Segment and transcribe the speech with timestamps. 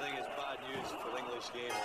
[0.00, 1.76] think it's bad news for the English game.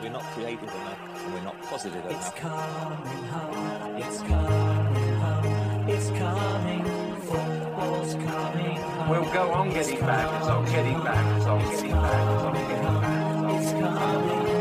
[0.00, 2.36] We're not creative enough and we're not positive It's enough.
[2.36, 3.96] coming home.
[3.96, 5.88] It's coming home.
[5.88, 6.84] It's coming.
[7.22, 9.08] Football's coming home.
[9.10, 12.54] We'll go on getting back as I'm getting back as I'm getting back as I'm
[12.54, 13.98] getting back It's getting back.
[13.98, 14.51] coming.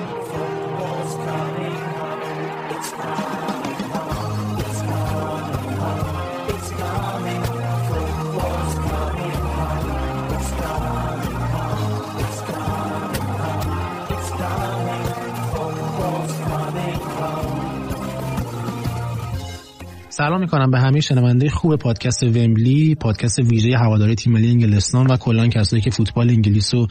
[20.21, 25.18] سلام می‌کنم به همه شنونده خوب پادکست ومبلی پادکست ویژه هواداری تیم ملی انگلستان و
[25.18, 26.88] کلا کسایی که فوتبال انگلیس رو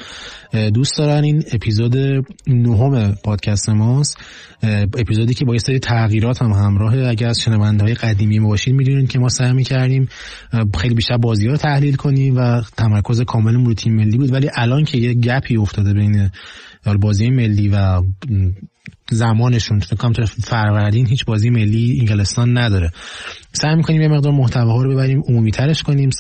[0.71, 1.25] دوست دارن.
[1.25, 1.97] این اپیزود
[2.47, 4.19] نهم پادکست ماست.
[4.99, 8.75] اپیزودی که با یه سری تغییرات هم همراهه اگر از شنونده های قدیمی ما باشید
[8.75, 10.09] می‌دونید که ما سعی می‌کردیم
[10.79, 14.33] خیلی بیشتر بازی ها رو تحلیل کنیم و تمرکز کاملمون رو تیم ملی بود.
[14.33, 16.31] ولی الان که یه گپی افتاده بین
[17.01, 18.03] بازی ملی و
[19.11, 19.81] زمانشون.
[19.81, 20.13] فکر کنم
[20.45, 22.91] فروردین هیچ بازی ملی انگلستان نداره.
[23.53, 26.11] سعی می‌کنیم یه مقدار محتواها رو ببریم عمومی ترش کنیم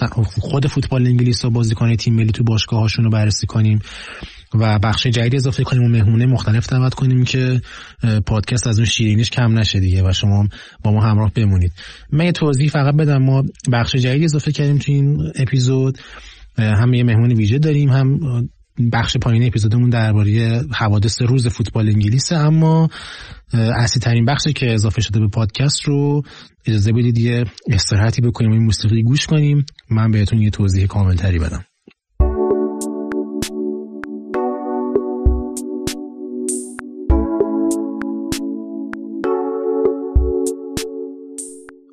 [0.40, 3.78] خود فوتبال انگلیس و بازیکن تیم ملی تو باشگاه هاشون رو بررسی کنیم
[4.54, 7.60] و بخش جدید اضافه کنیم و مهمونه مختلف دعوت کنیم که
[8.26, 10.48] پادکست از اون شیرینیش کم نشه دیگه و شما
[10.82, 11.72] با ما همراه بمونید.
[12.12, 13.22] من یه توضیح فقط بدم.
[13.22, 15.98] ما بخش جدید اضافه کردیم تو این اپیزود.
[16.58, 18.20] هم یه مهمون ویژه داریم هم
[18.92, 22.88] بخش پایین اپیزودمون درباره حوادث روز فوتبال انگلیسه اما
[23.52, 26.22] اصلی ترین بخشی که اضافه شده به پادکست رو
[26.66, 29.66] اجازه بدید یه استراحتی بکنیم و این موسیقی گوش کنیم.
[29.90, 31.64] من بهتون یه توضیح کامل تری بدم.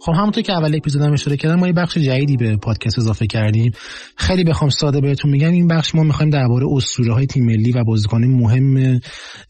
[0.07, 3.71] خب همونطور که اول اپیزودم اشاره کردم ما یه بخش جدیدی به پادکست اضافه کردیم.
[4.15, 7.83] خیلی بخوام ساده بهتون میگم این بخش ما می‌خوایم درباره اسطوره های تیم ملی و
[7.83, 8.99] بازیکن مهم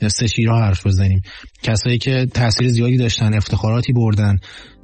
[0.07, 1.21] سشیرها حرف بزنیم.
[1.63, 4.37] کسایی که تاثیر زیادی داشتن افتخاراتی بردن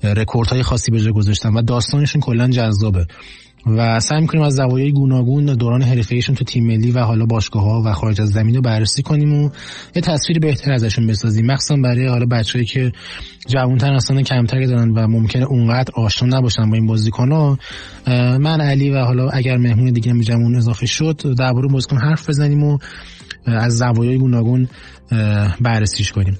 [0.03, 3.07] رکوردهای خاصی به جا گذاشتن و داستانشون کلا جذابه.
[3.65, 7.81] و سعی می‌کنیم از زوایای گوناگون دوران حرفه‌ایشون تو تیم ملی و حالا باشگاه ها
[7.85, 9.49] و خارج از زمین رو بررسی کنیم و
[9.95, 11.45] یه تصویر بهتر ازشون بسازیم.
[11.45, 12.91] مخصوصا برای حالا بچه‌ای که
[13.47, 17.57] جوانتر اصلا کمتری دارن و ممکنه اونقدر آشنا نباشن با این بازیکن‌ها
[18.37, 22.63] من علی و حالا اگر مهمون دیگه هم جمعون اضافه شد درباره بازیکن حرف بزنیم
[22.63, 22.77] و
[23.45, 24.67] از زوایای گوناگون
[25.61, 26.37] بررسیش کنیم.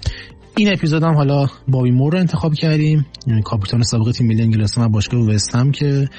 [0.58, 3.06] این اپیزود هم حالا بابی مور رو انتخاب کردیم
[3.44, 6.10] کاپیتان سابق تیم ملی انگلستان و باشگاه وستهم که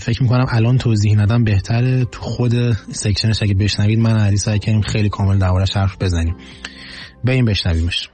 [0.00, 3.98] فکر می‌کنم الان توضیح ندم بهتره تو خود سکشنش اگه بشنوید.
[3.98, 6.36] من علی سعی کردیم خیلی کامل دربارش حرف بزنیم.
[7.24, 8.08] به این بشنویمش.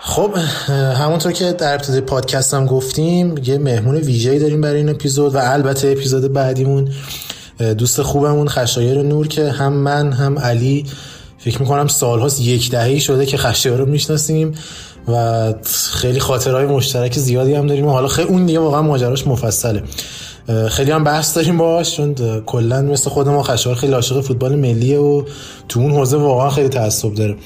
[0.00, 0.36] خب
[0.98, 5.38] همونطور که در ابتدای پادکست هم گفتیم یه مهمون ویژه‌ای داریم برای این اپیزود و
[5.38, 6.92] البته اپیزود بعدیمون.
[7.78, 10.86] دوست خوبمون خشایر نور که هم من هم علی
[11.46, 14.54] فکر می‌کنم سالهاست یک دههی شده که خشایار رو می‌شناسیم
[15.08, 15.54] و
[15.92, 17.86] خیلی خاطرهای مشترک زیادی هم داریم.
[17.86, 19.82] و حالا خیلی اون دیگه واقعا ماجراش مفصله.
[20.68, 22.14] خیلی هم بحث داریم باش چون
[22.46, 25.22] کلا مثل خود ما خشایار خیلی عاشق فوتبال ملیه و
[25.68, 27.36] تو اون حوزه واقعا خیلی تعصب داره.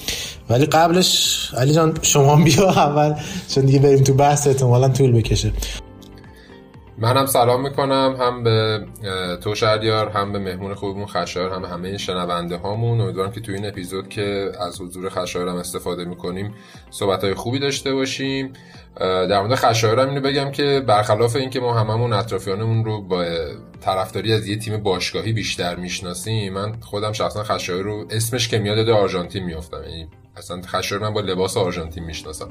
[0.51, 3.15] ولی قبلش علی جان شما بیا اول
[3.55, 5.53] چون دیگه بریم تو بحث احتمالا طول بکشه.
[7.03, 8.87] منم سلام می‌کنم هم به
[9.41, 13.67] تو شهریار هم به مهمون خوبمون خشایار هم همه شنونده هامون امیدوارم که تو این
[13.67, 16.55] اپیزود که از حضور خشایار هم استفاده می‌کنیم
[16.91, 18.53] صحبت های خوبی داشته باشیم.
[19.01, 23.25] در مورد خشایار هم اینو بگم که برخلاف اینکه ما هممون اطرافیانمون رو با
[23.81, 28.79] طرفداری از یه تیم باشگاهی بیشتر می‌شناسیم من خودم شخصا خشایار رو اسمش که میاد
[28.79, 29.83] یاد آرژانتین میافتم.
[29.83, 32.49] یعنی اصلا خشایار من با لباس آرژانتین می‌شناسم.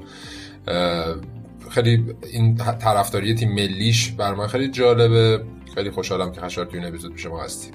[1.70, 5.44] خیلی این طرفداری تیم ملیش بر من خیلی جالبه.
[5.76, 7.74] خیلی خوشحالم که خشار تو این اپیزود ما هستیم.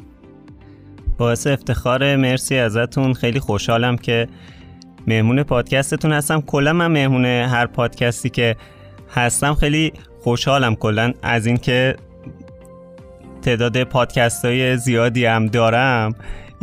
[1.18, 3.14] باعث افتخار مرسی ازتون.
[3.14, 4.28] خیلی خوشحالم که
[5.06, 6.40] مهمون پادکستتون هستم.
[6.40, 8.56] کلا من مهمون هر پادکستی که
[9.10, 11.96] هستم خیلی خوشحالم کلا از اینکه
[13.42, 16.14] تعداد پادکست های زیادی هم دارم.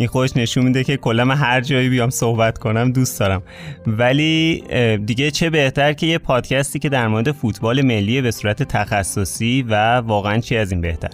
[0.02, 3.44] این خوش نشون میده که کلا من هر جایی بیام صحبت کنم دوست دارم.
[3.88, 4.64] ولی
[5.06, 9.96] دیگه چه بهتر که یه پادکستی که در مورد فوتبال ملی به صورت تخصصی و
[9.96, 11.10] واقعا چی از این بهتر؟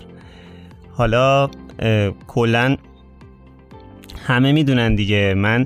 [0.91, 1.49] حالا
[2.27, 2.77] کلا
[4.27, 5.33] همه می‌دونن دیگه.
[5.33, 5.65] من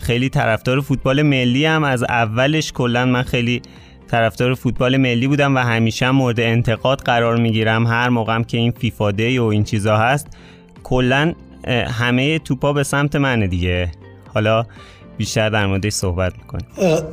[0.00, 3.62] خیلی طرفدار فوتبال ملی هم از اولش کلا من خیلی
[4.08, 7.86] طرفدار فوتبال ملی بودم و همیشه مورد انتقاد قرار می‌گیرم.
[7.86, 10.26] هر موقعم که این فیفا دی و این چیزا هست
[10.82, 11.32] کلا
[11.68, 13.92] همه توپا به سمت منه دیگه.
[14.34, 14.66] حالا
[15.18, 16.66] بیشتر در موردش صحبت می‌کنیم.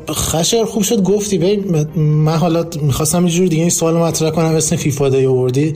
[0.10, 1.38] خشر خوب شد گفتی.
[1.38, 5.74] ببین من حالا می‌خواستم یه جور دیگه این سوال مطرح کنم اسم فیفا دی آوردی.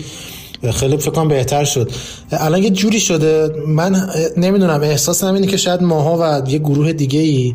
[0.74, 1.92] خیلی فکر کنم بهتر شد.
[2.32, 3.50] الان یه جوری شده.
[3.68, 7.54] من نمی‌دونم احساس اینه که شاید ماها و یه گروه دیگه ای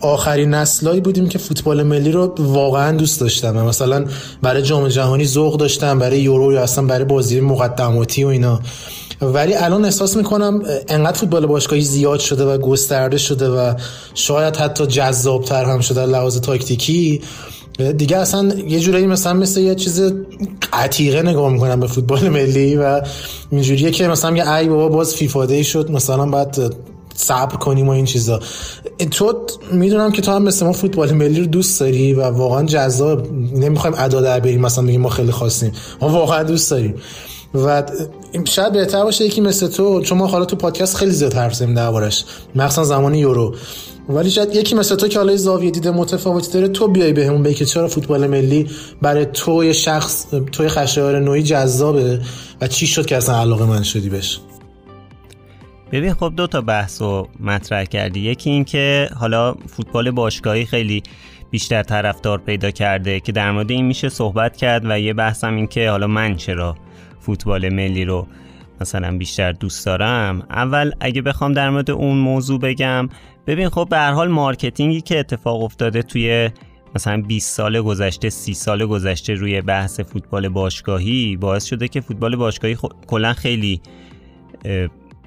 [0.00, 3.66] آخرین نسلایی بودیم که فوتبال ملی رو واقعا دوست داشتم.
[3.66, 4.04] مثلا
[4.42, 8.60] برای جام جهانی ذوق داشتم برای یورو یا اصلا برای بازی مقدماتی و اینا.
[9.22, 13.74] ولی الان احساس می‌کنم انقدر فوتبال باشگاهی زیاد شده و گسترده شده و
[14.14, 17.20] شاید حتی جذابتر هم شده لحاظ تاکتیکی.
[17.96, 20.12] دیگه اصلا یه جورایی مثلا مثل یه چیز
[20.72, 23.02] عتیقه نگاه می‌کنم به فوتبال ملی و
[23.50, 26.74] اینجوریه که مثلا یه ای بابا باز فیفاده شد مثلا بعد
[27.14, 28.40] صبر کنیم و این چیزا.
[29.10, 33.32] تو می‌دونم که تو هم مثل ما فوتبال ملی رو دوست داری و واقعا جذاب.
[33.54, 35.72] نمی‌خوایم ادا در بریم مثلا بگیم ما خیلی خواستیم.
[36.02, 36.94] ما واقعا دوست داریم.
[37.54, 37.82] و
[38.44, 41.74] شاید بهتر باشه یکی مثل تو چون ما حالا تو پادکست خیلی زیاد حرف زدیم
[41.74, 42.24] دربارش
[42.54, 43.54] مخصوصا زمان یورو.
[44.08, 47.54] ولی شاید یکی مثل تو که حالا زاویه دیده متفاوتی داره تو بیای بهمون بگی
[47.54, 48.66] که چرا فوتبال ملی
[49.02, 52.20] برای تو شخص توی خشایار نوعی جذابه
[52.60, 54.40] و چی شد که اصلا علاقه من شدی بهش؟
[55.92, 58.20] ببین خب دو تا بحث رو مطرح کردی.
[58.20, 61.02] یکی این که حالا فوتبال باشگاهی خیلی
[61.50, 65.66] بیشتر طرفدار پیدا کرده که در مورد این میشه صحبت کرد و یه بحثم این
[65.66, 66.76] که حالا من چرا
[67.28, 68.26] فوتبال ملی رو
[68.80, 70.46] مثلا بیشتر دوست دارم.
[70.50, 73.08] اول اگه بخوام در مورد اون موضوع بگم
[73.46, 76.50] ببین خب به حال مارکتینگی که اتفاق افتاده توی
[76.94, 82.36] مثلا 20 سال گذشته 30 سال گذشته روی بحث فوتبال باشگاهی باعث شده که فوتبال
[82.36, 82.84] باشگاهی خ...
[83.06, 83.80] کلا خیلی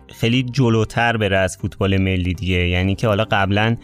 [0.07, 2.67] خیلی جلوتر بره از فوتبال ملی دیگه.
[2.67, 3.77] یعنی که حالا قبلا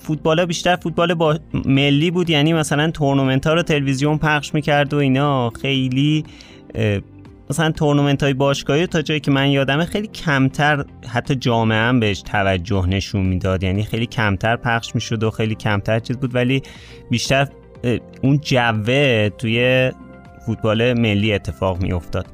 [0.00, 2.30] فوتبال بیشتر فوتبال با ملی بود.
[2.30, 5.50] یعنی مثلا تورنمنت ها رو تلویزیون پخش می‌کرد و اینا.
[5.62, 6.24] خیلی
[7.50, 12.22] مثلا تورنمنت های باشگاهی تا جایی که من یادمه خیلی کمتر حتی جامعه هم بهش
[12.22, 13.62] توجه نشون می‌داد.
[13.62, 16.34] یعنی خیلی کمتر پخش می‌شد و خیلی کمتر چیز بود.
[16.34, 16.62] ولی
[17.10, 17.48] بیشتر
[18.22, 19.90] اون جوه توی
[20.46, 22.26] فوتبال ملی اتفاق میافتاد.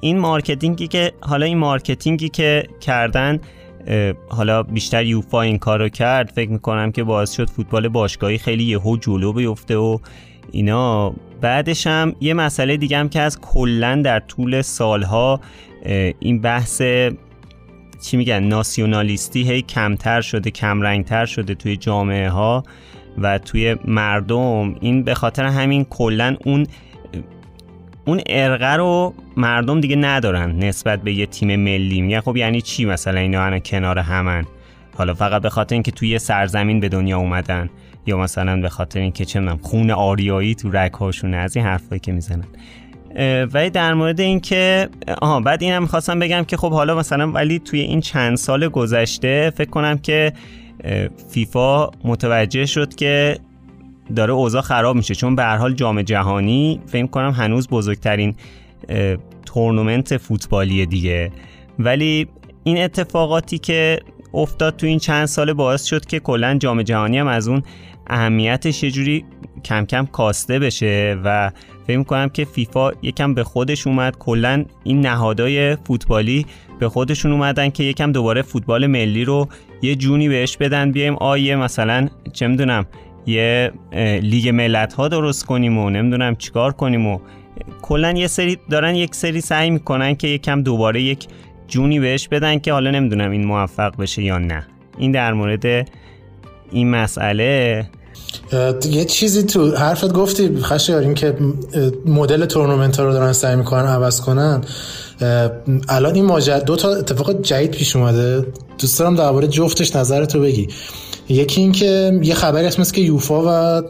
[0.00, 3.38] این marketing ی که حالا این marketing ی که کردن
[4.28, 6.30] حالا بیشتر یوفا این کارو کرد.
[6.30, 9.98] فکر می‌کنم که باعث شد فوتبال باشگاهی خیلی یهو جلو بیفته و
[10.50, 15.40] اینا بعدش هم یه مسئله دیگه هم که از کلا در طول سالها
[16.18, 16.82] این بحث
[18.02, 22.64] چی میگن ناسیونالیستی هی کمتر شده کمرنگتر شده توی جامعه ها
[23.18, 24.74] و توی مردم.
[24.80, 26.66] این به خاطر همین کلا اون
[28.04, 32.00] اون ارقه رو مردم دیگه ندارن نسبت به یه تیم ملی.
[32.00, 34.44] میگن خب یعنی چی مثلا اینا کنار همن؟
[34.96, 37.70] حالا فقط به خاطر اینکه توی سرزمین به دنیا اومدن.
[38.06, 42.12] یا مثلا به خاطر اینکه چه می‌دونم خون آریایی تو رگهاشونه از این حرفایی که
[42.12, 42.44] می‌زنن.
[43.52, 44.88] ولی در مورد اینکه
[45.22, 49.52] آها بعد اینم می‌خواستم بگم که خب حالا مثلا ولی توی این چند سال گذشته
[49.56, 50.32] فکر کنم که
[51.30, 53.38] فیفا متوجه شد که
[54.16, 55.14] داره اوضاع خراب میشه.
[55.14, 58.34] چون به هر حال جام جهانی فکر کنم هنوز بزرگترین
[59.46, 61.30] تورنمنت فوتبالی دیگه.
[61.78, 62.26] ولی
[62.64, 64.00] این اتفاقاتی که
[64.34, 67.62] افتاد تو این چند سال باعث شد که کلا جام جهانی هم از اون
[68.10, 69.24] اهمیتش یه جوری
[69.64, 71.50] کم کم کاسته بشه و
[71.86, 74.16] فکر کنم که فیفا یکم به خودش اومد.
[74.18, 76.46] کلا این نهادهای فوتبالی
[76.80, 79.48] به خودشون اومدن که یکم دوباره فوتبال ملی رو
[79.82, 80.92] یه جونی بهش بدن.
[80.92, 82.86] بیایم آیه مثلا چه می‌دونم
[83.26, 83.72] یه
[84.22, 87.18] لیگ ملت ها درست کنیم و نمی‌دونم چیکار کنیم و
[87.82, 91.26] کلا یه سری دارن یک سری سعی می‌کنن که یکم دوباره یک
[91.68, 94.66] جونی بهش بدن که حالا نمی‌دونم این موفق بشه یا نه.
[94.98, 95.88] این در مورد
[96.72, 97.86] این مسئله.
[98.90, 101.34] یه چیزی تو حرفت گفتی خشیار این که
[102.06, 104.64] مدل تورنمنت ها رو دارن سعی می‌کنن عوض کنن.
[105.88, 108.46] الان این ماجرا دو تا اتفاق جدید پیش اومده.
[108.78, 110.68] دوست دارم درباره جفتش نظرتو بگی.
[111.28, 113.82] یکی این که یه خبری هست که یوفا و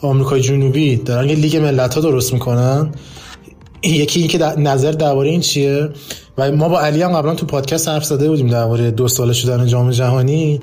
[0.00, 2.90] آمریکای جنوبی دارن یه لیگ ملت ها درست می‌کنن.
[3.82, 5.88] یکی این که نظر درباره این چیه؟
[6.38, 9.66] و ما با علی هم قبلا تو پادکست حرف زده بودیم درباره دو ساله شدن
[9.66, 10.60] جام جهانی.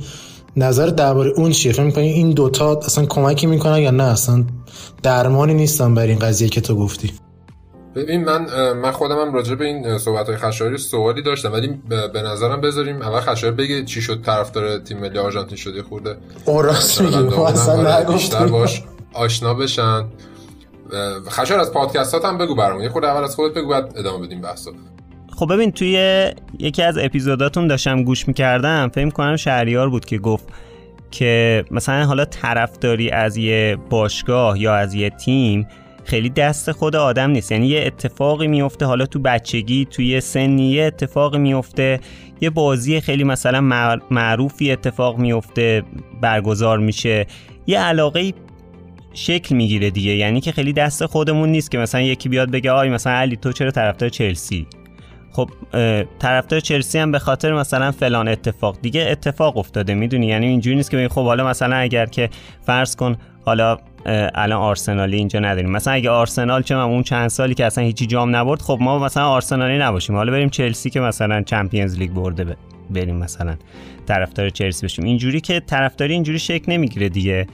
[0.58, 4.44] نظر درباره اون چیه؟ فکر می‌کنی این دوتا اصلا کمکی می‌کنن یا نه؟ اصلا
[5.04, 7.12] درمانی نیستن برای این قضیه که تو گفتی.
[7.96, 11.82] ببین من من خودم هم راجع به این صحبت های خشایاری سوالی داشتم ولی
[12.14, 16.18] به نظرم بذاریم اول خشایار بگه چی شد طرفدار تیم ملی آرژانتین شده خورده.
[16.46, 18.84] اون راست اصلا بیشتر باش
[19.14, 20.06] آشنا بشن.
[21.30, 22.84] خشایار از پادکستات هم بگو برامون.
[22.84, 24.72] یه خورده اول از خودت بگو بعد ادامه بدیم بحثو.
[25.36, 26.28] خب ببین توی
[26.60, 30.46] یکی از اپیزوداتون داشتم گوش می‌کردم فکر کنم شهریار بود که گفت
[31.12, 35.68] که مثلا حالا طرفداری از یه باشگاه یا از یه تیم
[36.04, 37.52] خیلی دست خود آدم نیست.
[37.52, 42.00] یعنی یه اتفاقی میفته حالا تو بچگی توی سنی یه اتفاقی میفته
[42.42, 43.62] یه بازی خیلی مثلا
[44.12, 45.84] معروفی اتفاق میفته
[46.22, 47.26] برگزار میشه.
[47.68, 48.34] یه علاقه
[49.14, 50.12] شکل می‌گیره دیگه.
[50.16, 53.52] یعنی که خیلی دست خودمون نیست که مثلا یکی بیاد بگه آی مثلا علی تو
[53.52, 54.68] چرا طرفدار چلسی؟
[55.36, 55.50] خب
[56.20, 60.92] طرفدار چلسی هم به خاطر مثلا فلان اتفاق دیگه اتفاق افتاده می‌دونی؟ یعنی اینجوری نیست
[60.92, 62.30] که خب حالا مثلا اگر که
[62.66, 63.16] فرض کن
[63.46, 63.78] حالا
[64.36, 65.72] الان آرسنالی اینجا نداریم.
[65.72, 69.28] مثلا اگه آرسنال چه اون چند سالی که اصلا هیچی جام نبرد خب ما مثلا
[69.28, 70.16] آرسنالی نباشیم.
[70.16, 72.58] حالا بریم چلسی که مثلا چمپیونز لیگ برده
[72.90, 73.56] بریم مثلا
[74.06, 75.06] طرفدار چلسی بشیم.
[75.06, 77.48] اینجوری که طرفداری اینجوری شکل نمی‌گیره دیگه.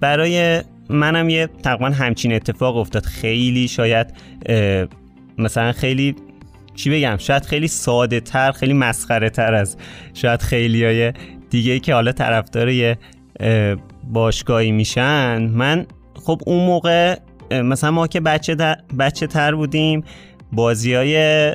[0.00, 3.04] برای منم یه تقریبا همچین اتفاق افتاد.
[3.04, 4.14] خیلی شاید
[5.38, 6.14] مثلا خیلی
[6.78, 9.76] چی بگم؟ شاید خیلی ساده تر خیلی مسخره تر از
[10.14, 11.12] شاید خیلی های
[11.50, 12.98] دیگه که حالا طرفدار یه
[14.04, 15.42] باشگاهی میشن.
[15.42, 17.18] من خب اون موقع
[17.50, 18.54] مثلا ما که بچه,
[18.98, 20.04] بچه تر بودیم
[20.52, 21.52] بازی های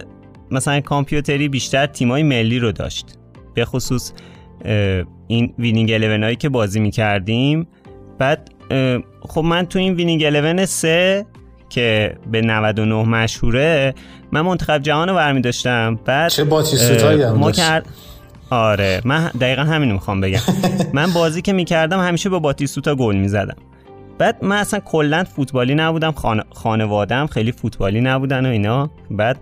[0.52, 3.18] مثلا کامپیوتری بیشتر تیمای ملی رو داشت.
[3.54, 4.14] به خصوص
[5.28, 5.92] این وینینگ
[6.24, 7.68] هایی که بازی می‌کردیم.
[8.20, 8.50] بعد
[9.22, 11.26] خب من تو این Winning Eleven سه
[11.74, 13.94] که به 99 مشهوره
[14.32, 16.00] من منتخب جهان رو برمی داشتم.
[16.06, 17.86] بعد چه باتیستوتایی هم ما کرد
[18.50, 20.40] آره من دقیقا همین رو می‌خوام بگم.
[20.94, 23.56] من بازی که می‌کردم همیشه با باتیستوتا گل می‌زدم.
[24.18, 26.44] بعد من اصلا کلا فوتبالی نبودم خان...
[26.54, 28.90] خانوادم خیلی فوتبالی نبودن و اینا.
[29.12, 29.38] بعد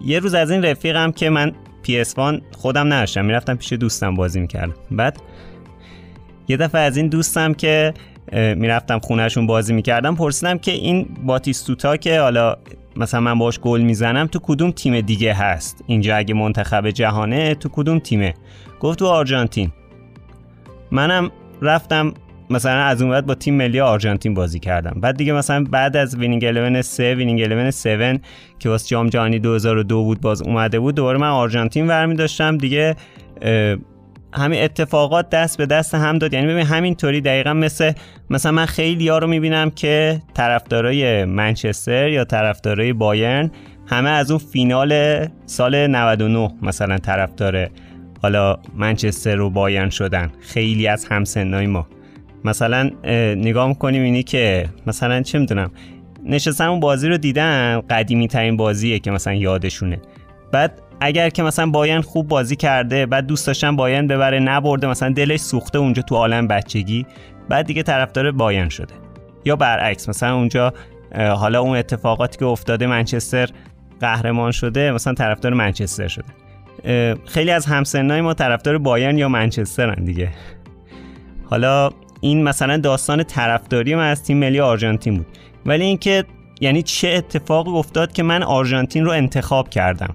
[0.00, 2.14] یه روز از این رفیقم که من PS
[2.56, 4.74] خودم نداشتم می‌رفتم پیش دوستم بازی می‌کردم.
[4.90, 5.16] بعد
[6.48, 7.94] یه دفعه از این دوستم که
[8.32, 10.14] می‌رفتم خونهشون بازی می‌کردم.
[10.14, 12.56] پرسیدم که این باتیستوتا که حالا
[12.96, 17.68] مثلا من باش گل می‌زنم تو کدوم تیم دیگه هست؟ اینجا اگه منتخب جهانه تو
[17.72, 18.34] کدوم تیمه؟
[18.80, 19.72] گفت تو آرژانتین.
[20.90, 21.30] منم
[21.62, 22.14] رفتم
[22.50, 25.00] مثلا از اون بعد با تیم ملی آرژانتین بازی کردم.
[25.00, 28.20] بعد دیگه مثلا بعد از Winning Eleven 3 Winning Eleven 7
[28.58, 32.96] که واسه جام جهانی 2002 بود باز اومده بود دوباره من آرژانتین ورمی داشتم دیگه
[34.34, 36.32] همین اتفاقات دست به دست هم داد.
[36.34, 37.92] یعنی ببین همینطوری دقیقا مثل
[38.30, 43.50] مثلا من خیلی ها رو می‌بینم که طرفدارای منچستر یا طرفدارای بایرن
[43.86, 47.68] همه از اون فینال سال 99 مثلا طرفدار
[48.22, 50.30] حالا منچستر و بایرن شدن.
[50.40, 51.86] خیلی از همسنای ما.
[52.44, 52.90] مثلا
[53.36, 55.70] نگاه می‌کنیم اینی که مثلا چه می‌دونم
[56.24, 60.00] نشستن اون بازی رو دیدن قدیمی ترین بازیه که مثلا یادشونه.
[60.52, 65.12] بعد اگر که مثلا باین خوب بازی کرده بعد دوست داشتن باین ببره نبرده مثلا
[65.12, 67.06] دلش سوخته اونجا تو عالم بچگی
[67.48, 68.94] بعد دیگه طرفدار باین شده.
[69.44, 70.72] یا برعکس مثلا اونجا
[71.16, 73.48] حالا اون اتفاقاتی که افتاده منچستر
[74.00, 76.26] قهرمان شده مثلا طرفدار منچستر شده.
[77.26, 80.28] خیلی از همسنای ما طرفدار باین یا منچسترن دیگه.
[81.50, 85.26] حالا این مثلا داستان طرفداری من از تیم ملی آرژانتین بود.
[85.66, 86.24] ولی اینکه
[86.60, 90.14] یعنی چه اتفاقی افتاد که من آرژانتین رو انتخاب کردم.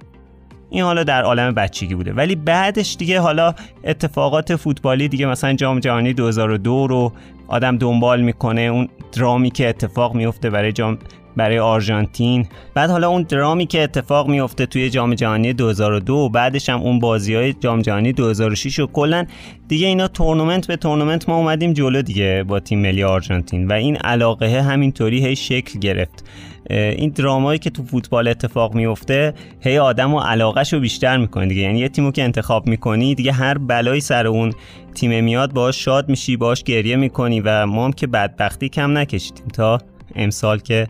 [0.70, 2.14] این حالا در عالم بچگی بوده.
[2.14, 7.12] ولی بعدش دیگه حالا اتفاقات فوتبالی دیگه مثلا جام جهانی 2002 رو
[7.48, 10.98] آدم دنبال می‌کنه اون درامی که اتفاق میفته برای جام
[11.40, 12.46] برای آرژانتین.
[12.74, 17.36] بعد حالا اون درامی که اتفاق میفته توی جام جهانی 2002 بعدش هم اون بازی
[17.36, 19.26] های جام جهانی 2006 و کلا
[19.68, 23.96] دیگه اینا تورنمنت به تورنمنت ما اومدیم جلو دیگه با تیم ملی آرژانتین و این
[23.96, 26.26] علاقه همینطوری هی شکل گرفت.
[26.70, 31.62] این درامایی که تو فوتبال اتفاق میفته هی آدم و علاقهش رو بیشتر می‌کنه دیگه.
[31.62, 34.54] یعنی یه تیمو که انتخاب می‌کنی دیگه هر بلایی سر اون
[34.96, 39.48] تیم میاد باش شاد میشی باش گریه می‌کنی و ما هم که بدبختی کم نکشیدیم
[39.48, 39.78] تا
[40.16, 40.88] امسال که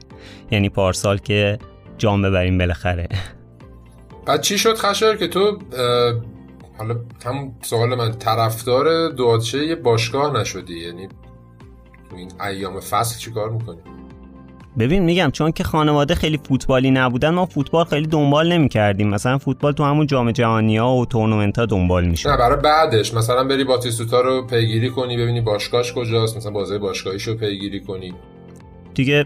[0.52, 1.60] یعنی پارسال که
[1.98, 3.08] جام ببریم بالاخره.
[4.26, 5.60] بعد چی شد خشر که تو
[6.78, 6.96] حالا
[7.26, 11.08] هم سوال من طرفدار دوادشه یه باشگاه نشدی؟ یعنی
[12.10, 13.78] تو این ایام فصل چیکار می‌کنی؟
[14.80, 19.38] ببین میگم چون که خانواده خیلی فوتبالی نبودن ما فوتبال خیلی دنبال نمی کردیم مثلا
[19.38, 23.14] فوتبال تو همون جام جهانی ها و تورنمنت ها دنبال میشه نه برای بعدش.
[23.14, 26.38] مثلا بری باتیستوتا رو پیگیری کنی ببینی باشگاهش کجاست.
[26.38, 28.14] مثلا بازی باشگاهیش رو پیگیری کنی.
[29.00, 29.26] دیگه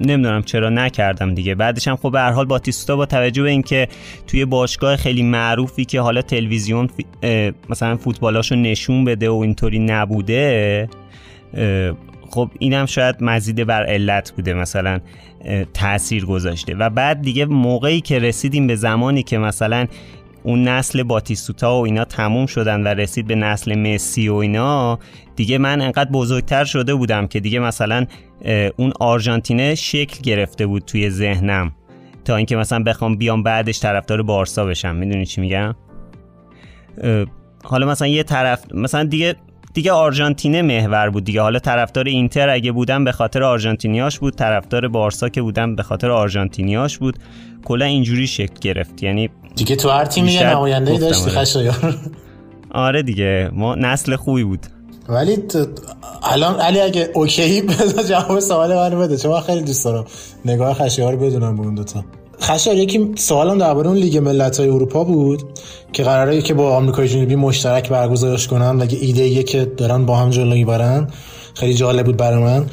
[0.00, 1.54] نمی‌دونم چرا نکردم دیگه.
[1.54, 3.88] بعدش هم خب به هر حال باتیستا با توجه به اینکه
[4.26, 6.88] توی باشگاه خیلی معروفی که حالا تلویزیون
[7.68, 10.88] مثلا فوتبالاشو نشون بده و اینطوری نبوده
[12.30, 15.00] خب اینم شاید مزید بر علت بوده مثلا
[15.74, 16.74] تاثیر گذاشته.
[16.74, 19.86] و بعد دیگه موقعی که رسیدیم به زمانی که مثلا
[20.42, 24.98] اون نسل باتیستوتا و اینا تموم شدن و رسید به نسل مسی و اینا
[25.36, 28.06] دیگه من انقدر بزرگتر شده بودم که دیگه مثلا
[28.76, 31.72] اون آرژانتینه شکل گرفته بود توی ذهنم.
[32.24, 34.96] تا اینکه مثلا بخوام بیام بعدش طرفدار بارسا بشم.
[34.96, 35.74] می‌دونی چی میگم؟
[37.64, 39.34] حالا مثلا یه طرف مثلا دیگه
[39.74, 41.40] دیگه آرژانتینه محور بود دیگه.
[41.40, 44.34] حالا طرفدار اینتر اگه بودن به خاطر آرژانتینیاش بود.
[44.34, 47.18] طرفدار بارسا که بودن به خاطر آرژانتینیاش بود.
[47.64, 49.02] کلا اینجوری شکل گرفت.
[49.02, 51.32] یعنی دیگه تو هر تیمی یه نماینده داشتی آره.
[51.32, 51.96] خشایار.
[52.74, 54.66] آره دیگه ما نسل خوبی بود.
[55.08, 55.38] ولی
[56.22, 59.16] الان علی اگه اوکی بذار جواب سوال منو بده.
[59.16, 60.04] چون من خیلی دوست دارم
[60.44, 62.04] نگاه خشایار بدونم به اون دوتا.
[62.40, 65.42] خشایار یکی سوالم درباره اون لیگ ملت‌های اروپا بود
[65.92, 68.82] که قراره که با آمریکای جنوبی مشترک برگزارش کنن.
[68.82, 71.10] و یه ایده ایه که دارن با هم جلو می‌برن؟
[71.54, 72.66] خیلی جالب بود برای من.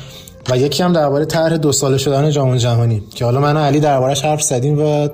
[0.50, 3.04] و یکی هم درباره طرح دو ساله شدن جام جهانی.
[3.16, 5.10] که حالا من و علی دربارش حرف زدیم و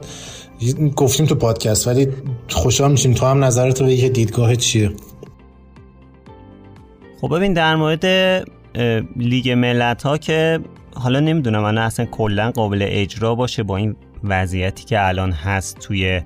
[0.96, 2.08] گفتیم تو پادکست ولی
[2.50, 3.14] خوشحال میشیم.
[3.14, 4.92] تو هم نظرت رو بگی که دیدگاه چیه؟
[7.22, 8.06] خب ببین در مورد
[9.16, 10.60] لیگ ملت ها که
[10.96, 16.22] حالا نمی‌دونم من اصلا کلا قابل اجرا باشه با این وضعیتی که الان هست توی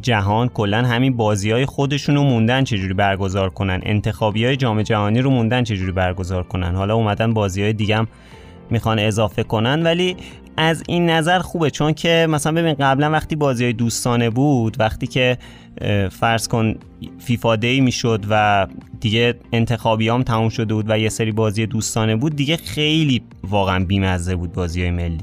[0.00, 0.48] جهان.
[0.48, 5.30] کلا همین بازی های خودشون رو موندن چجوری برگزار کنن؟ انتخابی های جام جهانی رو
[5.30, 8.06] موندن چجوری برگزار کنن؟ حالا اومدن بازی های دیگه
[8.70, 9.82] می‌خوان اضافه کنن.
[9.82, 10.16] ولی
[10.56, 15.06] از این نظر خوبه چون که مثلا ببین قبلا وقتی بازی های دوستانه بود وقتی
[15.06, 15.38] که
[16.10, 16.74] فرض کن
[17.18, 18.66] فیفا دی می‌شد و
[19.00, 23.84] دیگه انتخابی هم تموم شده بود و یه سری بازی دوستانه بود دیگه خیلی واقعا
[23.84, 25.18] بیمزه بود بازی های ملی.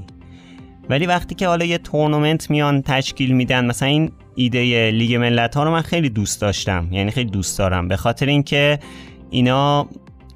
[0.89, 5.63] ولی وقتی که حالا یه تورنمنت میان تشکیل میدن مثلا این ایده لیگ ملت ها
[5.63, 7.87] رو من خیلی دوست داشتم یعنی خیلی دوست دارم.
[7.87, 8.79] به خاطر اینکه
[9.29, 9.87] اینا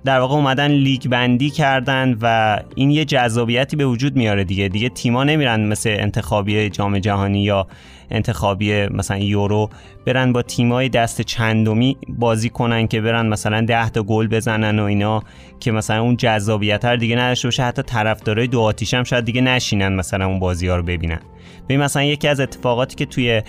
[0.06, 4.68] در واقع اومدن لیگ بندی کردن و این یه جذابیتی به وجود میاره دیگه.
[4.68, 7.68] دیگه تیما نمیرن مثل انتخابی جام جهانی یا
[8.12, 9.70] انتخابی مثلا یورو
[10.06, 14.84] برن با تیمای دست چندمی بازی کنن که برن مثلا 10 تا گل بزنن و
[14.84, 15.24] اینا
[15.60, 17.64] که مثلا اون جذابیت دیگه نداشته باشه.
[17.64, 21.20] حتی طرفدارای دو آتیش هم شاید دیگه نشینن مثلا اون بازی ها رو ببینن.
[21.66, 23.42] ببین مثلا یکی از اتفاقاتی که توی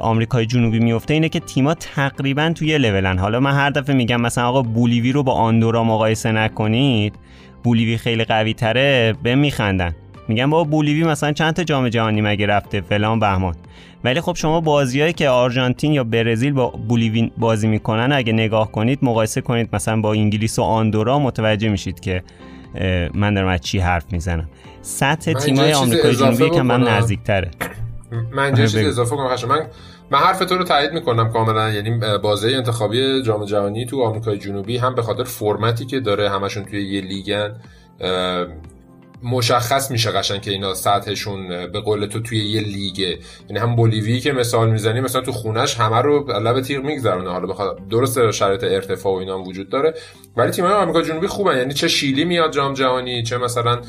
[0.00, 3.18] آمریکای جنوبی میفته اینه که تیما تقریبا توی لولن.
[3.18, 7.14] حالا من هر دفعه میگم مثلا آقا بولیوی رو با آندورا مقایسه نکنید
[7.64, 9.94] بولیوی خیلی قوی تره به میخندن.
[10.28, 13.54] میگن بابا بولیوی مثلا چند تا جام جهانی مگه رفته؟ فلان بهمان.
[14.04, 18.98] ولی خب شما بازیایی که آرژانتین یا برزیل با بولیوی بازی می‌کنن اگه نگاه کنید
[19.02, 22.22] مقایسه کنید مثلا با انگلیس و آندورا متوجه میشید که
[23.14, 24.48] من دارم از چی حرف می‌زنم
[24.82, 26.82] سطح تیمای چیز آمریکای جنوبی که من.
[26.88, 27.50] نزدیکتره
[28.32, 28.62] من بگو.
[28.62, 29.48] اضافه کنم.
[29.48, 29.66] من
[30.10, 34.76] من حرف تو رو تایید می‌کنم کاملا یعنی بازی انتخابی جام جهانی تو آمریکای جنوبی
[34.76, 37.54] هم به خاطر فرمتی که داره همشون توی یه لیگن
[39.24, 43.18] مشخص میشه قشنگ که اینا سطحشون به قول تو توی یه لیگه.
[43.48, 47.30] یعنی هم بولیوی که مثال می‌زنی مثلا تو خونش همه رو لب تیغ میگذرونه.
[47.30, 49.94] حالا بخواد درست شرایط ارتفاع و اینا هم وجود داره
[50.36, 51.56] ولی تیم‌های آمریکا جنوبی خوبن.
[51.56, 53.80] یعنی چه شیلی میاد جام جهانی چه مثلا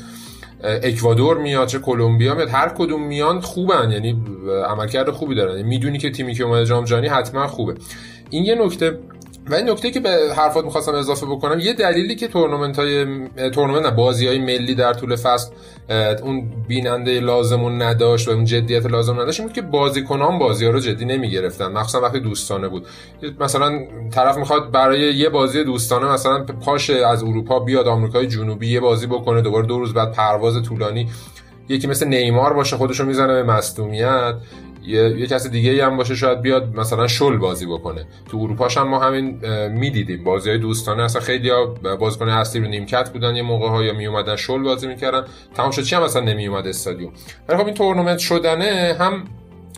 [0.64, 3.90] اکوادور میاد چه کلمبیا میاد هر کدوم میان خوبن.
[3.90, 4.22] یعنی
[4.68, 5.56] عملکرد خوبی دارن.
[5.56, 7.74] یعنی می‌دونی که تیمی که اومده جام جهانی حتما خوبه.
[8.30, 8.98] این یه نکته
[9.50, 13.06] و این نکته که به حرفات می‌خواستم اضافه بکنم یه دلیلی که تورنمنت های
[13.50, 15.50] تورنمنت بازی های ملی در طول فصل
[16.22, 20.70] اون بیننده لازمون نداشت و اون جدیت لازم نداشت این بود که بازیکنان بازی ها
[20.70, 21.66] رو جدی نمی‌گرفتن.
[21.66, 22.86] مخصوصا وقتی دوستانه بود.
[23.40, 23.80] مثلا
[24.10, 29.06] طرف می‌خواد برای یه بازی دوستانه مثلا پاش از اروپا بیاد آمریکای جنوبی یه بازی
[29.06, 31.08] بکنه دوباره دو روز بعد پرواز طولانی.
[31.68, 34.34] یکی مثل نیمار باشه خودشو می‌زنه به مصدومیت.
[34.86, 38.06] یه, یه کس دیگه هم باشه شاید بیاد مثلا شل بازی بکنه.
[38.30, 40.24] تو اروپاش هم ما همین می‌دیدیم.
[40.24, 41.66] بازی های دوستانه اصلا خیلی ها
[42.00, 45.24] بازیکن اصلی رو نیمکت بودن یه موقع ها یا می اومدن شل بازی می‌کردن.
[45.54, 45.82] تمام شد.
[45.82, 47.12] چی هم مثلا نمی اومد استادیوم.
[47.48, 49.24] ولی خب این تورنمنت شدنه هم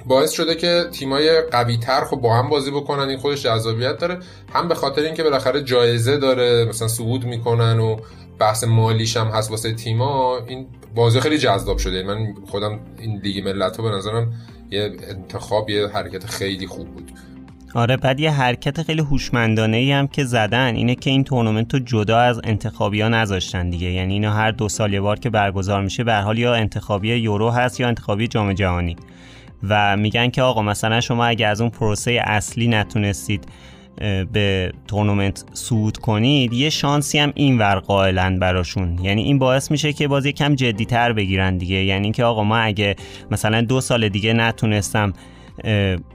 [0.06, 3.08] باعث شده که تیمای قوی تر خب با هم بازی بکنن.
[3.08, 4.18] این خودش جذابیت داره.
[4.54, 7.96] هم به خاطر اینکه بالاخره جایزه داره مثلا صعود می‌کنن و
[8.40, 12.02] بحث مالیش هم هست واسه تیما این بازی خیلی جذاب شده.
[12.02, 14.32] من خودم این لیگ ملت ها به نظرم
[14.70, 17.12] یه انتخاب یه حرکت خیلی خوب بود.
[17.74, 21.80] آره بعد یه حرکت خیلی هوشمندانه ای هم که زدن اینه که این تورنمنت رو
[21.80, 23.90] جدا از انتخابی ها نذاشتن دیگه.
[23.90, 27.50] یعنی اینا هر دو سال یه بار که برگزار میشه به حال یا انتخابی یورو
[27.50, 28.96] هست یا انتخابی جام جهانی.
[29.68, 33.44] و میگن که آقا مثلا شما اگه از اون پروسه اصلی نتونستید
[34.32, 38.98] به تورنمنت صعود کنید یه شانسی هم این ور قائلن براشون.
[39.02, 41.76] یعنی این باعث میشه که بازی کم جدیتر بگیرن دیگه.
[41.76, 42.96] یعنی اینکه آقا ما اگه
[43.30, 45.12] مثلا دو سال دیگه نتونستم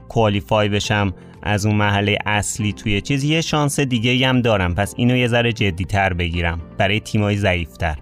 [0.08, 4.74] کوالیفای بشم از اون محله اصلی توی چیز یه شانس دیگه هم دارم.
[4.74, 7.98] پس اینو یه ذره جدیتر بگیرم برای تیمای ضعیفتر.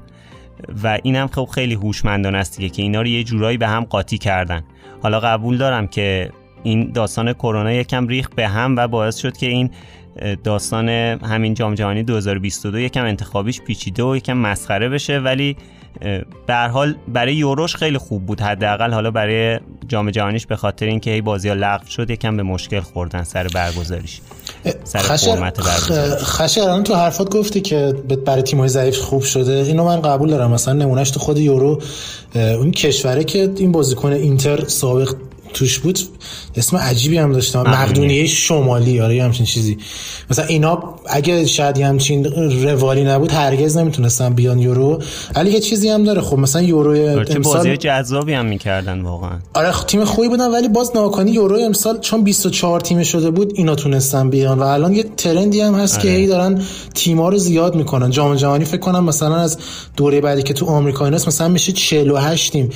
[0.82, 4.18] و اینم خب خیلی هوشمندانه است دیگه که اینا رو یه جورایی به هم قاطی
[4.18, 4.62] کردن.
[5.02, 6.30] حالا قبول دارم که
[6.62, 9.70] این داستان کرونا یکم ریخ به هم و باعث شد که این
[10.44, 15.18] داستان همین جام جهانی 2022 یکم انتخابیش پیچیده و یکم مسخره بشه.
[15.18, 15.56] ولی
[16.46, 18.40] به هر حال برای یوروش خیلی خوب بود.
[18.40, 22.42] حداقل حالا برای جام جهانیش به خاطر اینکه هی بازی ها لغو شد یکم به
[22.42, 24.20] مشکل خوردن سر برگزاریش.
[24.84, 26.24] سر فرمت برگزاری.
[26.24, 27.94] خشر الان تو حرفات گفتی که
[28.26, 29.52] برای تیم‌های ضعیف خوب شده.
[29.52, 30.50] اینو من قبول دارم.
[30.50, 31.82] مثلا نمونهش تو خود یورو
[32.34, 35.14] اون کشوره که این بازیکن اینتر سابق
[35.52, 35.98] توش بود
[36.56, 37.60] اسم عجیبی هم داشتم.
[37.62, 39.00] مقدونیه شمالی.
[39.00, 39.78] آره همچین چیزی.
[40.30, 42.24] مثلا اینا اگه شاید همچین
[42.62, 45.02] روالی نبود هرگز نمی‌تونستن بیان یورو.
[45.34, 46.20] ولی یه چیزی هم داره.
[46.20, 49.38] خب مثلا یورو امسال بازی جذابی هم می‌کردن واقعا.
[49.54, 53.74] آره تیم خوبی بودن ولی باز ناکانی یورو امسال چون 24 تیم شده بود اینا
[53.74, 54.58] تونستن بیان.
[54.58, 56.02] و الان یه ترندی هم هست آره.
[56.02, 56.62] که هی دارن
[56.94, 58.10] تیما رو زیاد می‌کنن.
[58.10, 59.58] جام جهانی فکر کنم مثلا از
[59.96, 62.70] دوره بعدی که تو آمریکا ایناست مثلا میشه 48 تیم.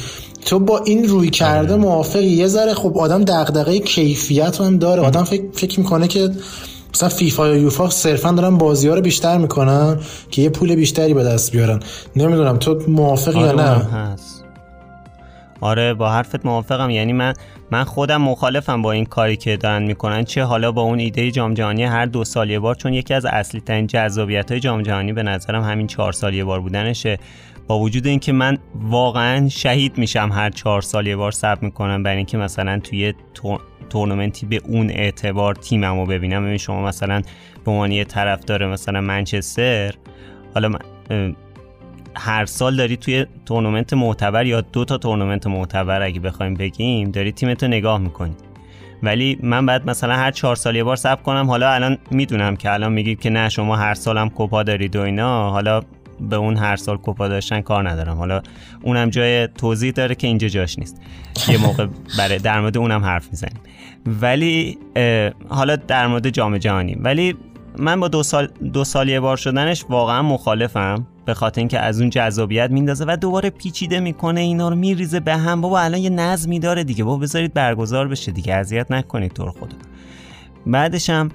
[0.47, 1.83] تو با این روی کرده آره.
[1.83, 5.03] موافقی؟ یه ذره خب آدم دغدغه کیفیت هم داره.
[5.03, 6.31] آدم فکر, فکر می‌کنه که
[6.95, 9.99] مثلا فیفا یا یوفا صرفا دارن بازی ها رو بیشتر می‌کنن
[10.31, 11.81] که یه پول بیشتری به دست بیارن.
[12.17, 14.45] نمی‌دونم تو موافقی آره یا نه هست.
[15.61, 16.91] آره با حرفت موافقم.
[16.91, 17.35] یعنی من
[17.71, 20.25] من خودم مخالفم با این کاری که دارن می‌کنن.
[20.25, 23.25] چه حالا با اون ایده جام جهانی هر دو سال یه بار چون یکی از
[23.25, 27.19] اصلی ترین جذابیت های جام جهانی به نظرم همین چهار سال یه بار بودنشه.
[27.67, 32.17] با وجود اینکه من واقعا شهید میشم هر چهار سال یه بار سب می‌کنم برای
[32.17, 33.15] اینکه مثلا توی
[33.89, 36.45] تورنمنتی به اون اعتبار تیممو ببینم.
[36.45, 37.23] ببین شما مثلا
[37.65, 39.95] به عنوان یه طرفدار مثلا منچستر
[40.55, 41.37] حالا من
[42.17, 47.33] هر سال داری توی تورنمنت معتبر یا دو تا تورنمنت معتبر اگه بخوایم بگیم داری
[47.33, 48.35] تیمتو نگاه می‌کنی.
[49.03, 51.47] ولی من بعد مثلا هر چهار سال یه بار سب کنم.
[51.47, 55.51] حالا الان می‌دونم که الان میگید که نه شما هر سالم کوپا دارید و اینا.
[55.51, 55.83] حالا
[56.21, 58.17] به اون هر سال کوپا داشتن کار ندارم.
[58.17, 58.43] حالا
[58.83, 61.01] اونم جای توضیح داره که اینجا جاش نیست.
[61.49, 61.87] یه موقع
[62.19, 63.61] برای در مورد اونم حرف می‌زنیم.
[64.07, 64.79] ولی
[65.49, 67.37] حالا در مورد جام جهانی ولی
[67.79, 71.07] من با دو سال دو سال یه بار شدنش واقعا مخالفم.
[71.25, 75.37] به خاطر اینکه از اون جذابیت میندازه و دوباره پیچیده می‌کنه اینا رو میریزه به
[75.37, 75.61] هم.
[75.61, 77.05] بابا الان یه نظمی داره دیگه.
[77.05, 78.55] بابا بذارید برگزار بشه دیگه.
[78.55, 79.77] اذیت نکنید طور خدا
[80.67, 81.31] بعدش هم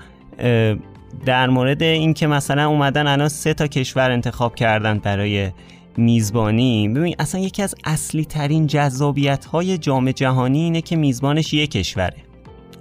[1.26, 5.52] در مورد اینکه مثلا اومدن الان سه تا کشور انتخاب کردن برای
[5.97, 11.67] میزبانی ببین اصلا یکی از اصلی ترین جذابیت های جام جهانی اینه که میزبانش یه
[11.67, 12.17] کشوره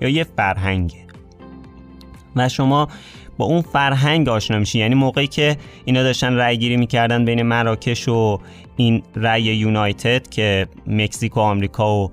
[0.00, 1.06] یا یه فرهنگه.
[2.36, 2.88] و شما
[3.38, 4.78] با اون فرهنگ آشنا میشی.
[4.78, 8.38] یعنی موقعی که اینا داشتن رأی گیری می‌کردن بین مراکش و
[8.76, 12.10] این رأی یونایتد که مکزیک و آمریکا و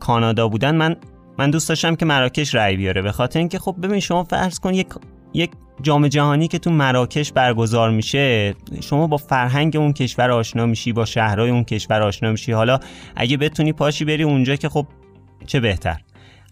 [0.00, 0.96] کانادا بودن من
[1.38, 3.02] من دوست داشتم که مراکش رأی بیاره.
[3.02, 4.86] به خاطر اینکه خب ببین شما فرض کن یک
[5.34, 5.50] یک
[5.82, 11.04] جام جهانی که تو مراکش برگزار میشه شما با فرهنگ اون کشور آشنا میشی با
[11.04, 12.52] شهرهای اون کشور آشنا میشی.
[12.52, 12.78] حالا
[13.16, 14.86] اگه بتونی پاشی بری اونجا که خب
[15.46, 16.00] چه بهتر.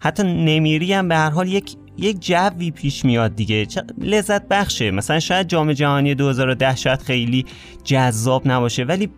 [0.01, 3.67] حتی نمیری هم به هر حال یک یک جوی پیش میاد دیگه.
[3.97, 4.91] لذت بخشه.
[4.91, 7.45] مثلا شاید جام جهانی 2010 شاید خیلی
[7.83, 9.09] جذاب نباشه ولی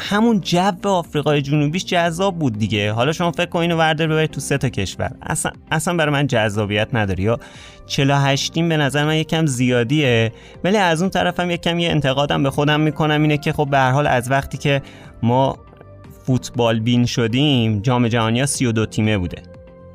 [0.00, 2.92] همون جو آفریقای جنوبیش جذاب بود دیگه.
[2.92, 5.10] حالا شما فکر کن اینو وردار ببرید تو سه تا کشور.
[5.22, 7.38] اصلا اصلا برای من جذابیت نداره یا؟
[7.86, 10.32] 48 تیم به نظر من یکم زیادیه.
[10.64, 13.90] ولی از اون طرفم یکم یه انتقادم به خودم می‌کنم اینه که خب به هر
[13.90, 14.82] حال از وقتی که
[15.22, 15.58] ما
[16.26, 19.42] فوتبال بین شدیم جام جهانی ها 32 تیمه بوده.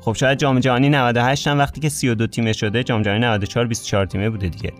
[0.00, 4.06] خب شاید جام جهانی 98 هم وقتی که 32 تیمه شده جام جهانی 94 24
[4.06, 4.72] تیمه بوده دیگه.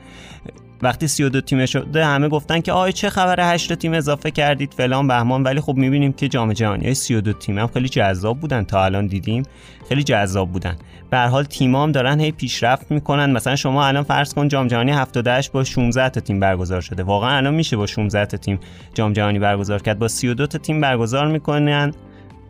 [0.83, 5.09] وقتی 32 تیم شده همه گفتن که آی چه خبره 8 تیم اضافه کردید فلان
[5.09, 5.43] بهمان.
[5.43, 8.65] ولی خب می‌بینیم که جام جهانی های 32 تیم هم خیلی جذاب بودن.
[8.65, 9.43] تا الان دیدیم
[9.89, 10.77] خیلی جذاب بودن.
[11.11, 13.31] به هر حال تیم‌ها هم دارن هی پیشرفت می‌کنن.
[13.31, 17.03] مثلا شما الان فرض کن جام جهانی 78 با 16 تا تیم برگزار شده.
[17.03, 18.61] واقعا الان میشه با 16 تا تیم
[18.95, 19.99] جام جهانی برگزار کرد.
[19.99, 21.93] با 32 تا تیم برگزار می‌کنن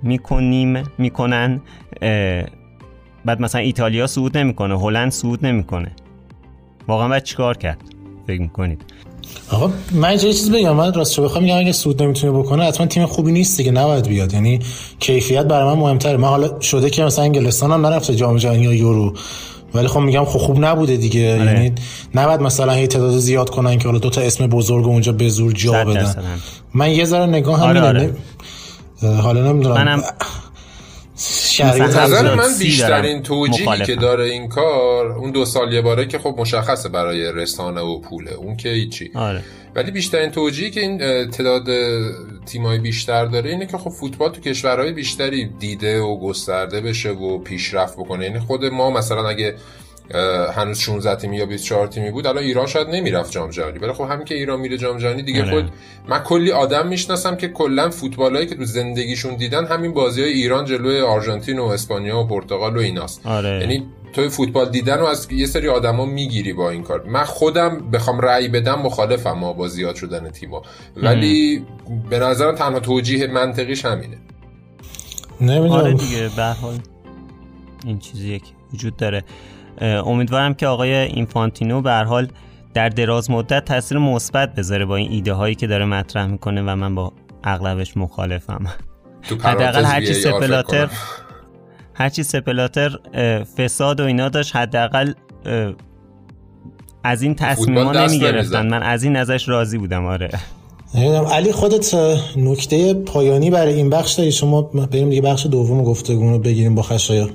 [0.02, 1.60] می‌کنیم می‌کنن
[3.24, 5.92] بعد مثلا ایتالیا صعود نمی‌کنه هلند صعود نمی‌کنه.
[6.88, 7.95] واقعا باید چیکار کرد؟
[8.26, 8.82] فکر می‌کنید.
[9.50, 13.06] آقا من یه چیز بگم من راست بخوام میگم اگه سود نمی‌تونه بکنه حتما تیم
[13.06, 14.34] خوبی نیست دیگه نباید بیاد.
[14.34, 14.60] یعنی
[15.00, 16.16] کیفیت برای من مهمتره.
[16.16, 19.14] من حالا شده که مثلا انگلستان هم نرفته جام جهانی یا یورو.
[19.74, 21.40] ولی خب میگم خب خوب نبوده دیگه.
[21.40, 21.44] آره.
[21.44, 21.72] یعنی
[22.14, 25.52] نباید مثلا هی تعداد زیاد کنن که حالا دو تا اسم بزرگ اونجا به زور
[25.52, 26.14] جا بدن.
[26.74, 28.14] من یه ذره نگاه هم آره آره.
[29.22, 29.74] حالا نمی‌دونم.
[29.74, 30.02] منم
[31.60, 36.34] نظر من بیشترین توجیهی که داره این کار اون دو سال یه باره که خب
[36.38, 38.32] مشخصه برای رسانه و پوله.
[38.32, 39.10] اون که هیچی.
[39.14, 39.42] آره.
[39.74, 40.98] ولی بیشترین توجیهی که این
[41.30, 41.66] تعداد
[42.46, 47.38] تیمای بیشتر داره اینه که خب فوتبال تو کشورهای بیشتری دیده و گسترده بشه و
[47.38, 48.24] پیشرفت بکنه.
[48.24, 49.54] یعنی خود ما مثلا اگه
[50.56, 53.78] هنوز 16 تیمی یا 24 تیمی بود الان ایران شاید نمی‌رفت جام جهانی.
[53.78, 55.50] ولی خب همین که ایران میره جام جهانی دیگه آره.
[55.50, 55.72] خود
[56.08, 60.64] من کلی آدم می‌شناسم که کلا فوتبالایی که تو زندگیشون دیدن همین بازی های ایران
[60.64, 63.26] جلوی آرژانتین و اسپانیا و پرتغال و ایناست.
[63.26, 63.60] آره.
[63.60, 67.02] یعنی توی فوتبال دیدن و از یه سری آدما می‌گیری با این کار.
[67.02, 70.62] من خودم بخوام رأی بدم مخالفم ما با زیاد شدن تیما
[70.96, 71.64] ولی
[72.10, 74.16] به نظرم تنها توجیه منطقیش همینه.
[75.40, 75.72] نمی‌دونم.
[75.72, 76.78] آره دیگه به هر حال
[77.84, 79.24] این چیزیه که وجود داره.
[79.80, 82.28] امیدوارم که آقای اینفانتینو به هر حال
[82.74, 86.76] در دراز مدت تاثیر مثبت بذاره با این ایده هایی که داره مطرح می‌کنه و
[86.76, 87.12] من با
[87.44, 88.66] اغلبش مخالفم.
[89.22, 90.90] حداقل پرانتز هرچی سپلاتر.
[91.94, 92.98] هرچی سپلاتر
[93.58, 95.12] فساد و اینا داشت حداقل
[97.04, 98.66] از این تصمیما نمی گرفتن.
[98.66, 100.30] من از این ازش راضی بودم آره.
[100.94, 101.24] نمی‌دونم.
[101.24, 101.94] علی خودت
[102.36, 106.82] نکته پایانی برای این بخش داری؟ شما بریم دیگه بخش دوم گفتگو رو بگیریم با
[106.82, 107.30] خشایار.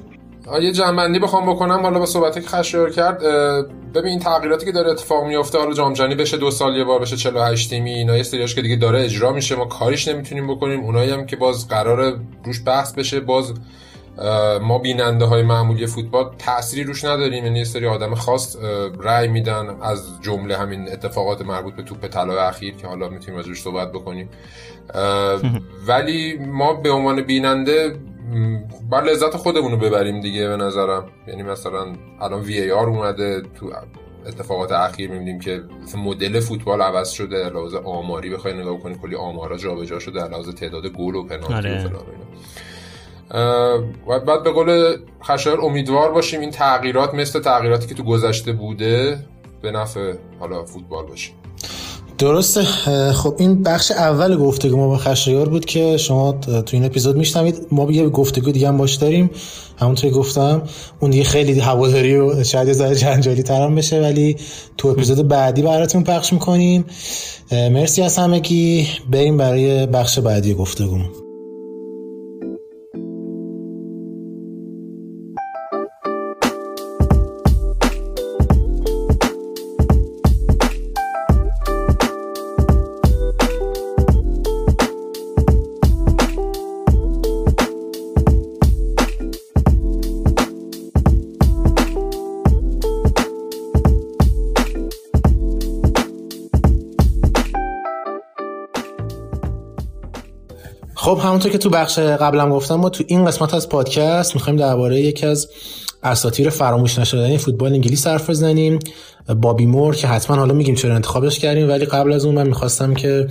[0.59, 1.79] یه جنبندی بخوام بکنم.
[1.81, 3.23] حالا با صحبتی که خشایار کرد
[3.93, 6.99] ببین این تغییراتی که داره اتفاق میفته حالا جام جهانی بشه دو سال یه بار
[6.99, 9.55] بشه 48 تیمی اینا یه سریاش که دیگه داره اجرا میشه.
[9.55, 10.79] ما کاریش نمی‌تونیم بکنیم.
[10.79, 12.13] اونایی هم که باز قراره
[12.45, 13.53] روش بحث بشه باز
[14.61, 17.45] ما بیننده های معمولی فوتبال تأثیری روش نداریم.
[17.45, 18.57] یعنی یه سری آدم خاص
[19.03, 23.61] رأی میدن از جمله همین اتفاقات مربوط به توپ طلای اخیر که حالا می‌تونیم راجعش
[23.61, 24.29] صحبت بکنیم.
[25.87, 27.95] ولی ما به عنوان بیننده
[28.89, 33.41] باید لذت خودمون رو ببریم دیگه به نظرم یعنی مثلا الان وی ای آر اومده
[33.41, 33.71] تو
[34.25, 35.63] اتفاقات اخیر می‌بینیم که
[35.97, 40.49] مدل فوتبال عوض شده لحاظ آماری بخوای نگاه کنی کلی آمارا جابجا شده در لحاظ
[40.49, 41.77] تعداد گل و پنالتی آره.
[41.77, 42.25] و فلان و اینا.
[43.31, 48.51] اه، و بعد به قول خشایار امیدوار باشیم این تغییرات مثل تغییراتی که تو گذشته
[48.51, 49.25] بوده
[49.61, 51.31] به نفع حالا فوتبال باشه
[52.17, 52.63] درسته.
[53.13, 57.67] خب این بخش اول گفتگو ما با خشایار بود که شما تو این اپیزود میشنوید.
[57.71, 59.29] ما یه گفتگو دیگه هم باش داریم.
[59.77, 60.61] همونطور که گفتم
[60.99, 64.35] اون دیگه خیلی هواداری و شاید یه ذره جنجالی ترم بشه ولی
[64.77, 66.85] تو اپیزود بعدی براتون پخش می‌کنیم.
[67.51, 68.87] مرسی از همگی.
[69.11, 70.97] بریم برای بخش بعدی گفتگو
[101.41, 105.25] همونطور که تو بخش قبلم گفتم ما تو این قسمت از پادکست می‌خوایم درباره یکی
[105.25, 105.49] از
[106.03, 108.79] اساطیر فراموش نشدنی فوتبال انگلیس حرف بزنیم.
[109.35, 112.93] بابی مور که حتما حالا میگیم چرا انتخابش کردیم ولی قبل از اون من می‌خواستم
[112.93, 113.27] که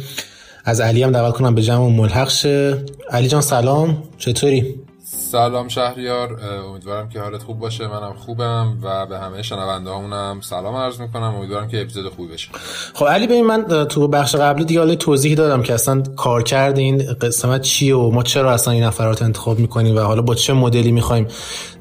[0.65, 2.85] از علی هم دعوت کنم به جمع ملحق شه.
[3.11, 4.03] علی جان سلام.
[4.19, 4.75] چطوری؟
[5.13, 10.77] سلام شهریار امیدوارم که حالت خوب باشه منم خوبم و به همه شنونده همونم سلام
[10.77, 11.35] عرض می‌کنم.
[11.35, 12.49] امیدوارم که اپیزود خوبی بشه
[12.95, 16.79] خب علی ببین من تو بخش قبلی دیگه حالا توضیح دادم که اصلا کار کرد
[16.79, 20.53] این قسمت چیه و ما چرا اصلا این نفرات انتخاب می‌کنیم و حالا با چه
[20.53, 21.27] مدلی می‌خوایم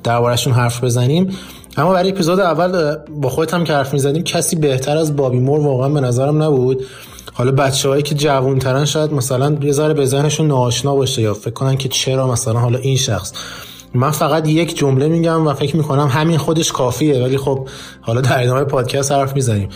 [0.03, 1.37] دربارهشون حرف بزنیم.
[1.77, 5.59] اما برای اپیزود اول با خودت هم که حرف می‌زدیم کسی بهتر از بابی مور
[5.59, 6.85] واقعا به نظرم نبود.
[7.33, 11.77] حالا بچههایی که جوانترن شاید مثلا یه ذره به ذهنشون ناآشنا باشه یا فکر کنن
[11.77, 13.33] که چرا مثلا حالا این شخص.
[13.93, 17.67] من فقط یک جمله میگم و فکر می‌کنم همین خودش کافیه ولی خب
[18.01, 19.69] حالا در ادامه پادکست حرف می‌زنیم.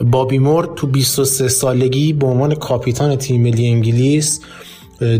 [0.00, 4.40] بابی مور تو 23 سالگی به عنوان کاپیتان تیم ملی انگلیس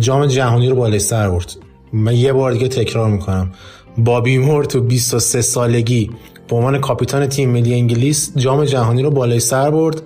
[0.00, 1.52] جام جهانی رو بالای سر برد.
[1.92, 3.52] من یه بار دیگه تکرار می‌کنم.
[3.98, 6.10] بابی مور تو 23 سالگی
[6.48, 10.02] به عنوان کاپیتان تیم ملی انگلیس جام جهانی رو بالای سر برد.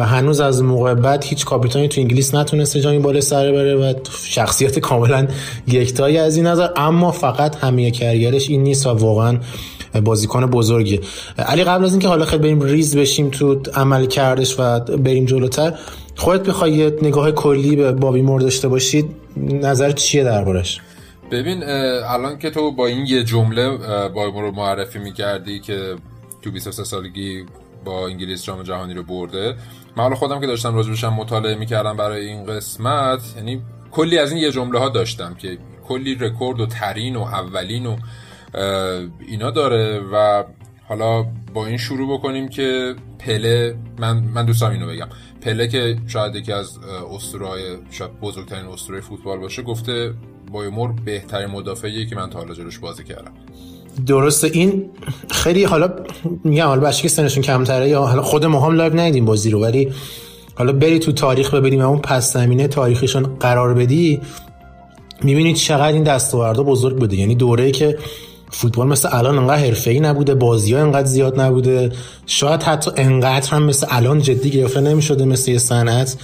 [0.00, 3.94] و هنوز از موقع بعد هیچ کاپیتانی تو انگلیس نتونسته جامی بالای سر بره و
[4.24, 5.28] شخصیت کاملا
[5.66, 6.68] یکتایی از این نظر.
[6.76, 9.38] اما فقط همه کریرش این نیست و واقعا
[10.04, 11.00] بازیکن بزرگیه.
[11.38, 15.78] علی قبل از اینکه حالا خیلی بریم ریز بشیم تو عمل کردش و بریم جلوتر
[16.16, 20.80] خودت بخوای نگاه کلی به بابی مور داشته باشید نظر چیه دربارش؟
[21.30, 21.62] ببین
[22.06, 23.68] الان که تو با این یه جمله
[24.14, 25.94] بابی رو معرفی می‌کردی که
[26.42, 27.44] تو 23 سالگی
[27.84, 29.54] با انگلیس جام جهانی رو برده.
[29.96, 34.42] من خودم که داشتم راجبش هم مطالعه می‌کردم برای این قسمت یعنی کلی از این
[34.42, 37.96] یه جمله ها داشتم که کلی رکورد و ترین و اولین و
[39.28, 40.44] اینا داره و
[40.88, 41.22] حالا
[41.54, 45.08] با این شروع بکنیم که پله من من دوست دارم اینو بگم.
[45.40, 46.78] پله که شاید یکی از
[47.10, 50.14] اسطوره‌های شاید بزرگترین اسطوره فوتبال باشه گفته
[50.52, 53.32] بابی مور بهترین مدافعیه که من تا حالا جلوش بازی کردم.
[54.06, 54.50] درسته.
[54.52, 54.84] این
[55.30, 55.90] خیلی حالا
[56.44, 59.62] میگم حالا بچه که سنشون کمتره یا حالا خود ما هم live ندیدیم بازی رو
[59.62, 59.92] ولی
[60.54, 64.20] حالا بری تو تاریخ ببینیم اون پس زمینه تاریخیشون قرار بدی
[65.22, 67.16] می‌بینید چقدر این دستاوردها بزرگ بوده.
[67.16, 67.98] یعنی دوره‌ای که
[68.50, 71.92] فوتبال مثل الان انقدر حرفه‌ای نبوده بازی ها انقدر زیاد نبوده.
[72.26, 76.16] شاید حتی انقدر هم مثل الان جدی گرفته نمی‌شده مثل یه صنعت.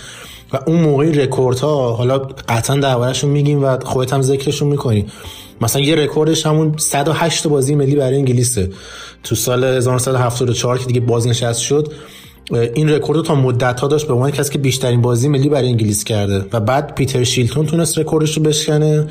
[0.52, 5.06] و اون موقعی رکورد ها حالا قطعا دربارهشون میگیم و خودت هم ذکرشون می‌کنی.
[5.60, 8.70] مثلا یه رکوردش همون 108 بازی ملی برای انگلیسه.
[9.22, 11.92] تو سال 1974 که دیگه بازنشست شد
[12.50, 16.04] این رکورد تا مدت ها داشت به عنوان کسی که بیشترین بازی ملی برای انگلیس
[16.04, 16.44] کرده.
[16.52, 19.06] و بعد پیتر شیلتون تونست رکوردش رو بشکنه.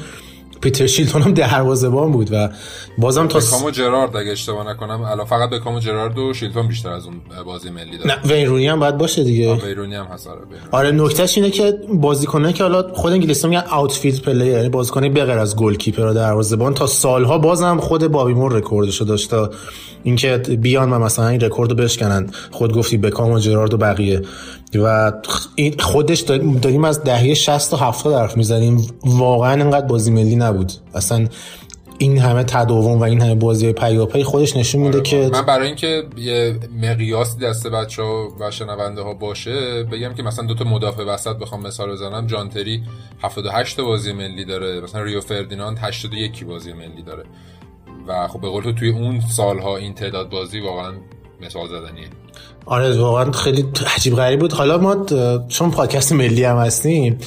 [0.65, 2.49] پیتر شیلتون هم دروازه‌بان بود و
[2.97, 6.67] بازم تا بکام و جرارد اگه اشتباه نکنم الان فقط بکام و جرارد و شیلتون
[6.67, 8.21] بیشتر از اون بازی ملی داره.
[8.25, 9.53] نه وین هم باید باشه دیگه.
[9.53, 10.67] وین رونی هم هست آره وین رونی.
[10.71, 15.37] آره نکتهش اینه که بازیکنه که حالا خود انگلیسی میگن outfield player یعنی بازیکنه بغیر
[15.37, 19.49] از goalkeeper و دروازه‌بان تا سالها بازم خود بابی مور رکوردشو داشت تا
[20.03, 24.21] اینکه بیان و مثلا این رکورد رو بشکنن خود گفتی بکام و جرارد و بقیه.
[24.75, 25.11] و
[25.55, 28.87] این خودش داریم از دهه 60 تا 70 حرف می‌زنیم.
[29.05, 30.71] واقعا انقدر بازی ملی نبود.
[30.95, 31.27] اصلا
[31.97, 36.03] این همه تداوم و این همه بازی پیاپی خودش نشون میده که من برای اینکه
[36.17, 41.35] یه مقیاسی دست بچه ها و شنونده ها باشه بگم که مثلا دوتا مدافع وسط
[41.35, 42.27] بخوام مثال بزنم.
[42.27, 42.83] جانتری
[43.23, 44.81] 78 تا بازی ملی داره.
[44.81, 47.23] مثلا ریو فردیناند 81 بازی ملی داره.
[48.07, 50.91] و خب به قول تو توی اون سالها این تعداد بازی واقعا
[51.41, 52.07] مثال زدنیه.
[52.65, 54.53] آره واقعا خیلی عجیب غریب بود.
[54.53, 55.05] حالا ما
[55.47, 57.19] چون پادکست ملی هم هستیم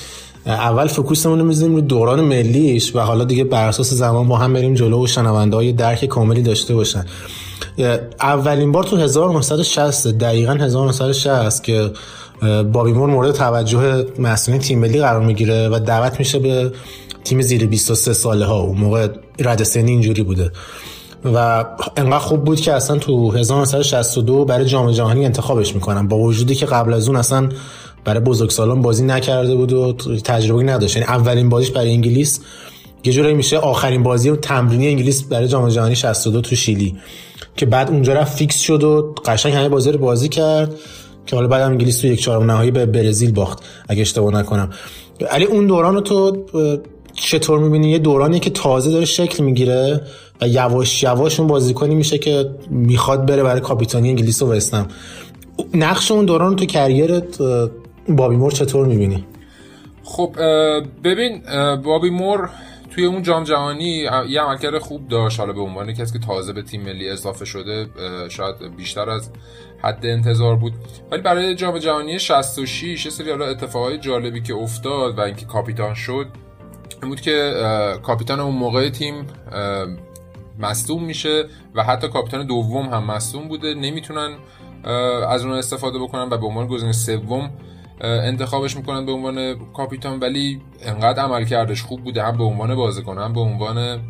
[0.46, 4.52] اول فوکوسمون رو می‌ذاریم رو دوران ملیش و حالا دیگه بر اساس زمان با هم
[4.52, 7.06] بریم جلو و شنونده های درک کاملی داشته باشن.
[8.20, 11.90] اولین بار تو 1960 دقیقا 1960 که
[12.72, 16.72] بابی مور مورد توجه مسئولین تیم ملی قرار می‌گیره و دعوت میشه به
[17.24, 20.50] تیم زیر 23 ساله ها اون موقع رد سنی اینجوری بوده.
[21.24, 21.64] و
[21.96, 26.08] انقدر خوب بود که اصلا تو 1962 برای جام جهانی انتخابش می‌کنن.
[26.08, 27.48] با وجودی که قبل از اون اصلا
[28.04, 29.92] برای بزرگسالان بازی نکرده بود و
[30.24, 30.96] تجربه نداشت.
[30.96, 32.40] یعنی اولین بازیش برای انگلیس
[33.04, 36.96] یه جورایی میشه آخرین بازی و تمرینی انگلیس برای جام جهانی 62 تو شیلی.
[37.56, 40.74] که بعد اونجا رفت فیکس شد و قشنگ همه بازی رو بازی کرد
[41.26, 44.70] که حالا بعد انگلیس تو یک چهارم نهایی به برزیل باخت اگه اشتباه نکنم.
[45.30, 46.44] علی اون دوران رو تو
[47.14, 50.00] چطور می‌بینی؟ یه دورانی که تازه داره شکل می‌گیره.
[50.40, 54.88] و یواش یواش اون بازیکنی میشه که می‌خواد بره برای کاپیتانی انگلیس و وستم
[55.74, 57.38] نقش اون دوران تو کریرت
[58.08, 59.26] بابی مور چطور می‌بینی؟
[60.04, 60.34] خب
[61.04, 61.42] ببین
[61.84, 62.50] بابی مور
[62.90, 66.62] توی اون جام جهانی یه عملکرد خوب داشت حالا به عنوان کسی که تازه به
[66.62, 67.86] تیم ملی اضافه شده
[68.28, 69.30] شاید بیشتر از
[69.82, 70.72] حد انتظار بود
[71.10, 75.94] ولی برای جام جهانی 66 یه سری حالا اتفاقای جالبی که افتاد و اینکه کاپیتان
[75.94, 76.26] شد
[77.02, 77.52] این بود که
[78.02, 79.26] کاپیتان اون موقع تیم
[80.58, 81.44] مصدوم میشه
[81.74, 83.74] و حتی کاپیتان دوم هم مصدوم بوده.
[83.74, 84.36] نمی‌تونن
[85.28, 87.50] از اون استفاده بکنن و به عنوان گزینه سوم
[88.00, 90.20] انتخابش می‌کنن به عنوان کاپیتان.
[90.20, 94.00] ولی انقدر عمل کردش خوب بوده هم به عنوان بازیکن هم به عنوان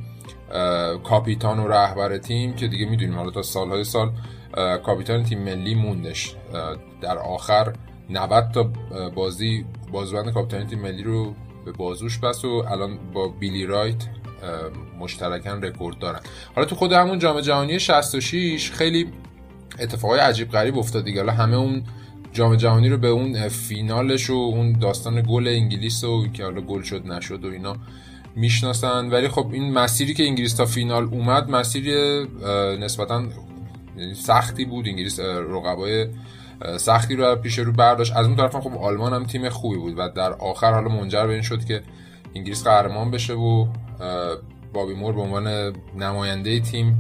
[1.04, 4.12] کاپیتان و رهبر تیم که دیگه می‌دونیم حالا تا سالهای سال
[4.86, 6.36] کاپیتان تیم ملی موندش.
[7.00, 7.72] در آخر
[8.10, 8.70] 90 تا
[9.14, 11.34] بازی بازوبند کاپیتان تیم ملی رو
[11.64, 14.06] به بازوش بس و الان با بیلی رایت
[14.98, 16.20] مشترکن رکورد دارن.
[16.54, 19.06] حالا تو خود همون جام جهانی 66 خیلی
[19.78, 21.20] اتفاقای عجیب غریب افتاد دیگه.
[21.20, 21.82] حالا همه اون
[22.32, 26.82] جام جهانی رو به اون فینالش و اون داستان گل انگلیس و که حالا گل
[26.82, 27.76] شد نشد و اینا
[28.36, 29.10] می‌شناسن.
[29.10, 32.26] ولی خب این مسیری که انگلیس تا فینال اومد مسیری
[32.80, 33.24] نسبتا
[34.14, 34.86] سختی بود.
[34.88, 36.06] انگلیس رقبای
[36.76, 38.16] سختی رو پیش رو برداشت.
[38.16, 41.32] از اون طرف خب آلمان هم تیم خوبی بود و در آخر حالا منجر به
[41.32, 41.82] این شد که
[42.34, 43.66] انگلیس قهرمان بشه و
[44.74, 46.96] بابی مور به عنوان نماینده تیم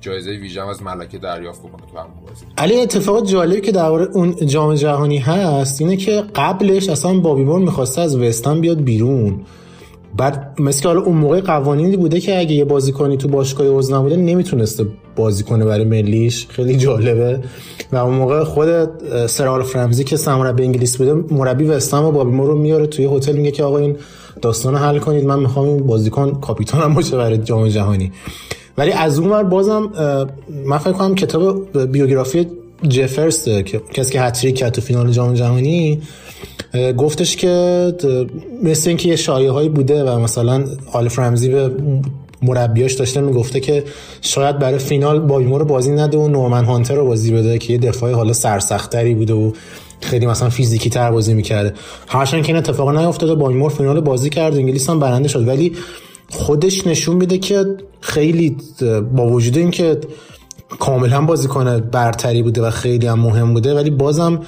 [0.00, 2.44] جایزه ویژه از ملکه دریافت بکنه تو همون بازی.
[2.58, 7.60] علی اتفاق جالبی که در اون جام جهانی هست اینه که قبلش اصلا بابی مور
[7.60, 9.40] می‌خواسته از وستن بیاد بیرون.
[10.16, 14.16] بعد مثل حالا اون موقع قوانینی بوده که اگه یه بازیکنی تو باشگاه عضو نبوده
[14.16, 16.46] نمی‌تونسته بازی کنه برای ملیش.
[16.48, 17.40] خیلی جالبه.
[17.92, 18.68] و اون موقع خود
[19.26, 23.36] سرال فرمزی که به انگلیس بوده مربی وستم و بابی مور رو میاره توی هتل
[23.36, 23.96] میگه که آقا این
[24.42, 25.24] داستان حل کنید.
[25.24, 28.12] من می‌خوام این بازیکن کاپیتانم باشه برای جام جهانی.
[28.78, 29.90] ولی از اون ور بازم
[30.66, 32.46] من فکر کنم کتاب بیوگرافی
[32.88, 36.02] جفرس که کسی که هتریک کرد تو فینال جام جهانی
[36.96, 37.94] گفتش که
[38.62, 41.70] مثل اینکه یه شایعه هایی بوده و مثلا آلف رمزی به
[42.42, 43.84] مربیاش داشته می‌گفته که
[44.20, 47.78] شاید برای فینال بایمو رو بازی نده و نورمن هانتر رو بازی بده که یه
[47.78, 49.52] دفاعی حالا سرسختری بوده و
[50.04, 51.74] خیلی مثلا فیزیکی تر بازی می‌کرده.
[52.08, 55.48] هرچند که این اتفاق نیافتاده بایمور فینال بازی کرد انگلیس هم برنده شد.
[55.48, 55.72] ولی
[56.30, 57.64] خودش نشون میده که
[58.00, 58.56] خیلی
[59.16, 59.98] با وجود اینکه
[60.78, 64.40] کاملا بازی کنه برتری بوده و خیلی هم مهم بوده ولی بازم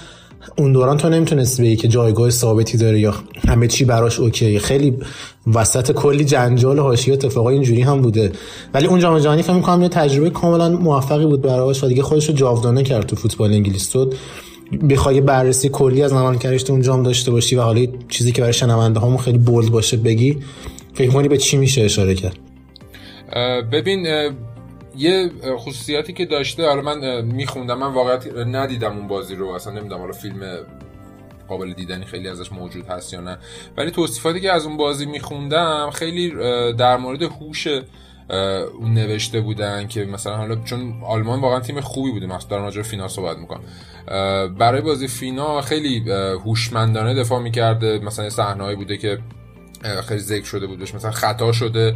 [0.58, 3.14] اون دوران تو نمی‌تونستی بگی که جایگاه ثابتی داره یا
[3.48, 4.96] همه چی براش اوکی خیلی
[5.54, 8.32] وسط کلی جنجال حاشیه اتفاقای اینجوری هم بوده.
[8.74, 12.28] ولی اون جام جهانی فکر می‌کنم یه تجربه کاملا موفقی بود براش و دیگه خودش
[12.28, 13.88] رو جاودانه کرد تو فوتبال انگلیس.
[13.88, 14.10] تو
[14.90, 19.00] بخوای بررسی کلی از عملکردش اون جام داشته باشی و حالا چیزی که برای شنونده
[19.00, 20.42] هامون خیلی بولد باشه بگی
[20.94, 22.36] فکر به چی میشه اشاره کرد؟
[23.72, 24.06] ببین
[24.96, 30.00] یه خصوصیاتی که داشته حالا من میخوندم من واقعا ندیدم اون بازی رو اصلا نمی‌دونم
[30.00, 30.58] حالا فیلم
[31.48, 33.38] قابل دیدنی خیلی ازش موجود هست یا نه.
[33.76, 36.30] ولی توصیفاتی که از اون بازی میخوندم خیلی
[36.72, 37.66] در مورد هوش
[38.82, 43.08] نوشته بودن که مثلا حالا چون آلمان واقعا تیم خوبی بوده مثلا در ماجرا فینال
[43.08, 43.60] صحبت می‌کنم.
[44.58, 46.10] برای بازی فینا خیلی
[46.44, 47.98] هوشمندانه دفاع می‌کرده.
[47.98, 49.18] مثلا صحنه‌ای بوده که
[50.08, 51.94] خیلی ذکر شده بودش مثلا خطا شده.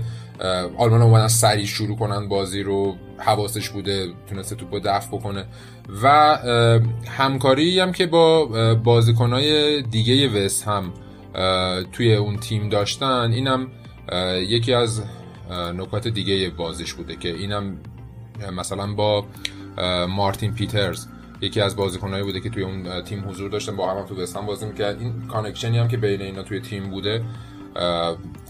[0.78, 2.96] آلمان اومدن سریع شروع کنن بازی رو.
[3.18, 5.44] حواسش بوده تونسته توپ دفع بکنه.
[6.02, 6.08] و
[7.06, 10.92] همکاری هم که با بازیکنهای دیگه وست هم
[11.92, 13.66] توی اون تیم داشتن اینم
[14.48, 15.02] یکی از
[15.50, 17.76] نکات دیگه بازیش بوده که اینم
[18.56, 19.24] مثلا با
[20.08, 21.06] مارتین پیترز
[21.40, 24.66] یکی از بازیکنایی بوده که توی اون تیم حضور داشتن با هم, تو وستهم بازی
[24.66, 27.22] می‌کرد این connection ی هم که بین اینا توی تیم بوده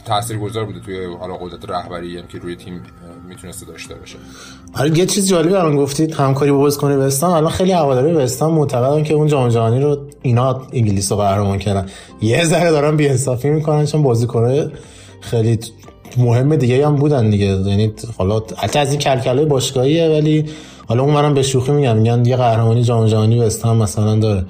[0.04, 2.82] تاثیرگذار بوده توی حالا قدرت رهبری هم که روی تیم
[3.28, 4.16] می‌تونسته داشته باشه.
[4.74, 9.02] آره یه چیز جالبی الان گفتید همکاری با بازیکن وستام الان خیلی هواداری وستام معتقدن
[9.02, 11.86] که اون جام جهانی رو اینا انگلیس رو قهرمان کردن.
[12.20, 14.72] یه ذره دارن بی‌انصافی می‌کنن چون بازیکن
[15.20, 15.58] خیلی
[16.16, 17.46] مهم دیگه هم بودن دیگه.
[17.46, 20.44] یعنی حالا حتی از این کلکلای باشگاهیه ولی
[20.86, 21.96] حالا اون منم به شوخی میگم.
[21.96, 24.44] میگن یه قهرمانی جام جهانی وستام مثلا داره.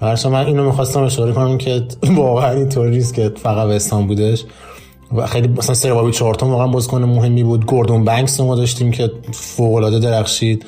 [0.00, 4.44] برش من اینو می‌خواستم اشاره کنم که واقعا اینطوری نیست که فقط وستام بودش.
[5.16, 7.66] و خیلی مثلا سربابی چهارتون واقعا بازیکن مهمی بود.
[7.66, 10.64] گوردون بنکس ما داشتیم که فوق العاده درخشید.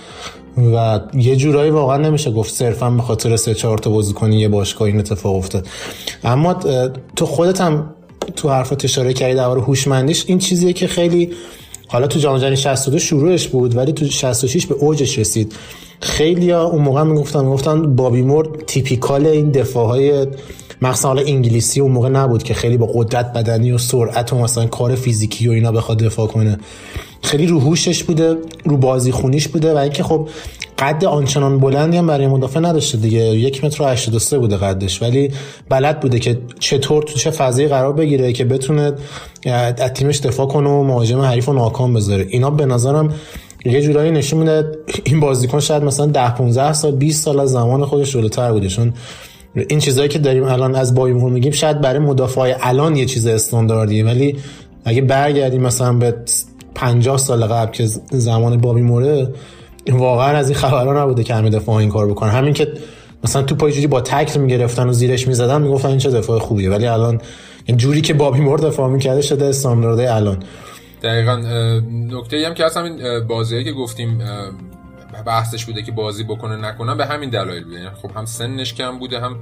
[0.74, 4.88] و یه جورایی واقعا نمیشه گفت صرفا به خاطر سه چهار تا بازیکن یه باشگاه
[4.88, 5.66] این اتفاق افتاد.
[6.24, 6.54] اما
[7.16, 7.94] تو خودت هم
[8.36, 11.30] تو حرفات اشاره کردی درباره هوشمندیش این چیزیه که خیلی
[11.88, 15.54] حالا تو جام جهانی 62 شروعش بود ولی تو 66 به اوجش رسید.
[16.00, 20.26] خیلی ها اون موقع می‌گفتن می‌گفتن بابی مور تیپیکال این دفاع های
[21.26, 25.48] انگلیسی اون موقع نبود که خیلی با قدرت بدنی و سرعت و مثلا کار فیزیکی
[25.48, 26.58] و اینا بخواد دفاع کنه.
[27.22, 30.28] خیلی رو هوشش بوده رو بازی خونیش بوده و اینکه خب
[30.78, 33.20] قد آنچنان بلندی هم برای مدافع نداشته دیگه.
[33.20, 35.02] یک متر و 83 بوده قدش.
[35.02, 35.30] ولی
[35.68, 38.92] بلد بوده که چطور تو چه فضایی قرار بگیره که بتونه
[39.46, 42.26] از تیمش دفاع کنه و مهاجم حریف رو ناکام بذاره.
[42.28, 43.14] اینا به نظرم
[43.64, 44.72] یه جورایی نشون میده
[45.04, 48.68] این بازیکن شاید مثلا 10 15 سال 20 سال از زمان خودش جلوتر بوده.
[48.68, 48.92] چون
[49.68, 54.04] این چیزایی که داریم الان از بایمور میگیم شاید برای مدافع الان یه چیز استانداردیه.
[54.04, 54.36] ولی
[54.84, 56.14] اگه برگردیم مثلا به
[56.74, 59.28] 50 سال قبل که زمان بابی موره
[59.92, 62.30] واقعا از این خبرها نبوده که همه دفاع این کار بکنن.
[62.30, 62.72] همین که
[63.24, 66.70] مثلا تو پای با تکل می‌گرفتن و زیرش می‌زدن می‌گفتن این چه دفاع خوبیه.
[66.70, 67.20] ولی الان
[67.64, 70.42] این جوری که بابی مور دفاع می‌کرده شده استاندارده الان.
[71.02, 71.36] دقیقا
[71.90, 74.18] نکته هم که از همین بازی که گفتیم
[75.26, 77.76] بحثش بوده که بازی بکنه نکنه به همین دلایل بوده.
[77.76, 79.36] یعنی خب هم سنش کم بوده هم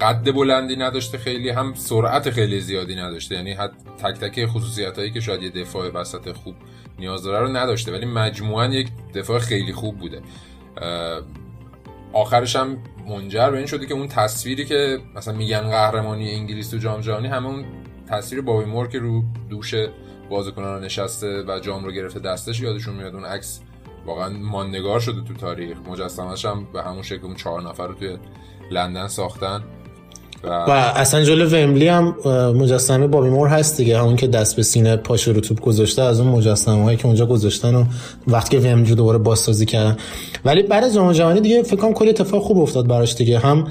[0.00, 3.34] قد بلندی نداشته خیلی هم سرعت خیلی زیادی نداشته.
[3.34, 6.54] یعنی حد تک تک خصوصیت هایی که شاید یه دفاع وسط خوب
[6.98, 10.22] نیاز داره رو نداشته ولی مجموعا یک دفاع خیلی خوب بوده.
[12.12, 12.78] آخرش هم
[13.08, 17.28] منجر به این شده که اون تصویری که مثلا میگن قهرمانی انگلیس تو جام جهانی
[17.28, 17.64] همه اون
[18.08, 19.74] تصویر بابی مور که رو دوش
[20.30, 23.14] بازیکنان نشسته و جام رو گرفته دستش یادشون میاد.
[23.14, 23.60] اون عکس
[24.06, 25.78] واقعا ماندگار شده تو تاریخ.
[25.78, 28.18] مجسمش هم به همون شکل اون چهار نفر رو توی
[28.70, 29.60] لندن ساختن
[30.44, 32.14] و, و اصلا جلو ومبلی هم
[32.56, 33.98] مجسمه بابی مور هست دیگه.
[33.98, 37.26] همون که دست به سینه پاش رو توپ گذاشته از اون مجسمه هایی که اونجا
[37.26, 37.84] گذاشتن و
[38.26, 39.96] وقتی که ومبلی دوباره بازسازی کردن.
[40.44, 43.38] ولی بعد از جام جهانی دیگه فکر کنم کلی اتفاق خوب افتاد براش دیگه.
[43.38, 43.66] هم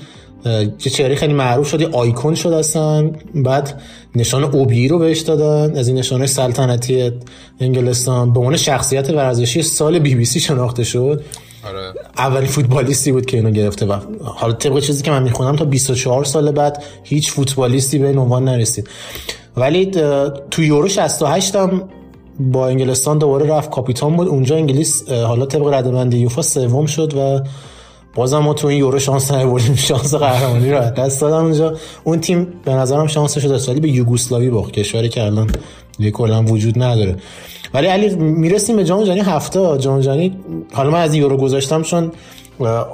[0.45, 3.12] یه چهره خیلی معروف شد آیکون شد اصلا.
[3.36, 3.82] بعد
[4.16, 5.78] نشان اوبی رو بهش دادن.
[5.78, 7.12] از این نشانه سلطنتی
[7.60, 8.34] انگلستان.
[8.34, 11.24] به عنوان شخصیت ورزشی سال بی بی سی شناخته شد.
[11.68, 11.93] آره.
[12.18, 16.24] اولین فوتبالیستی بود که اینو گرفته و حالا طبق چیزی که من می‌خونم تا 24
[16.24, 18.89] سال بعد هیچ فوتبالیستی به این عنوان نرسید.
[19.57, 19.86] ولی
[20.51, 21.89] تو یورو 68 هم
[22.39, 23.70] با انگلستان دوباره رفت.
[23.70, 24.28] کاپیتان بود.
[24.28, 27.39] اونجا انگلیس حالا طبق ردبندی یوفا سوم شد و
[28.16, 31.78] بازم ما تو این یورو شانس نبردیم شانس قهرمانی رو دست دادم اونجا.
[32.03, 35.51] اون تیم به نظرم شانسش رو داشت به یوگسلاوی باخت کشوری که الان
[35.97, 37.16] دیگه کلا وجود نداره.
[37.74, 39.78] ولی علی می‌رسیم به جام جهانی هفته.
[39.78, 40.38] جام جهانی
[40.74, 42.12] حالا من از یورو گذاشتم چون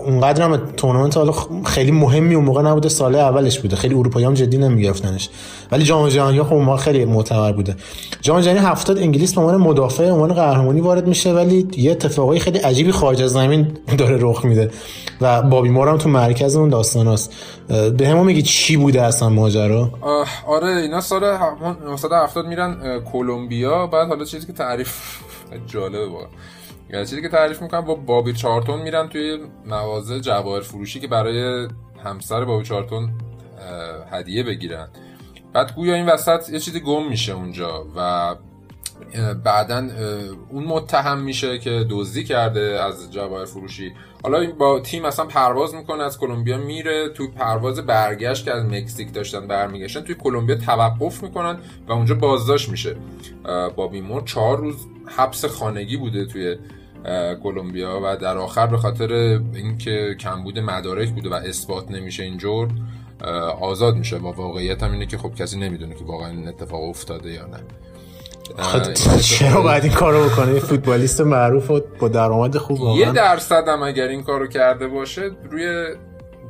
[0.05, 1.33] اونقدر هم تورنمنت حالا
[1.65, 2.89] خیلی مهمی اون موقع نبوده.
[2.89, 3.75] سال اولش بوده.
[3.75, 5.29] خیلی اروپایی هم جدی نمیگرفتنش.
[5.71, 7.75] ولی جام جهانی خب اون خیلی معتبر بوده.
[8.21, 11.33] جام جهانی 70 انگلیس به عنوان مدافع عنوان قهرمانی وارد میشه.
[11.33, 13.67] ولی یه اتفاقای خیلی عجیبی خارج از زمین
[13.97, 14.71] داره رخ میده.
[15.21, 17.33] و بابی مور هم تو مرکز اون داستاناست
[17.97, 19.91] به همون میگی چی بوده اصلا ماجرا؟
[20.47, 25.19] آره اینا سال 1970 میرن کلمبیا بعد حالا چیزی که تعریف
[25.73, 26.27] جالبه با.
[26.93, 31.67] یعنی چیزی که تعریف می‌کنم با بابی چارتون میرن توی مغازه جواهر فروشی که برای
[32.03, 33.09] همسر بابی چارتون
[34.11, 34.87] هدیه بگیرن.
[35.53, 38.35] بعد گویا این وسط یه چیزی گم میشه اونجا و
[39.43, 39.89] بعدا
[40.49, 43.93] اون متهم میشه که دزدی کرده از جواهر فروشی.
[44.23, 48.65] حالا این با تیم اصلا پرواز می‌کنه از کلمبیا میره توی پرواز برگشت که از
[48.65, 50.01] مکزیک داشتن برمیگشتن.
[50.01, 52.95] توی کلمبیا توقف می‌کنن و اونجا بازداشت میشه.
[53.75, 54.75] بابی مور چهار روز
[55.17, 56.57] حبس خانگی بوده توی
[57.43, 59.13] کلمبیا و در آخر به خاطر
[59.53, 62.69] اینکه کمبود مدارک بوده و اثبات نمیشه اینجور
[63.61, 64.17] آزاد میشه.
[64.17, 67.59] و واقعیت هم اینه که خب کسی نمی‌دونه که واقعا این اتفاق افتاده یا نه.
[69.21, 72.99] چرا باید این کارو بکنه؟ فوتبالیست معروف و با درآمد خوب واقعا.
[72.99, 75.85] یه درصد هم اگر این کارو کرده باشه روی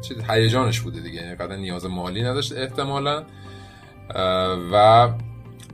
[0.02, 1.22] چیز هیجانش بوده دیگه.
[1.22, 3.24] یعنی قدر نیاز مالی نداشت احتمالا.
[4.74, 5.10] و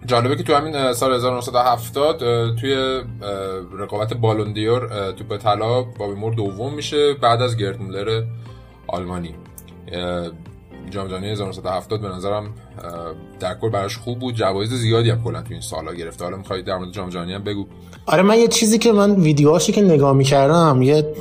[0.06, 2.20] جالبه که تو همین سال 1970
[2.56, 3.02] توی
[3.80, 8.24] رقابت بالوندیور توپ طلا بابی مور دوم میشه بعد از گرت مولر
[8.88, 9.36] آلمانی.
[10.90, 12.54] جام جهانی 1970 به نظرم
[13.40, 14.36] در کل براش خوب بود.
[14.36, 16.24] جوایز زیادی هم کلا تو این سالا گرفته.
[16.24, 17.66] حالا می‌خواید در مورد جام جهانی هم بگو.
[18.06, 21.14] آره من یه چیزی که من ویدیوهاشی که نگاه می‌کردم یه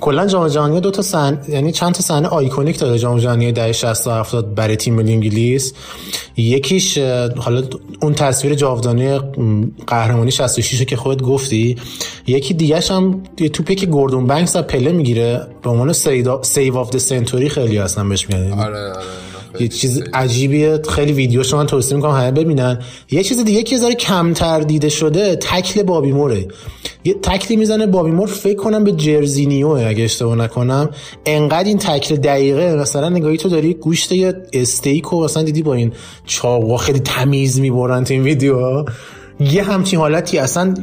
[0.00, 3.72] کلا جام جهانی دو تا سن یعنی چند تا صحنه آیکونیک داره جام جهانی دهه
[3.72, 5.72] 60 و 70 برای تیم ملی انگلیس.
[6.36, 6.98] یکیش
[7.36, 7.62] حالا
[8.02, 9.18] اون تصویر جاودانه
[9.86, 11.76] قهرمانی 66 که خودت گفتی
[12.26, 15.92] یکی دیگهش هم یه توپی که گوردون بنکس از پله می‌گیره به عنوان
[16.42, 18.52] save of the century خیلی هستن بهش میگن.
[18.52, 19.02] آره آره.
[19.60, 20.82] یه چیز عجیبیه.
[20.88, 22.78] خیلی ویدیوش من توصیه می‌کنم همه ببینن.
[23.10, 26.46] یه چیز دیگه که ذره کمتر دیده شده تکل بابی موره.
[27.04, 30.90] یه تکلی می‌زنه بابی مور فکر کنم به جرزینیو اگه اشتباه نکنم.
[31.26, 35.74] انقدر این تکل دقیقه مثلا انگاری تو داری گوشت یه استیک و مثلا دیدی با
[35.74, 35.92] این
[36.26, 38.84] چاقو خیلی تمیز می‌برن تو این ویدیو
[39.40, 40.74] یه همچین حالتی اصلا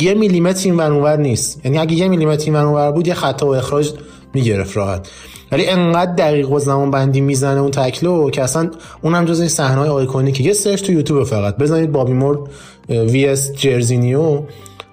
[0.00, 1.60] یه میلیمتر این ور نیست.
[1.64, 3.90] یعنی اگه یه میلیمتر این ور بود یه خطا و اخراج
[4.34, 5.08] می‌گرفت راحت.
[5.52, 8.70] ولی انقدر دقیق و زمان بندی می‌زنه اون تکلو که اصلا
[9.02, 10.44] اونم جز این صحنه های iconic ه.
[10.44, 11.56] یه search تو یوتیوب فقط.
[11.56, 12.48] بزنید بابی مور
[12.88, 14.42] vs جرزینیو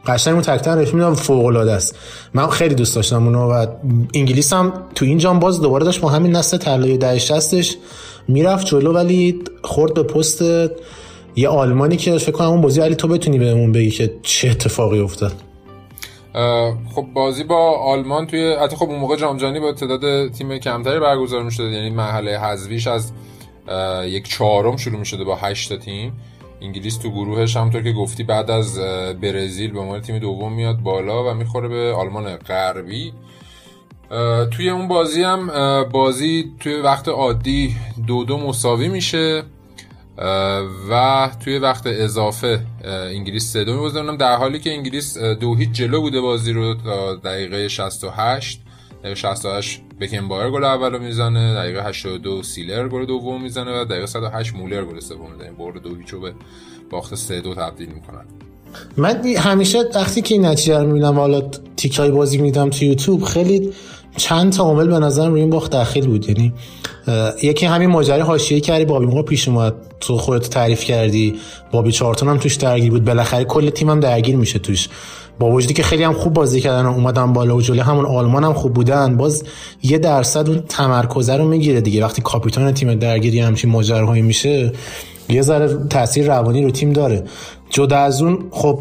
[0.07, 1.95] قشنگ اون تکلو نشون میده فوق العاده است.
[2.33, 3.67] من خیلی دوست داشتم اونو و
[4.13, 7.75] انگلیس هم تو این جام باز دوباره داشت با همین نسل طلایی دهه شصتش
[8.27, 10.41] می‌رفت جلو ولی خورد به پست
[11.35, 14.99] یه آلمانی که فکر کنم اون بازی علی تو بتونی بهمون بگی که چه اتفاقی
[14.99, 15.33] افتاد.
[16.95, 20.99] خب بازی با آلمان توی حتی خب اون موقع جام جهانی با تعداد تیم کمتری
[20.99, 23.11] برگزار می‌شد یعنی مرحله حذفیش از
[24.03, 26.13] یک چهارم شروع می‌شده با 8 تا تیم.
[26.61, 28.79] انگلیس تو گروهش همونطور که گفتی بعد از
[29.21, 33.13] برزیل به عنوان تیم دوم میاد بالا و می‌خوره به آلمان غربی.
[34.51, 35.49] توی اون بازی هم
[35.91, 37.75] بازی توی وقت عادی
[38.07, 39.43] دو دو مساوی میشه.
[40.89, 44.17] و توی وقت اضافه انگلیس دو میبازه.
[44.17, 48.61] در حالی که انگلیس دو هیچ جلو بوده بازی رو تا دقیقه 68
[48.99, 51.53] دقیقه 68 بکنبایر گل اولو می‌زنه.
[51.53, 53.81] دقیقه 82 سیلر گل دوم می‌زنه.
[53.81, 55.51] و دقیقه 108 مولر گل سوم می‌زنه.
[55.51, 56.33] برد دو هیچو به
[56.89, 58.25] باخت 3 دو تبدیل می‌کنن.
[58.97, 61.41] من همیشه وقتی که این نتیجه رو می‌بینم حالا
[61.77, 63.73] تیکای بازی میدم تو یوتیوب خیلی
[64.15, 66.29] چند تا عامل به نظرم روی این باخت داخل بود.
[66.29, 66.53] یعنی
[67.43, 71.35] یکی همین ماجرای حاشیه‌ای کردی بابی پیش اومد تو خودت تعریف کردی
[71.71, 73.05] بابی چارتون هم توش درگیر بود.
[73.05, 74.89] بالاخره کل تیم هم درگیر میشه توش.
[75.39, 78.43] با وجودی که خیلی هم خوب بازی کردن و اومدن بالا و جلوی همون آلمان
[78.43, 79.43] هم خوب بودن باز
[79.83, 82.03] یه درصد اون تمرکزه رو می‌گیره دیگه.
[82.03, 84.71] وقتی کاپیتان تیم درگیری همچین ماجراهایی میشه
[85.29, 87.23] یه ذره تاثیر روانی رو تیم داره.
[87.69, 88.79] جدا از اون خب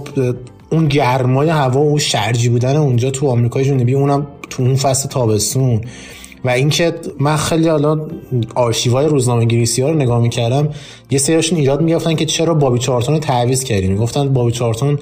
[0.70, 5.09] اون گرمای هوا و اون شرجی بودن اونجا تو آمریکای جنوبی اونم تو اون فصل
[5.09, 5.81] تابستون.
[6.45, 8.01] و اینکه من خیلی حالا
[8.55, 10.68] آرشیوهای روزنامه انگلیسی ها رو نگاه می‌کردم
[11.11, 14.99] یه سریاشون ایراد می‌گفتن که چرا بابی چارتون رو تعویض کردیم می‌گفتن بابی چارتون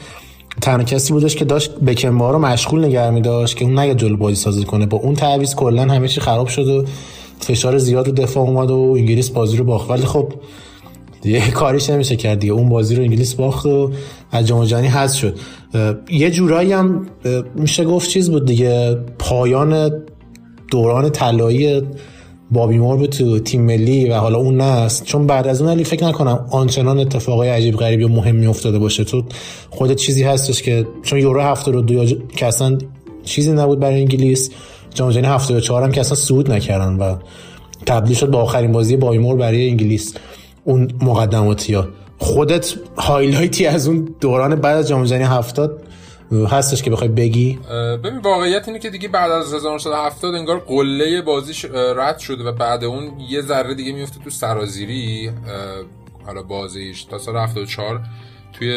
[0.60, 4.16] تنها کسی بودش که داشت بکنبار رو مشغول نگه می داشت که اون نگه جلو
[4.16, 4.86] بازی سازی کنه.
[4.86, 6.84] با اون تعویض کلا همه چی خراب شد و
[7.40, 9.90] فشار زیاد رو دفاع اومد و انگلیس بازی رو باخت.
[9.90, 10.32] ولی خب
[11.22, 12.52] دیگه کاریش نمیشه کرد دیگه.
[12.52, 13.90] اون بازی رو انگلیس باخت و
[14.32, 15.38] از جام جهانی حذف شد.
[16.10, 17.06] یه جورایی هم
[17.54, 18.98] میشه گفت چیز بود دیگه.
[19.18, 19.92] پایان
[20.74, 21.82] دوران طلایی
[22.50, 25.84] بابی مور بود تو تیم ملی و حالا اون نست چون بعد از اون علی
[25.84, 29.04] فکر نکنم آنچنان اتفاقای عجیب غریبی و مهمی افتاده باشه.
[29.04, 29.24] تو
[29.70, 32.04] خودت چیزی هستش که چون یورو 72
[32.36, 32.78] که اصلا
[33.24, 34.50] چیزی نبود برای انگلیس.
[34.94, 37.16] جام جهانی 74 هم که اصلا صعود نکردن و
[37.86, 40.14] تبدیل شد با آخرین بازی بابی مور برای انگلیس.
[40.64, 41.88] اون مقدماتی ها.
[42.18, 45.82] خودت هایلایتی از اون دوران بعد از جام جهانی 70
[46.50, 47.58] هستش که بخوای بگی؟
[48.04, 52.84] ببین واقعیت اینه که دیگه بعد از 1970 انگار قله بازیش رد شده و بعد
[52.84, 55.30] اون یه ذره دیگه میفته تو سرازیری
[56.26, 58.00] حالا بازیش تا سال 74
[58.52, 58.70] توی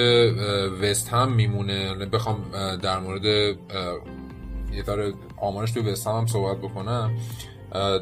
[0.81, 1.95] وست هم میمونه.
[1.95, 2.45] بخوام
[2.83, 7.11] در مورد یه داره آمارش توی وست هم صحبت بکنم.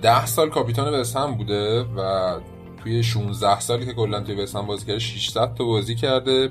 [0.01, 2.33] ده سال کاپیتان وست هم بوده و
[2.83, 6.49] توی 16 سالی که کلا توی وست هم بازی کرده 600 تا بازی کرده.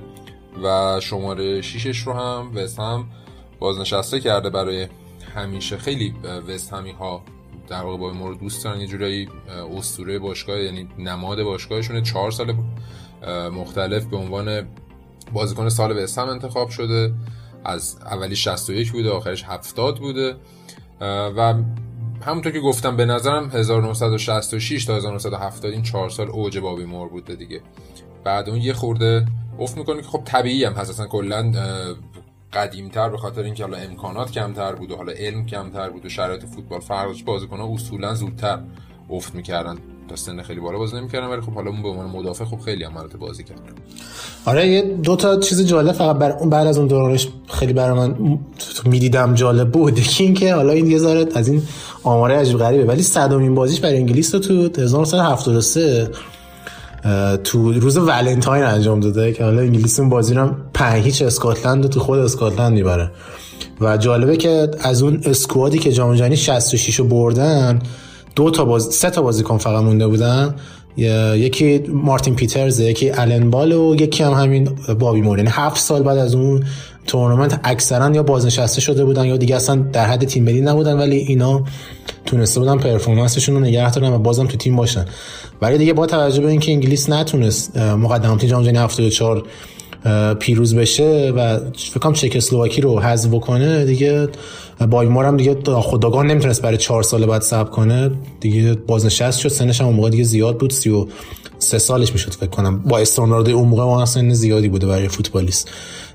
[0.62, 3.09] و شماره 6ش رو هم وست هم
[3.59, 4.88] بازنشسته کرده برای
[5.34, 6.14] همیشه خیلی
[6.48, 7.22] وست همی ها
[7.68, 8.80] در واقع با ما رو دوست دارن.
[8.80, 9.28] یه جورایی
[9.76, 12.02] اسطوره باشگاه یعنی نماد باشگاهشونه.
[12.02, 12.57] چهار سال
[13.52, 14.68] مختلف به عنوان
[15.32, 17.12] بازیکن سال وست هم انتخاب شده.
[17.64, 20.36] از اولی 61 بوده آخرش 70 بوده.
[21.00, 21.55] و
[22.22, 27.34] همونطور که گفتم به نظرم 1966 تا 1970 این چهار سال اوج بابی مور بوده
[27.34, 27.61] دیگه.
[28.24, 29.26] بعد اون یه خورده
[29.58, 30.90] افت می‌کنه که خب طبیعی هم هست.
[30.90, 31.52] اصلا کلا
[32.52, 36.44] قدیمتر به خاطر اینکه حالا امکانات کمتر بود و حالا علم کمتر بود و شرایط
[36.44, 38.58] فوتبال فرق داشت بازیکن‌ها اصولا زودتر
[39.10, 39.76] افت می‌کردن.
[40.08, 42.84] تا سن خیلی بالا بازی نمی‌کردن ولی خب حالا اون به عنوان مدافع خب خیلی
[42.84, 43.58] عملات بازی کرد.
[44.44, 47.98] آره یه دو تا چیز جالب فقط بر اون بعد از اون دورانش خیلی برای
[47.98, 48.38] من
[48.84, 50.00] می‌دیدم جالب بود.
[50.00, 51.62] که اینکه حالا این یه از این
[52.02, 56.10] آماره عجیب غریبه ولی صدامین بازیش برای انگلیس تو 1973
[57.44, 62.00] تو روز ولنتاین انجام داده که حالا انگلیس اون بازی رو پنج هیچ اسکاتلند تو
[62.00, 63.11] خود اسکاتلند می‌بره.
[63.80, 67.78] و جالبه که از اون اسکوادی که جام جهانی 66 رو بردن
[68.36, 70.55] دو تا باز سه تا بازیکن فقط مونده بودن.
[70.96, 76.02] یکی مارتین پیترز یکی الن بال و یکی هم همین بابی مور یعنی هفت سال
[76.02, 76.64] بعد از اون
[77.07, 81.16] تورنمنت اکثرا یا بازنشسته شده بودن یا دیگه اصلا در حد تیم ملی نبودن ولی
[81.16, 81.64] اینا
[82.26, 85.05] تونسته بودن پرفورمنسشون رو نگه دارن و بازم تو تیم باشن.
[85.62, 89.42] ولی دیگه با توجه به اینکه انگلیس نتونست مقدماتی جام جهانی 74
[90.38, 94.28] پیروز بشه و فکر کنم چکسلواکی رو حذف بکنه دیگه
[94.90, 98.11] بایمار هم دیگه خداگاه نمی‌تونست برای چهار سال بعد صبر کنه.
[98.40, 101.07] دیگه بازنشست شد سنش هم اون موقع دیگه زیاد بود سی و
[101.59, 102.78] سه سالش می‌شد فکر کنم.
[102.78, 105.70] با استاندارد اون موقع واقعا سن زیادی بوده برای فوتبالیست.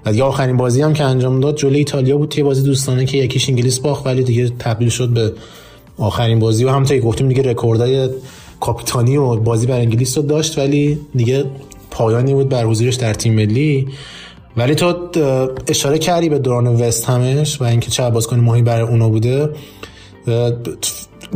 [0.06, 3.18] و دیگه آخرین بازی هم که انجام داد جلوی ایتالیا بود توی بازی دوستانه که
[3.18, 5.34] یکیش انگلیس باخت ولی دیگه تبدیل شد به
[5.97, 6.66] آخرین بازی.
[6.66, 8.10] و همونطور گفتیم دیگه رکوردای
[8.60, 11.45] کاپیتانی و بازی بر انگلیس رو داشت ولی دیگه
[11.91, 13.88] پایانی بود بر حضورش در تیم ملی.
[14.58, 14.95] ولی تو
[15.68, 19.50] اشاره کردی به دوران وست همش و اینکه چه بازیکن مهمی برای اونا بوده.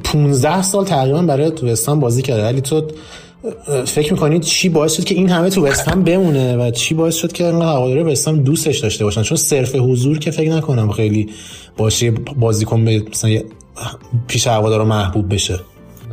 [0.03, 2.43] 15 سال تقریبا برای وست هم بازی کرده.
[2.43, 2.81] ولی تو
[3.85, 7.15] فکر می‌کنید چی باعث شد که این همه تو وست هم بمونه و چی باعث
[7.15, 10.91] شد که انقدر هواداره وست هم دوستش داشته باشن؟ چون صرف حضور که فکر نکنم
[10.91, 11.29] خیلی
[11.77, 13.39] باشه بازیکن به مثلا
[14.27, 15.59] پیش هوادارا محبوب بشه.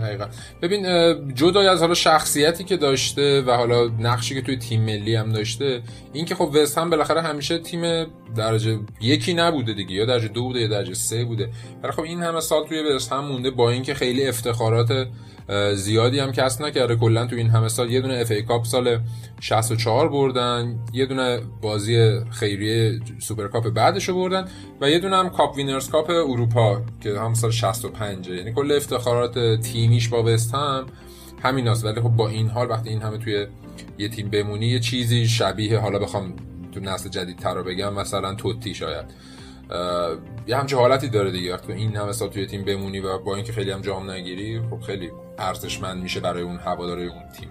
[0.01, 0.26] دقیقا.
[0.62, 0.84] ببین
[1.34, 5.82] جدای از حالا شخصیتی که داشته و حالا نقشی که توی تیم ملی هم داشته
[6.12, 10.42] این که خب وست هم بالاخره همیشه تیم درجه یکی نبوده دیگه یا درجه دو
[10.42, 11.48] بوده یا درجه سه بوده.
[11.82, 15.07] ولی خب این همه سال توی وست هم مونده با اینکه خیلی افتخارات
[15.74, 16.96] زیادی هم کسب نکرده.
[16.96, 18.98] کلا تو این همه سال یه دونه FA Cup سال
[19.40, 24.48] 64 بردن یه دونه بازی خیریه سوپرکاپ بعدش رو بردن
[24.80, 29.61] و یه دونه هم Cup Winners' Cup اروپا که هم سال 65 یعنی کل افتخارات
[29.91, 30.86] تیمیش با وست هم
[31.43, 33.47] همین هست ولی خب با این حال وقتی این همه توی
[33.99, 36.36] یه تیم بمونی یه چیزی شبیه حالا بخوام
[36.72, 39.05] تو نسل جدید تر رو بگم مثلا توتی شاید.
[40.47, 41.55] یه همچه حالتی داره دیگه.
[41.55, 44.80] وقتی این همه سال توی تیم بمونی و با اینکه خیلی هم جام نگیری خب
[44.80, 47.49] خیلی ارزشمند میشه برای اون هواداره اون تیم.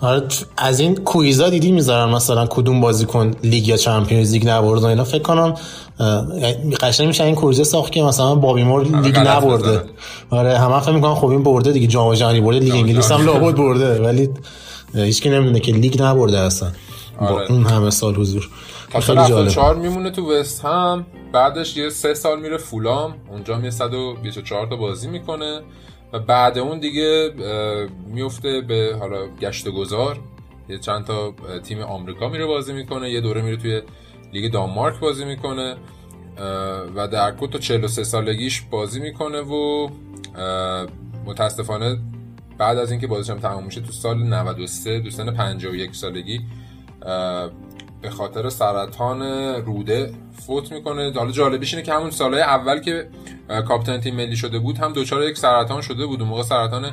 [0.00, 0.22] آره
[0.56, 5.04] از این quiz ا دیدی می‌ذارن مثلا کدوم بازیکن لیگ یا Champions League نبرده اینا؟
[5.04, 5.54] فکر کنم
[6.80, 9.84] قشنگ میشه این quiz ا ساخت که مثلا بابی مور لیگ نبرده.
[10.30, 13.56] آره همه فکر می‌کنن خب این برده دیگه جام جهانی برده لیگ انگلیس هم لابد
[13.56, 14.28] برده ولی
[14.94, 16.70] هیچ نمی‌دونه که لیگ نبرده اصلا.
[17.20, 17.52] با آره.
[17.52, 18.48] اون همه سال حضور.
[19.00, 19.48] خیلی جالب.
[19.48, 24.66] 74 میمونه تو وست هم بعدش یه سه سال میره فولام اونجا هم یه 124
[24.66, 25.60] تا بازی می‌کنه.
[26.12, 27.30] و بعد اون دیگه
[28.06, 30.18] میفته به حالا گشت گذار.
[30.68, 31.34] یه چند تا
[31.64, 33.82] تیم آمریکا میره بازی می‌کنه یه دوره میره توی
[34.32, 35.76] لیگ دانمارک بازی می‌کنه
[36.94, 39.88] و در کل تا 43 سالگیش بازی می‌کنه و
[41.26, 41.98] متاسفانه
[42.58, 46.40] بعد از اینکه بازیش هم تموم میشه تو سال 93 دو سن 51 سالگی
[48.02, 49.22] به خاطر سرطان
[49.64, 50.12] روده
[50.46, 51.12] فوت می‌کنه.
[51.12, 53.08] حالا جالبیش اینه که همون سالهای اول که
[53.68, 56.20] کاپیتان تیم ملی شده بود هم دچار یک سرطان شده بود.
[56.20, 56.92] اون موقع سرطان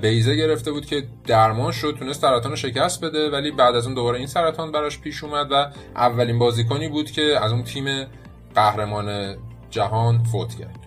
[0.00, 3.94] بیزه گرفته بود که درمان شد تونست سرطان رو شکست بده ولی بعد از اون
[3.94, 5.66] دوباره این سرطان براش پیش اومد و
[5.96, 8.06] اولین بازیکنی بود که از اون تیم
[8.54, 9.36] قهرمان
[9.70, 10.77] جهان فوت کرد.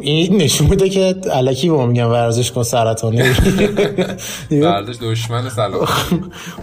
[0.00, 3.22] این نشون میده که علکی به ما میگن ورزش کن سرطانی.
[4.50, 5.88] ورزش دشمن سلام.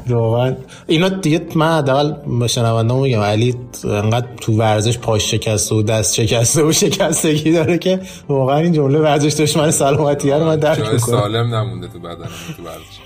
[0.09, 0.55] واقعا.
[0.87, 2.13] اینا دیگه من حداقل
[2.47, 7.99] شنونده میگم علی انقدر تو ورزش پاش شکسته و دست شکسته و شکستگی داره که
[8.29, 10.97] واقعا این جمله ورزش دشمن سلامتی رو من درک می‌کنم.
[10.97, 12.99] سالم نمونده تو بدن تو ورزش.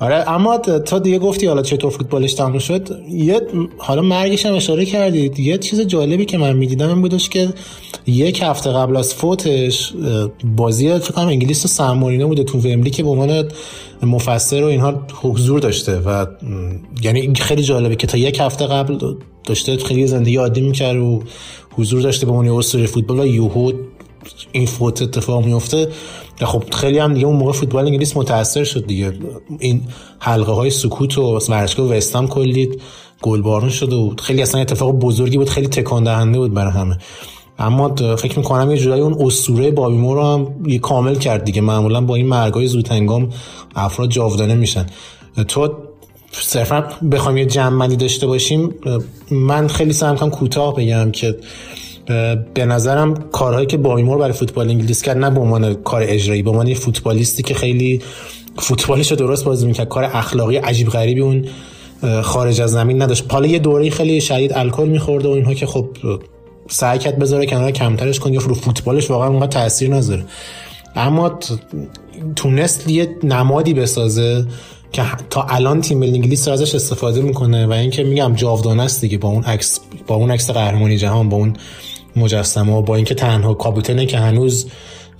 [0.00, 3.40] آره اما تا دیگه گفتی حالا چطور فوتبالش تموم شد یه
[3.78, 7.48] حالا مرگش هم اشاره کردید یه چیز جالبی که من می‌دیدم این بودش که
[8.06, 9.92] یک هفته قبل از فوتش
[10.56, 13.48] بازی فکر کنم انگلیس و سمورینه بوده تو وملی که به عنوان
[14.02, 16.26] مفسر و اینها حضور داشته و
[17.02, 18.98] یعنی خیلی جالبه که تا یک هفته قبل
[19.44, 21.22] داشته خیلی زندگی عادی می‌کرد و
[21.70, 23.72] حضور داشته به عنوان اسطوره فوتبال و یوهو
[24.52, 25.88] این فوت اتفاق میفته
[26.40, 29.12] خب خیلی هم دیگه اون موقع فوتبال انگلیس متاثر شد دیگه.
[29.58, 29.82] این
[30.18, 32.80] حلقه های سکوت و ورزشگاه وستام کلید
[33.22, 36.98] گلبارون شد و خیلی اصلا اتفاق بزرگی بود خیلی تکان دهنده بود برای همه.
[37.58, 41.60] اما فکر می‌کنم یه جورایی اون اسطوره بابیمو رو هم یه کامل کرد دیگه.
[41.60, 43.28] معمولا با این مرگای زودهنگام
[43.74, 44.86] افراد جاودانه میشن.
[45.48, 45.74] تو
[46.32, 48.74] صرفا بخوام یه جمع داشته باشیم
[49.30, 51.36] من خیلی سعی کوتاه بگم که
[52.54, 56.50] به نظرم کارهایی که بامیمور برای فوتبال انگلیس کرد نه به عنوان کار اجرایی به
[56.50, 58.02] عنوان فوتبالیستی که خیلی
[58.58, 59.88] فوتبالش رو درست بازی می‌کرد.
[59.88, 61.44] کار اخلاقی عجیب غریبی اون
[62.22, 63.24] خارج از زمین نداشت.
[63.32, 65.88] حالا یه دوره خیلی شدید الکل میخورده و اینها که خب
[66.68, 70.24] سعی کرد بذاره کنار کمترش کن یا رو فوتبالش واقعا اونقدر تاثیر نذاره.
[70.96, 71.38] اما
[72.36, 74.46] تونست یه نمادی بسازه
[74.92, 79.18] که تا الان تیم ملی انگلیس ازش استفاده می‌کنه و اینکه میگم جاودانه است دیگه
[79.18, 81.56] با اون عکس با اون عکس قهرمانی جهان با اون
[82.16, 84.66] مجسمه با اینکه تنها کاپیتنه که هنوز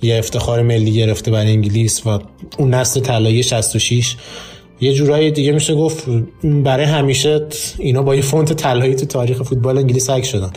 [0.01, 2.19] یه افتخار ملی گرفته برای انگلیس و
[2.57, 4.15] اون نسل طلایی 66
[4.81, 6.05] یه جورایی دیگه میشه گفت
[6.43, 10.51] برای همیشه اینا با یه فونت طلایی تو تاریخ فوتبال انگلیس عکس شدن.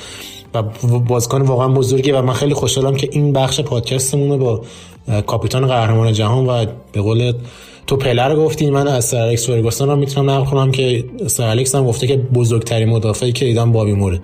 [0.55, 0.63] و
[0.99, 4.63] بازیکن واقعا بزرگی و من خیلی خوشحالم که این بخش پادکستمون با
[5.27, 7.33] کاپیتان قهرمان جهان و به قول
[7.87, 11.75] تو پلر گفتی من از سر الکس فرگوسن رو می‌تونم نقل کنم که سر الکس
[11.75, 14.21] هم گفته که بزرگترین مدافعی که دیدم بابی موره.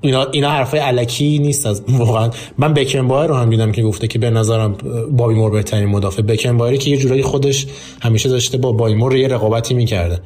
[0.00, 2.30] اینا اینا حرفای علکی نیست از واقعا.
[2.58, 4.76] من بکن بایر رو هم دیدم که گفته که به نظرم
[5.10, 6.22] بابی مور بهترین مدافع.
[6.22, 7.66] بکن بایری که یه جورایی خودش
[8.02, 10.20] همیشه داشته با بابی مور یه رقابتی می‌کرده.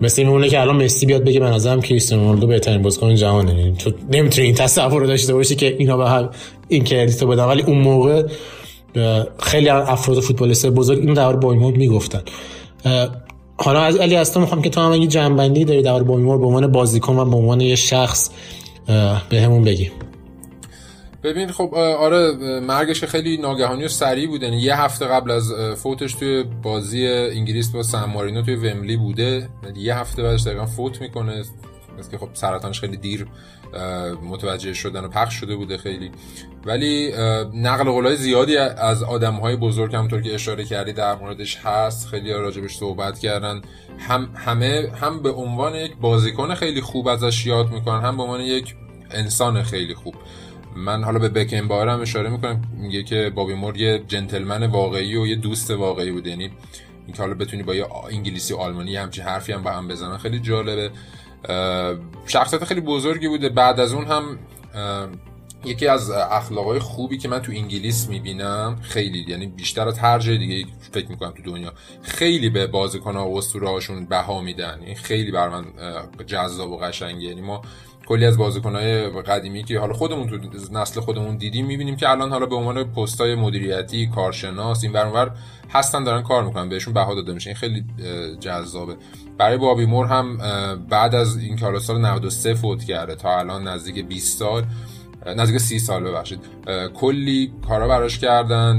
[0.00, 3.54] مثل این که الان مسی بیاد بگه به نظرم کریستیانو رونالدو بهترین بازیکن جهانه.
[3.54, 6.30] یعنی تو نمی‌تونی این تصور رو داشته باشی که اینا به هم
[6.68, 7.44] این کردیتو بدن.
[7.44, 8.22] ولی اون موقع
[9.42, 12.22] خیلی افراد فوتبالیست بزرگ این در بایمور می‌گفتن.
[13.56, 16.72] حالا از علی تو می‌خوام که تو هم یه جنبندی داری در بایمور به عنوان
[16.72, 18.30] بازیکن و به عنوان یه شخص.
[19.30, 19.90] به همون بگی
[21.22, 26.14] ببین خب آره مرگش خیلی ناگهانی و سریع بوده یعنی یه هفته قبل از فوتش
[26.14, 29.48] توی بازی انگلیس با سن مارینو توی وملی بوده.
[29.76, 31.44] یه هفته بعدش دقیقا فوت می‌کنه.
[31.98, 33.26] مثل که خب سرطانش خیلی دیر
[34.22, 36.10] متوجه شدن و پخش شده بوده خیلی.
[36.64, 37.12] ولی
[37.54, 42.08] نقل قولای زیادی از آدم های بزرگ همطور که اشاره کردی در موردش هست.
[42.08, 43.62] خیلی راجبش صحبت کردن.
[43.98, 48.40] هم همه هم به عنوان یک بازیکن خیلی خوب ازش یاد می‌کنن هم به عنوان
[48.40, 48.74] یک
[49.10, 50.14] انسان خیلی خوب.
[50.76, 55.26] من حالا به بکن هم اشاره می‌کنم میگه که بابی مور یه جنتلمن واقعی و
[55.26, 56.50] یه دوست واقعی بود یعنی
[57.06, 60.90] اینکه حالا بتونی با یه انگلیسی آلمانی همچین حرفی هم با هم بزنن خیلی جالبه.
[62.26, 63.48] شخصیت خیلی بزرگی بوده.
[63.48, 64.38] بعد از اون هم
[65.64, 70.38] یکی از اخلاقای خوبی که من تو انگلیس می‌بینم خیلی یعنی بیشتر از هر جای
[70.38, 71.72] دیگه فکر می‌کنم تو دنیا
[72.02, 74.80] خیلی به بازیکن‌ها و اسطوره‌هاشون بها میدن.
[74.86, 75.64] این خیلی بر من
[76.26, 77.28] جذاب و قشنگه.
[77.28, 77.62] یعنی ما
[78.06, 80.36] کلی از بازیکنهای قدیمی که حالا خودمون تو
[80.72, 85.30] نسل خودمون دیدیم می‌بینیم که الان حالا به عنوان پستای مدیریتی کارشناس این ور
[85.70, 87.50] هستن دارن کار می‌کنن بهشون بها داده میشه.
[87.50, 87.84] این خیلی
[88.40, 88.96] جذابه.
[89.38, 90.36] برای بابی مور هم
[90.90, 94.64] بعد از این حالا سال 93 فوت کرده تا الان نزدیک 20 سال
[95.36, 96.40] نزدیک 30 سال ببخشید.
[96.94, 98.76] کلی کارا براش کردن.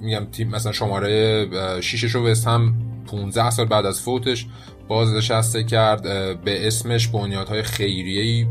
[0.00, 2.74] میگم تیم مثلا شماره 6 رو وست هم
[3.06, 4.46] 15 سال بعد از فوتش
[4.88, 6.02] بازنشسته کرد.
[6.44, 8.46] به اسمش بنیادهای خیریه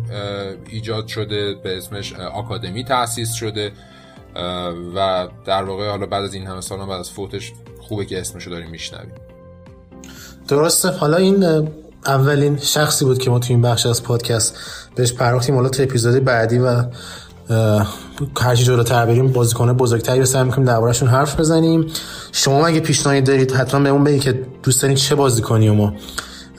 [0.69, 3.71] ایجاد شده به اسمش آکادمی تأسیس شده.
[4.95, 8.49] و در واقع حالا بعد از این همه سال بعد از فوتش خوبه که اسمشو
[8.49, 9.28] داریم میشنویم.
[10.50, 10.89] درسته.
[10.89, 11.68] حالا این
[12.06, 14.56] اولین شخصی بود که ما تو این بخش از پادکست
[14.95, 15.56] بهش پرداختیم.
[15.56, 16.84] حالا تو اپیزود بعدی و
[18.39, 21.86] هرچی جلوتر بریم بازیکن بزرگتری رو سعی می‌کنیم دربارهشون حرف بزنیم.
[22.32, 25.93] شما اگه پیشنهادی دارید حتما بهمون بگید که دوست دارید چه بازیکنی ما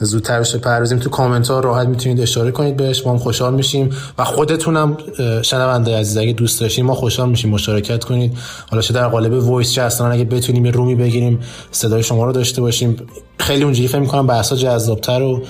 [0.05, 3.05] زودتر بهش بپردازیم تو کامنت ها راحت می‌تونید اشاره کنید بهش.
[3.05, 3.89] ما هم خوشحال میشیم.
[4.17, 4.97] و خودتونم
[5.41, 8.37] شنونده عزیز اگه دوست داشتین ما خوشحال میشیم مشارکت کنید.
[8.69, 11.39] حالا چه در قالب voice چه اصلا اگه بتونیم یه room ی بگیریم
[11.71, 12.95] صدای شما رو داشته باشیم.
[13.37, 15.43] خیلی اونجوری فکر می‌کنم بحثا جذابتر و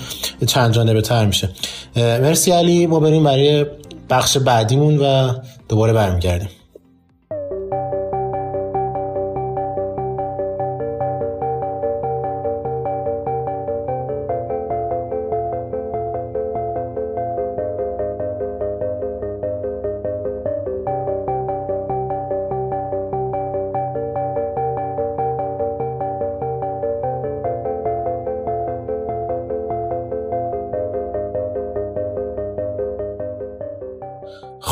[0.46, 1.50] چند جانبه تر میشه
[1.96, 2.86] مرسی علی.
[2.86, 3.66] ما بریم برای
[4.10, 5.32] بخش بعدیمون و
[5.68, 6.48] دوباره برمیگردیم.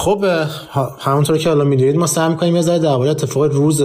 [0.00, 0.24] خب
[0.98, 3.82] همونطور که حالا می‌دونید ما سعی می‌کنیم یه ذره درباره اتفاق روز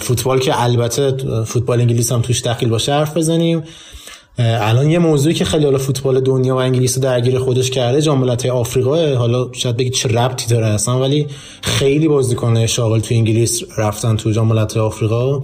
[0.00, 3.62] فوتبال که البته فوتبال انگلیس هم توش دخیل باشه حرف بزنیم.
[4.38, 8.18] الان یه موضوعی که خیلی حالا فوتبال دنیا و انگلیس رو درگیر خودش کرده جام
[8.18, 11.26] ملت‌های آفریقا حالا شاید بگید چه ربطی داره اصلا ولی
[11.62, 15.42] خیلی بازیکن شاغل تو انگلیس رفتن تو جام ملت‌های آفریقا.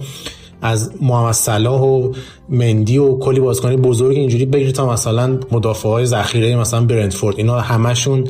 [0.61, 2.11] از محمد صلاح و
[2.49, 7.59] مندی و کلی بازیکن بزرگ اینجوری بگیرید تا مثلا مدافع های ذخیره مثلا برنتفورد اینا
[7.59, 8.27] همشون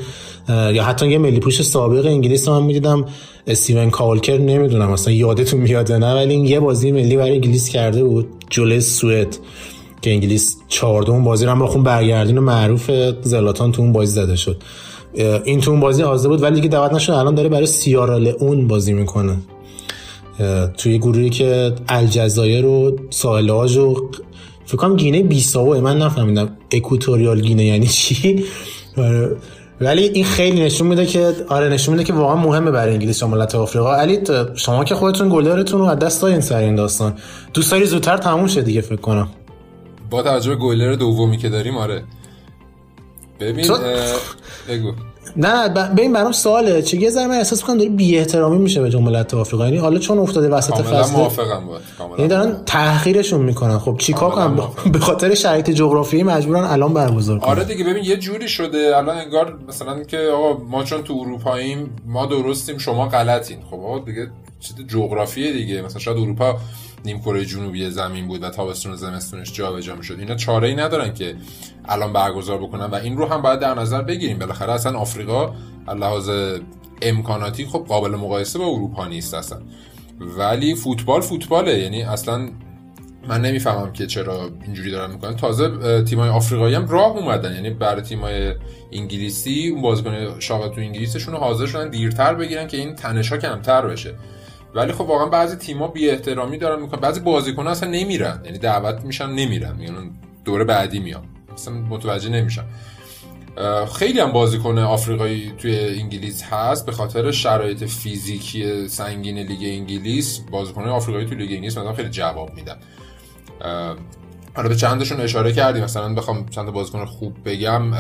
[0.50, 3.06] یا حتی یه ملی پوش سابق انگلیس من می‌دیدم.
[3.48, 8.04] استیون کالکر نمی‌دونم مثلا یادتون میاد نه ولی این یه بازی ملی برای انگلیس کرده
[8.04, 9.38] بود جلوی سوئد
[10.02, 14.36] که انگلیس چهاردوم بازی رو هم خون برگردین و معروف زلاتان تو اون بازی زده
[14.36, 14.62] شد.
[15.46, 18.68] این تو اون بازی حاضر بود ولی دیگه دعوت نشد الان داره برای سیارا اون
[18.68, 19.38] بازی می‌کنه.
[20.78, 23.68] توی گروهی که الجزایر و ساحل و
[24.66, 28.44] فکر کنم گینه بیساوه من نفهمیدم اکوتوریال گینه یعنی چی؟
[29.82, 33.28] ولی این خیلی نشون میده که آره نشون میده که واقعا مهمه برای انگلیس و
[33.28, 33.96] ملت آفریقا.
[33.96, 34.20] علی
[34.56, 37.18] شما که خودتون گلرتون رو از دست دادین سر این داستان.
[37.54, 39.28] دوست داری زودتر تموم شه دیگه فکر کنم.
[40.10, 42.04] با توجه به گلر دومی که داریم آره.
[43.40, 43.66] ببین
[44.70, 44.94] بگو.
[45.36, 46.82] نه ببین برام سواله.
[46.82, 50.00] چه یه ذره من احساس کنم داره بی احترامی میشه به جملت آفریقا یعنی حالا
[50.00, 51.82] چون افتاده وسط فصل موافقم بود
[52.18, 53.78] یعنی دارن تحقیرشون می‌کنن.
[53.78, 57.50] خب چیکار کنم؟ به خاطر شرایط جغرافیایی مجبورن الان برگزار کنن.
[57.50, 58.98] آره دیگه ببین یه جوری شده.
[58.98, 63.58] الان انگار مثلا که آقا ما چون تو اروپاییم ما درستیم شما غلطین.
[63.72, 64.28] خب آقا دیگه
[64.60, 65.82] چیز جغرافیه دیگه.
[65.82, 66.58] مثلا شاید اروپا
[67.06, 70.20] نیم کره جنوبی زمین بود و تابستون و زمستونش جابجا می‌شد.
[70.20, 71.36] اینا چاره ای ندارن که
[71.86, 74.40] الان برگزار بکنن و این رو هم باید در نظر بگیریم.
[74.40, 75.54] بالاخره اصلا آفریقا
[75.88, 76.30] لحاظ
[77.02, 79.60] امکاناتی خب قابل مقایسه با اروپا نیست اصلا.
[80.20, 81.80] ولی فوتبال فوتباله.
[81.80, 82.50] یعنی اصلا
[83.28, 85.36] من نمی‌فهمم که چرا اینجوری دارن می‌کنن.
[85.36, 87.56] تازه تیمای آفریقایی هم راه اومدن.
[87.56, 88.54] یعنی برای تیمای
[88.92, 94.14] انگلیسی اون بازیکن شاغل تو انگلیسشون حاضر شدن دیرتر بگیرن که این تنشا کمتر بشه.
[94.76, 97.00] ولی خب واقعا بعضی تیم‌ها بی احترامی دارن می‌کنن.
[97.00, 98.42] بعضی بازیکن‌ها اصلا نمیرن.
[98.46, 99.76] یعنی دعوت میشن نمیرن.
[99.76, 99.94] میگن
[100.46, 102.64] دوره بعدی میام اصلا متوجه نمیشن.
[103.96, 106.86] خیلی هم بازیکن آفریقایی توی انگلیس هست.
[106.86, 112.54] به خاطر شرایط فیزیکی سنگین لیگ انگلیس بازیکن آفریقایی توی لیگ انگلیس مثلا خیلی جواب
[112.54, 112.78] میدن.
[114.56, 115.84] حالا به چندشون اشاره کردیم.
[115.84, 117.92] مثلا بخوام چند بازیکن خوب بگم.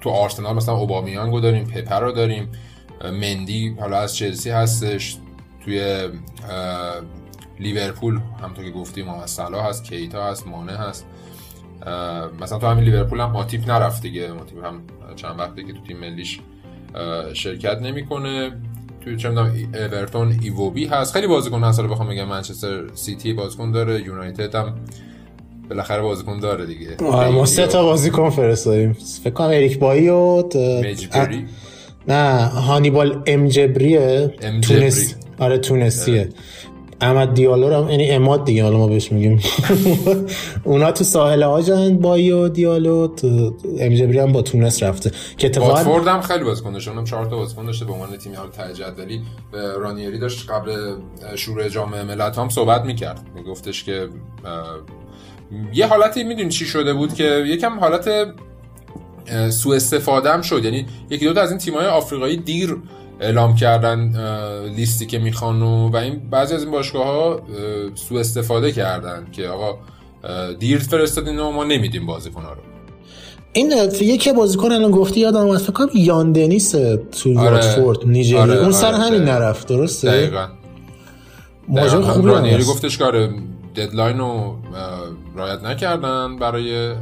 [0.00, 2.48] تو آرسنال مثلا اوبامیانگو داریم پپه رو داریم
[3.04, 5.16] مندی حالا از چلسی هستش.
[5.64, 6.08] توی
[7.60, 11.06] لیورپول همونطور که گفتیم محمد صلاح هست کیتا هست مانه هست.
[12.40, 14.32] مثلا تو همین لیورپول هم ماتیپ نرفت دیگه.
[14.32, 14.82] ماتیپ هم
[15.16, 16.40] چند وقتی که تو تیم ملیش
[17.32, 18.52] شرکت نمی‌کنه.
[19.00, 21.12] توی چه می‌دونم اورتون ایووبی هست.
[21.12, 21.80] خیلی بازیکن هست.
[21.80, 24.74] بخوام بگم منچستر سیتی بازیکن داره یونایتد هم
[25.68, 26.96] بالاخره بازیکن داره دیگه.
[27.02, 28.92] ما سه تا بازیکن فرستادیم.
[29.24, 30.44] فکر کنم اریک بایی و
[32.08, 34.34] نه هانیبال امجبریه.
[34.62, 36.28] تونس آره تونسیه
[37.00, 39.40] احمد دیالو هم یعنی اماد دیگه حالا ما بهش میگیم.
[40.64, 45.10] اونا تو ساحل آجن بایی و دیالو تو امجبری هم با تونس رفته.
[45.38, 48.32] که اتفاقا واتفورد هم خیلی بازیکن داشته اونم 4 تا بازیکن داشته به عنوان تیم
[48.36, 49.22] حال تجدلی
[49.78, 50.94] رانیری داشت قبل
[51.36, 53.20] شروع جام ملت هم صحبت می‌کرد.
[53.34, 54.08] میگفتش که
[55.74, 58.08] یه حالتی می‌دونی چی شده بود که یکم حالت
[59.50, 60.64] سوء استفاده هم شد.
[60.64, 62.76] یعنی یکی دو تا از این تیم‌های آفریقایی دیر
[63.22, 64.12] اعلام کردن
[64.76, 67.42] لیستی که می‌خوان و, و این بعضی از این باشگاه ها
[67.94, 69.78] سوء استفاده کردن که آقا
[70.58, 72.62] دیر فرستادین و ما نمیدیم بازیکن رو.
[73.52, 77.50] این یکی بازیکن الان گفتی یادم اومد فکر کنم یان دنیس تو آره.
[77.50, 80.46] واتفورد نیجری آره، اون سر آره، همین نرفت درسته؟ دقیقاً.
[81.68, 83.30] ماجرا خوبی رانیری گفتش آره
[83.76, 84.56] deadline رو
[85.36, 86.94] رعایت نکردن برای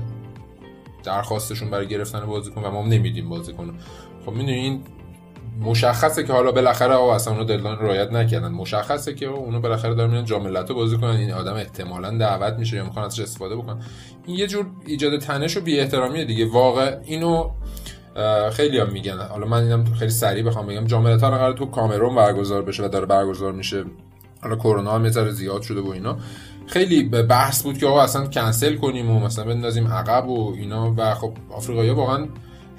[1.04, 3.74] درخواستشون برای گرفتن بازیکن و ما نمیدیم بازیکن
[4.26, 4.80] خب می‌دونین این
[5.60, 8.48] مشخصه که حالا بالاخره آقا اصلا اونو deadline رعایت نکردن.
[8.48, 11.16] مشخصه که اونو بالاخره دارن میرن جام بازی کنن.
[11.16, 13.82] این آدم احتمالا دعوت میشه یا می‌خوان ازش استفاده بکنن.
[14.26, 16.46] این یه جور ایجاد تنش و بی احترامیه دیگه.
[16.46, 17.50] واقع اینو
[18.52, 19.18] خیلی هم میگن.
[19.18, 20.84] حالا من اینم خیلی سریع بخوام بگم.
[20.84, 23.84] جام ملت قرار تو کامرون برگزار بشه و داره برگزار میشه.
[24.42, 26.16] حالا کرونا هم یه زیاد شده و اینا.
[26.66, 30.94] خیلی بحث بود که آقا اصلا کنسل کنیم و مثلا بندازیم عقب و اینا.
[30.96, 32.28] و خب آفریقایی واقعا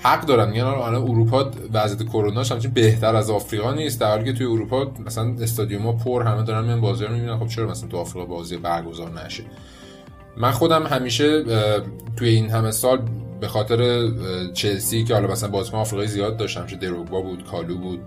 [0.03, 0.49] حق دارن.
[0.49, 3.99] میگن الان اروپا وضعیت کروناش همچین بهتر از آفریقا نیست.
[3.99, 7.37] در حالی که توی اروپا مثلا استادیوم‌ها پر همه دارن میان بازی رو می‌بینن.
[7.37, 9.43] خب چرا مثلا تو آفریقا بازی برگزار نشه؟
[10.37, 11.43] من خودم همیشه
[12.17, 13.01] توی این همه سال
[13.41, 14.07] به خاطر
[14.53, 17.99] چلسی که حالا مثلا بازیکن آفریقایی زیاد داشتم چه دروگبا بود کالو بود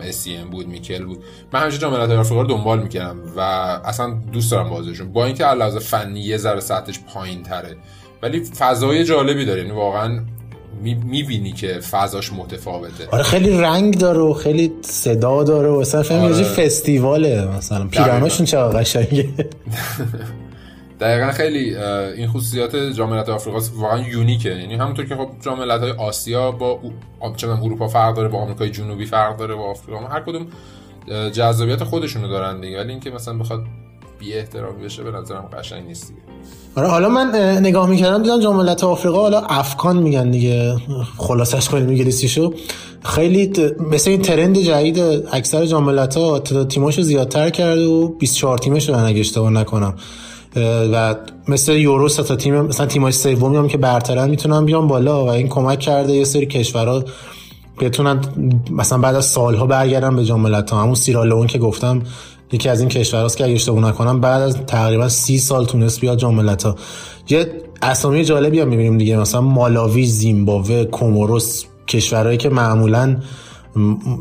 [0.00, 1.24] اسی ام بود میکل بود.
[1.52, 5.12] من همیشه جام ملت‌های آفریقا رو دنبال می‌کردم و اصلا دوست دارم بازیشون.
[5.12, 7.76] با اینکه علاوه فنی یه ذره سطحش پایین تره
[8.22, 9.60] ولی فضای جالبی داره.
[9.60, 10.20] یعنی واقعا
[10.82, 13.08] می‌بینی که فضاش متفاوته.
[13.12, 16.42] آره خیلی رنگ داره و خیلی صدا داره و مثلا فهم آره.
[16.42, 17.86] فستیواله مثلا.
[17.86, 19.28] پیراناشون چقدر قشنگه.
[21.00, 24.48] دقیقا خیلی این خصوصیات جام ملت‌های آفریقا واقعا یونیکه.
[24.48, 26.80] یعنی همونطور که خب جام ملت‌های آسیا با
[27.36, 30.00] چه اروپا فرق داره با آمریکای جنوبی فرق داره با آفریقا.
[30.00, 30.46] هر کدوم
[31.32, 32.78] جذابیت خودشونو دارن دیگه.
[32.78, 33.64] ولی اینکه مثلا بخواد
[34.18, 36.20] بی احترامی بشه به نظرم قشنگ نیست دیگه.
[36.76, 40.76] آره حالا من اه، نگاه می‌کردم دیدم ملت‌های آفریقا حالا افکان میگن دیگه.
[41.18, 42.54] خلاصش کنیم انگلیسیشو
[43.04, 43.52] خیلی
[43.90, 44.98] مثل این ترند جدید
[45.32, 49.94] اکثر جام ملت‌ها تعداد تیماشو زیادتر کرده و 24 تیمه شدن اگه اشتباه نکنم.
[50.92, 51.14] و
[51.48, 55.28] مثل یورو سه تا تیم مثلا تیمای سومی هم که برترن می‌تونن بیان بالا و
[55.28, 57.04] این کمک کرده یه سری کشورها
[57.80, 58.20] بتونن
[58.70, 62.02] مثلا بعد از سالها برگردن به جام ملت‌ها همون سیرالئون که گفتم
[62.52, 66.18] یکی از این کشورهاست که اگه اشتباه نکنم بعد از تقریبا سی سال تونست بیاد
[66.18, 66.76] جام ملت‌ها.
[67.28, 73.16] یه اسامی جالبی هم می‌بینیم دیگه مثلا مالاوی زیمبابوه کوموروس کشورهایی که معمولا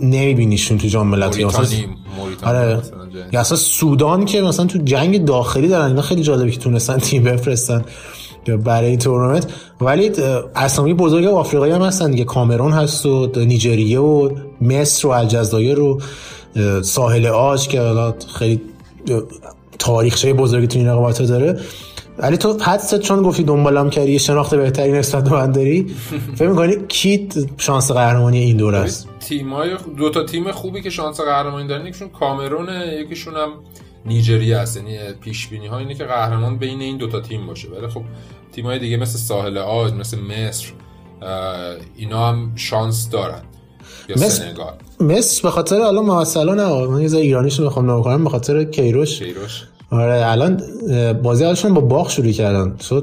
[0.01, 1.27] نمیبینیشون تو جام ملت‌ها.
[1.31, 1.85] موریتانی
[2.43, 2.81] آره.
[3.33, 7.23] یا اصلا سودان که مثلا تو جنگ داخلی دارن اینا خیلی جالبه که تونستن تیم
[7.23, 7.85] بفرستن
[8.63, 9.47] برای این تورنمنت.
[9.81, 10.11] ولی
[10.55, 12.23] اسامی بزرگ آفریقایی هم هستن دیگه.
[12.23, 14.29] کامرون هست و نیجریه و
[14.61, 16.01] مصر و الجزایر و
[16.81, 18.61] ساحل آج که حالا خیلی
[19.79, 21.59] تاریخچه بزرگی تو این رقابت داره.
[22.17, 25.95] ولی تو حدست چون گفتی دنبالم کردی یه شناخت بهتری نسبت به من داری.
[26.37, 31.21] فکر می‌کنی کی شانس قهرمانی این دوره است؟ تیمای دو تا تیم خوبی که شانس
[31.21, 33.49] قهرمانی دارن یکیشون کامرونه یکیشون هم
[34.05, 34.77] نیجریه است.
[34.77, 37.67] یعنی پیش بینی ها اینه که قهرمان بین این دو تا تیم باشه.
[37.69, 38.03] ولی خب
[38.51, 40.65] تیمای دیگه مثل ساحل آج مثل مصر
[41.95, 43.41] اینا هم شانس دارن.
[43.41, 43.54] یا
[44.09, 44.73] مصر- سنگال.
[44.99, 48.23] مصر به خاطر الان مثلا نه من یه ذره ایرانیشو می‌خوام نگاه کنم.
[48.23, 49.19] به خاطر کیروش.
[49.19, 49.63] کیروش.
[49.91, 50.61] آره الان
[51.23, 52.75] بازی اولشون با باخ شروع کردن.
[52.75, 53.01] تو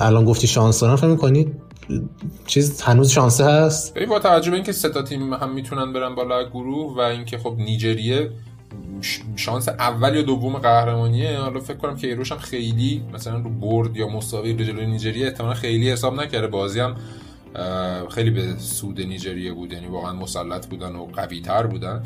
[0.00, 0.96] الان گفتی شانس دارن.
[0.96, 1.46] فکر می‌کنی
[2.46, 6.44] چیز هنوز شانسه هست؟ با توجه به اینکه سه تا تیم هم می‌تونن برن بالا
[6.48, 8.30] گروه و اینکه خب نیجریه
[9.36, 11.38] شانس اول یا دوم قهرمانیه.
[11.38, 15.54] حالا فکر کنم که ایروش هم خیلی مثلا رو برد یا مساوی جلوی نیجریه احتمالا
[15.54, 16.46] خیلی حساب نکرده.
[16.46, 16.96] بازی هم
[18.10, 22.02] خیلی به سود نیجریه بود یعنی واقعا مسلط بودن و قوی تر بودن.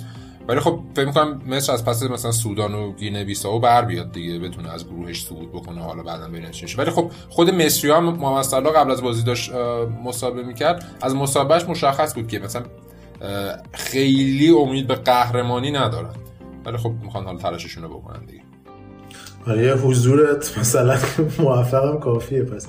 [0.49, 4.39] ولی خب فکر می‌کنم مصر از پس مثلا سودان و گینه بیساو بر بیاد دیگه
[4.39, 8.43] بتونه از گروهش صعود بکنه حالا بعدا ببینیم چی ولی خب خود مصری هم محمد
[8.43, 9.53] صلاح قبل از بازی داشت
[10.05, 10.97] مسابقه می‌کرد.
[11.03, 12.63] از مسابقهش مشخص بود که مثلا
[13.73, 16.15] خیلی امید به قهرمانی ندارن.
[16.65, 18.43] ولی خب می‌خوان حالا تلاششون رو بکنن دیگه.
[19.47, 20.99] آره حضورت مثلا
[21.39, 22.69] موفقم کافیه پس.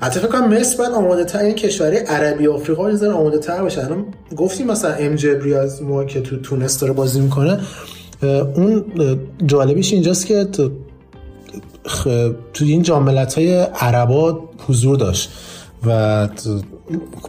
[0.00, 3.62] حتی فکر کنم مصر باید آماده تر این کشوری عربی آفریقا یه ذره آماده تر
[3.62, 3.84] باشه.
[3.84, 4.04] الان
[4.36, 7.60] گفتیم مثلا ام جبری از ما که تو تونس داره بازی می‌کنه
[8.54, 8.84] اون
[9.46, 10.70] جالبیش اینجاست که تو,
[12.54, 15.30] تو این جام های عربا حضور داشت
[15.86, 16.28] و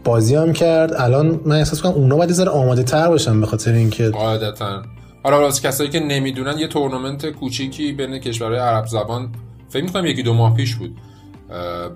[0.03, 0.93] بازی هم کرد.
[0.93, 4.82] الان من احساس کنم اونا باید ذره آماده تر باشن به خاطر اینکه قاعدتا
[5.24, 9.30] حالا واسه کسایی که نمی‌دونن یه تورنمنت کوچیکی بین کشورهای عرب زبان
[9.70, 10.97] فکر می‌کنم یکی دو ماه پیش بود.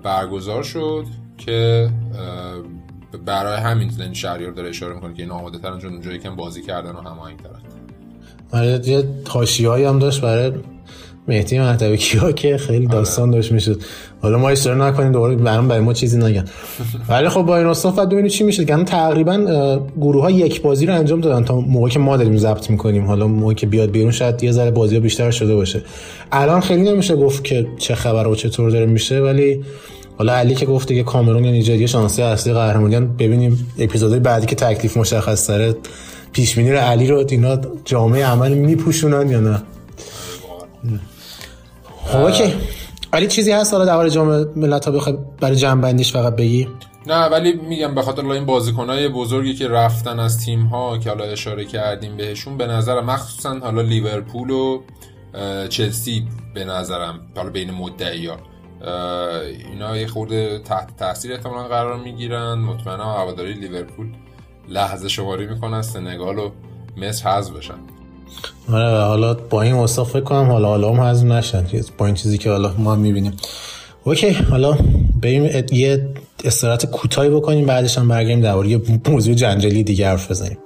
[0.02, 1.06] برگزار شد
[1.38, 1.88] که
[3.24, 6.62] برای همین یعنی شهریار داره اشاره می‌کنه که این آماده ترن چون اونجا یکم بازی
[6.62, 7.60] کردن و هماهنگ ترن
[8.52, 10.52] آره یه حاشیه‌ای هم داشت برای
[11.28, 13.80] مهدی مهدوی کیا که خیلی داستان داشت می‌شد.
[14.22, 16.44] حالا ما اشتباه نکنیم دوباره برام برای ما چیزی نگن.
[17.08, 18.64] ولی خب با این اصاف بعد ببینیم چی میشه.
[18.64, 19.36] که تقریبا
[19.96, 23.06] گروه ها یک بازی رو انجام دادن تا موقعی که ما داریم ضبط می‌کنیم.
[23.06, 25.82] حالا موقعی که بیاد بیرون شاید یه ذره بازی ها بیشتر شده باشه.
[26.32, 29.64] الان خیلی نمیشه گفت که چه خبر و چطور داره میشه ولی
[30.18, 33.16] حالا علی که گفت دیگه کامرون یا نیجریه شانسی اصلی قهرمانیان.
[33.16, 35.76] ببینیم اپیزودهای بعدی که تکلیف مشخص تره
[36.32, 39.62] پیش بینی رو علی رو اینا جامعه عمل میپوشونن یا نه؟
[42.12, 42.54] اوکی.
[43.12, 46.68] علی چیزی هست حالا درباره جام ملت‌ها بخوای برای جمع بندیش فقط بگی؟
[47.06, 51.24] نه ولی میگم به خاطر این بازیکنهای بزرگی که رفتن از تیم ها که حالا
[51.24, 54.82] اشاره کردیم بهشون به نظرم مخصوصا حالا لیورپول و
[55.68, 58.36] چلسی به نظرم حالا بین مدعی ها
[59.70, 62.54] اینا یه خورده تحت تاثیر احتمالا قرار می‌گیرن.
[62.54, 64.06] مطمئنم هواداری لیورپول
[64.68, 66.50] لحظه شماری می‌کنن سنگال و
[66.96, 67.78] مصر حذف بشن.
[68.72, 71.66] آره حالا با این اوصاف فکر کنم حالا حالا هم حذف نشن.
[71.98, 73.32] با این چیزی که حالا ما می‌بینیم.
[74.04, 74.78] اوکی حالا
[75.22, 76.08] بریم یه
[76.44, 80.58] استراحت کوتاهی بکنیم بعدش هم برگردیم درباره موضوع جنجالی دیگه حرف بزنیم.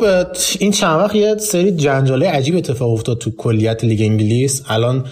[0.00, 0.26] خب
[0.58, 4.62] این چند وقت یه سری جنجاله عجیب اتفاق افتاد تو کلیت لیگ انگلیس.
[4.68, 5.04] الان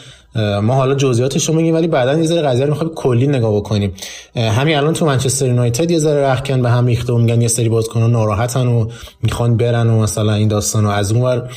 [0.62, 3.92] ما حالا جزئیاتش رو میگیم ولی بعدا یه ذره قضیه رو می‌خوایم کلی نگاه بکنیم.
[4.36, 7.68] همین الان تو منچستر یونایتد یه ذره رخکن به هم ریخته و میگن یه سری
[7.68, 8.88] بازیکنان ناراحتن و
[9.22, 11.50] می‌خوان برن و مثلا این داستان و از اونور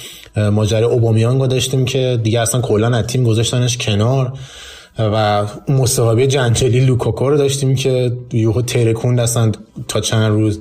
[0.52, 4.34] ماجرا اوبامیانگو داشتیم که دیگه اصلا کلا از تیم گذاشتنش کنار.
[5.00, 9.52] و مصاحبه جنجالی لوکاکو رو داشتیم که یهو ترکوند اصلا
[9.88, 10.60] تا چند روز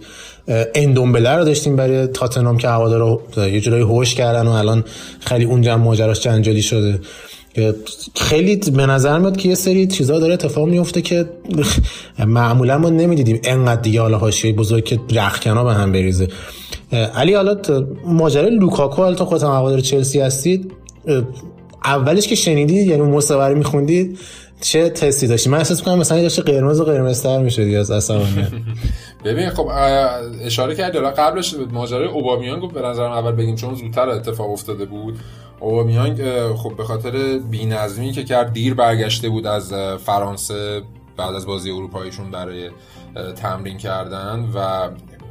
[0.74, 4.84] اندومبله رو داشتیم برای تاتنام که هوادارا یه جورایی هوش کردن و الان
[5.20, 7.00] خیلی اونجا ماجراش جنجالی شده.
[8.16, 11.26] خیلی به نظر میاد که یه سری چیزا داره اتفاق میفته که
[12.26, 16.28] معمولا ما نمی‌دیدیم انقدر دیگه حالا حاشیه بزرگ که رخکنا به هم بریزه.
[17.14, 17.56] علی حالا
[18.06, 20.72] ماجرای لوکاکو حالا تو خودت هوادار چلسی هستید
[21.84, 24.18] اولش که شنیدید یعنی مصور میخوندید
[24.60, 28.48] چه تستی داشتی؟ من احساس می‌کنم مثلا داشته قرمز و قرمزتر می‌شدی از عصبانیت.
[29.24, 29.70] ببین خب
[30.44, 30.98] اشاره کردی.
[30.98, 35.18] قبلش ماجرای اوبامیانگ به نظرم اول بگیم چون زودتر اتفاق افتاده بود.
[35.60, 36.22] اوبامیانگ
[36.54, 39.72] خب به خاطر بی‌نظمی که کرد دیر برگشته بود از
[40.06, 40.82] فرانسه
[41.16, 42.70] بعد از بازی اروپاییشون برای
[43.36, 44.88] تمرین کردن و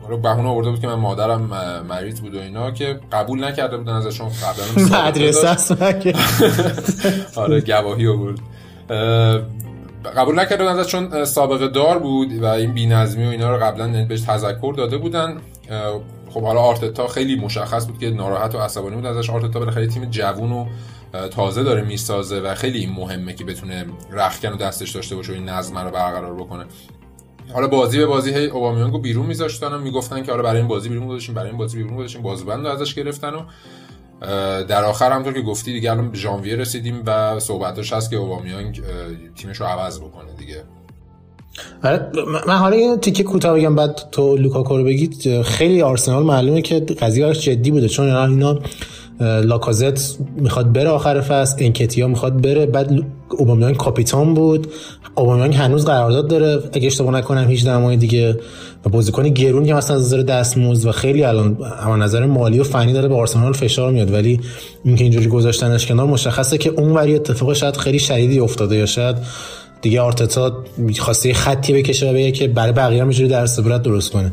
[0.10, 1.42] رو بهونه آورده بود که من مادرم
[1.90, 5.72] مریض بود و اینا که قبول نکرده بودن ازشون قبلا مدرسه است
[7.40, 8.40] آره گواهی آورد.
[10.18, 14.06] قبول نکرده بودن ازش چون سابقه دار بود و این بی‌نظمی و اینا رو قبلا
[14.06, 15.38] بهش تذکر داده بودن.
[16.30, 19.30] خب حالا آرتتا خیلی مشخص بود که ناراحت و عصبانی بود ازش.
[19.30, 20.66] آرتتا بالاخره تیم جوون و
[21.28, 25.50] تازه داره می‌سازه و خیلی مهمه که بتونه رخکن و دستش داشته باشه و این
[25.50, 26.66] نظم رو برقرار بکنه.
[27.54, 30.90] حالا بازی به بازی هی اوبامیانگو بیرون میذاشتن و می‌گفتن که حالا برای این بازی
[30.90, 32.22] بیرون گذاشتیم برای این بازی بیرون گذاشتیم.
[32.22, 33.42] بازوبند ازش گرفتن و
[34.64, 38.82] در آخر همونطور که گفتی دیگه الان ژانویه رسیدیم و صحبتش هست که اوبامیانگ
[39.36, 40.64] تیمش رو عوض بکنه دیگه.
[41.84, 42.12] آره
[42.48, 45.42] من حالا اینو تیکه کوتاه بگم بعد تو لوکاکو رو بگید.
[45.42, 48.60] خیلی آرسنال معلومه که قضیه جدی بوده چون اینا
[49.20, 54.68] لاکازت می‌خواد بره آخر فصل انکتیا می‌خواد بره بعد اوبامیان کاپیتان بود.
[55.20, 56.60] اوبامیان هنوز قرارداد داره.
[56.74, 58.40] اگه اشتباه نکنم 18 ماه دیگه.
[58.86, 62.64] و بازیکن گرون که مثلا از نظر دستمزد و خیلی الان اما نظر مالی و
[62.64, 64.14] فنی داره به آرسنال فشار میاد.
[64.14, 64.40] ولی
[64.86, 69.16] اینکه اینجوری گذاشتنش کنار مشخصه که اون وری اتفاق شاید خیلی شدیدی افتاده یا شاید
[69.82, 70.64] دیگه آرتتا
[71.00, 74.32] خواسته خطی بکشه و بگه که برای بقیه هم در صورت درست کنه.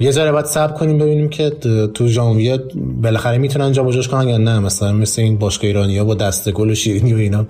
[0.00, 1.50] یه ذره باید صبر کنیم ببینیم که
[1.94, 2.58] تو ژانویه
[3.02, 4.58] بالاخره می‌تونن جابجاش کنن یا نه.
[4.58, 7.46] مثلا مثل این باشگاه ایرانیا با دست گل و شیرینی و اینا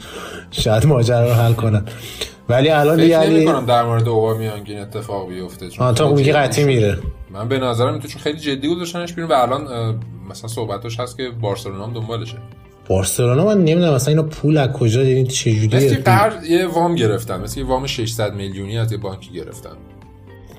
[0.50, 1.84] شاید ماجرا رو حل کنن.
[2.48, 6.98] ولی الان دیگه علی در مورد اوبامیانگ این اتفاق بیفته چون تا میگه قطعی میره.
[7.30, 9.62] من به نظرم تو چون خیلی جدی گذاشتنش بیرون و الان
[10.30, 12.36] مثلا صحبتش هست که بارسلونا هم دنبالشه.
[12.92, 17.40] بارسلونا من نمی‌دونم مثلا اینو پول از کجا دیدین چه جوری قرض یه وام گرفتن
[17.40, 19.70] مثل یه وام 600 میلیونی از یه بانکی گرفتن.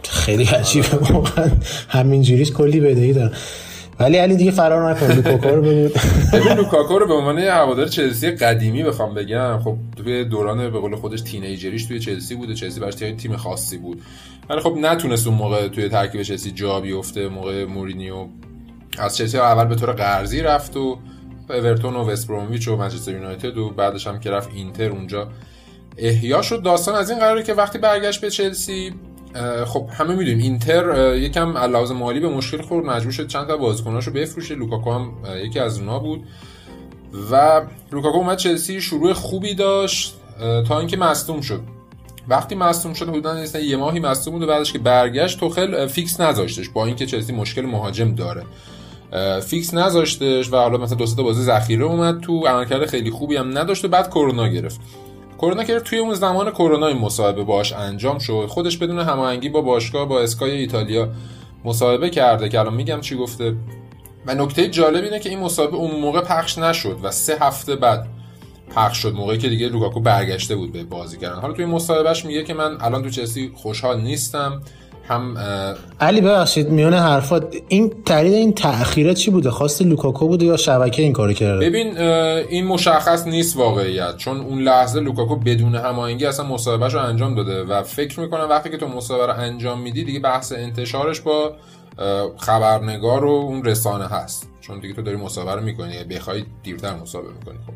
[0.04, 1.52] خیلی عجیبه واقعا
[1.90, 3.32] همینجوریش کلی بدهی دارن
[4.00, 5.90] ولی علی دیگه فرار نکن لوکاکو رو بگو
[6.34, 9.60] ببین لوکاکو رو به عنوان هوادار چلسی قدیمی بخوام بگم.
[9.64, 13.78] خب توی دوران به قول خودش teenager یش توی چلسی بوده چلسی براش تیم خاصی
[13.78, 14.02] بود.
[14.50, 18.26] ولی خب نتونست اون موقع توی ترکیب چلسی جا بیفته موقع مورینیو.
[18.98, 20.98] از چلسی اول به طور قرضی رفت و
[21.50, 25.28] اورتون و وست و منچستر یونایتد و بعدش هم که رفت اینتر اونجا.
[25.98, 26.62] احیا شد.
[26.62, 28.94] داستان از این قراره که وقتی برگشت به چلسی
[29.66, 33.58] خب همه می‌دونیم اینتر یکم از لحاظ مالی به مشکل خورد مجبور شد چند تا
[33.58, 34.56] بازیکناشو بفروشه.
[34.56, 35.14] لوکاکو هم
[35.46, 36.24] یکی از اونها بود.
[37.32, 40.16] و لوکاکو اومد چلسی شروع خوبی داشت
[40.68, 41.62] تا اینکه مصدوم شد.
[42.28, 46.70] وقتی مصدوم شد حدودا یه ماهی مصدوم بود و بعدش که برگشت توخل فیکس نذاشتش
[46.70, 48.44] با اینکه چلسی مشکل مهاجم داره.
[49.42, 53.58] فیکس نذاشتش و حالا مثلا دو تا بازی ذخیره اومد تو عملکرد خیلی خوبی هم
[53.58, 54.80] نداشت و بعد کرونا گرفت.
[55.38, 59.62] کرونا که توی اون زمان کرونا این مصاحبه باش انجام شد خودش بدون هماهنگی با
[59.62, 61.10] باشگاه با اسکای ایتالیا
[61.66, 63.56] مصاحبه کرده که الان میگم چی گفته.
[64.26, 68.08] و نکته جالب اینه که این مصاحبه اون موقع پخش نشد و سه هفته بعد
[68.76, 72.44] پخش شد موقعی که دیگه لوکاکو برگشته بود به بازی کردن حالا توی مصاحبهش میگه
[72.44, 74.62] که من الان تو چلسی خوشحال نیستم.
[75.08, 75.38] هم
[76.00, 81.02] علی ببخشید میونه حرفات این تحلیل این تأخیره چی بوده؟ خواست لوکاکو بوده یا شبکه
[81.02, 86.46] این کارو کرده؟ ببین این مشخص نیست واقعیت چون اون لحظه لوکاکو بدون هماهنگی اصلا
[86.46, 90.20] مصاحبهش رو انجام داده و فکر می‌کنم وقتی که تو مصاحبه رو انجام میدی دیگه
[90.20, 91.54] بحث انتشارش با
[92.38, 94.50] خبرنگار و اون رسانه هست.
[94.62, 97.74] چون دیگه تو داری مصاحبه رو می‌کنی بخوای دیرتر مصاحبه می‌کنی خب.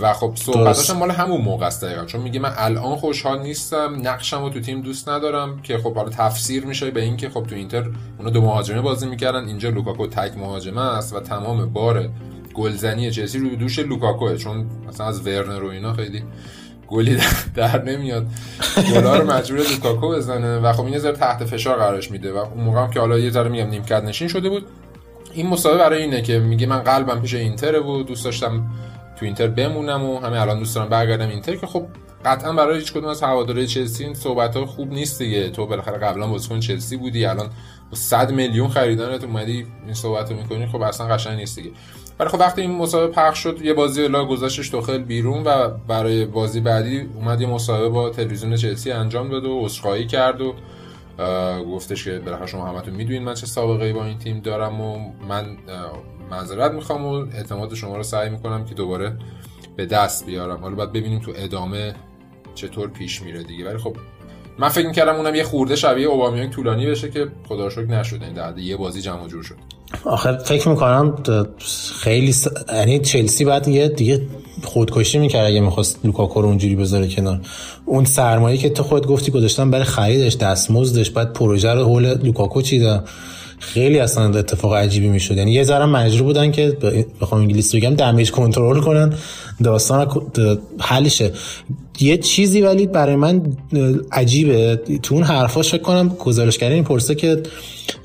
[0.00, 2.04] و خب صحبتاش مال همون موقع است دقیقا.
[2.04, 6.08] چون میگه من الان خوشحال نیستم نقشم رو تو تیم دوست ندارم که خب حالا
[6.08, 9.48] تفسیر میشه به اینکه خب تو اینتر اونا دو مهاجمه بازی می‌کردن.
[9.48, 12.08] اینجا لوکاکو تک مهاجمه است و تمام بار
[12.54, 14.36] گلزنی چلسی رو دوش لوکاکوه.
[14.36, 16.22] چون مثلا از ورنر و اینا خیلی
[16.88, 17.18] گلی
[17.54, 18.26] در نمیاد.
[18.94, 22.32] گلا رو مجبور لوکاکو بزنه و خب این ذره تحت فشار قرارش میده.
[22.32, 24.66] و اون موقع هم که حالا یه ذره میگم نیمکت نشین شده بود.
[25.32, 28.66] این مصاحبه برای اینه که میگه من قلبم پیش اینتره و دوست داشتم
[29.16, 31.86] تو اینتر بمونم و همه الان دوست دارم برگردم اینتر که خب
[32.24, 35.50] قطعا برای هیچ کدوم از هوادارای چلسی این صحبت ها خوب نیست دیگه.
[35.50, 37.46] تو بالاخره قبلا بازیکن چلسی بودی الان
[37.90, 41.70] با 100 میلیون خریدنت اومدی این صحبت رو می‌کنی خب اصلا قشنگ نیست دیگه.
[42.18, 46.24] ولی خب وقتی این مسابقه پخش شد یه بازی لا گذاشتش توخل بیرون و برای
[46.24, 50.54] بازی بعدی اومد یه مسابقه با تلویزیون چلسی انجام داد و عذرخواهی کرد و
[51.62, 55.12] گفتش که بالاخره شما همتون می‌دونید من چه سابقه ای با این تیم دارم و
[55.28, 55.56] من
[56.30, 59.16] معذرت می‌خوام و اعتماد شما رو سعی می‌کنم که دوباره
[59.76, 60.60] به دست بیارم.
[60.60, 61.94] حالا باید ببینیم تو ادامه
[62.54, 63.68] چطور پیش میره دیگه.
[63.68, 63.96] ولی خب
[64.58, 68.22] من فکر می‌کردم اونم یه خورده شبیه اوبامیانگ طولانی بشه که خدا رو شکر نشد.
[68.22, 69.54] این در حد یه بازی جمع جور شد.
[70.04, 71.14] آخر فکر می‌کنم
[72.00, 72.34] خیلی.
[72.72, 74.26] یعنی چلسی بعد یه دیگه
[74.64, 77.40] خودکشی می‌کرد اگه می‌خواست لوکاکو رو اونجوری بذاره کنار.
[77.84, 82.62] اون سرمایه که تو خود گفتی گذاشتن برای خریدش دستمزدش بعد پروژه رو حول لوکاکو
[82.62, 83.04] چیدن
[83.74, 85.36] خیلی اصلا اتفاق عجیبی می‌شد.
[85.36, 86.76] یعنی یه ذره مجبور بودن که
[87.20, 89.12] بخوام انگلیسی بگم damage control کنن.
[89.64, 90.06] داستان
[90.80, 91.32] حلشه.
[92.00, 93.42] یه چیزی ولی برای من
[94.12, 94.80] عجیبه.
[95.02, 97.42] تو اون حرفاش فکر کنم گزارشگر این پرسه که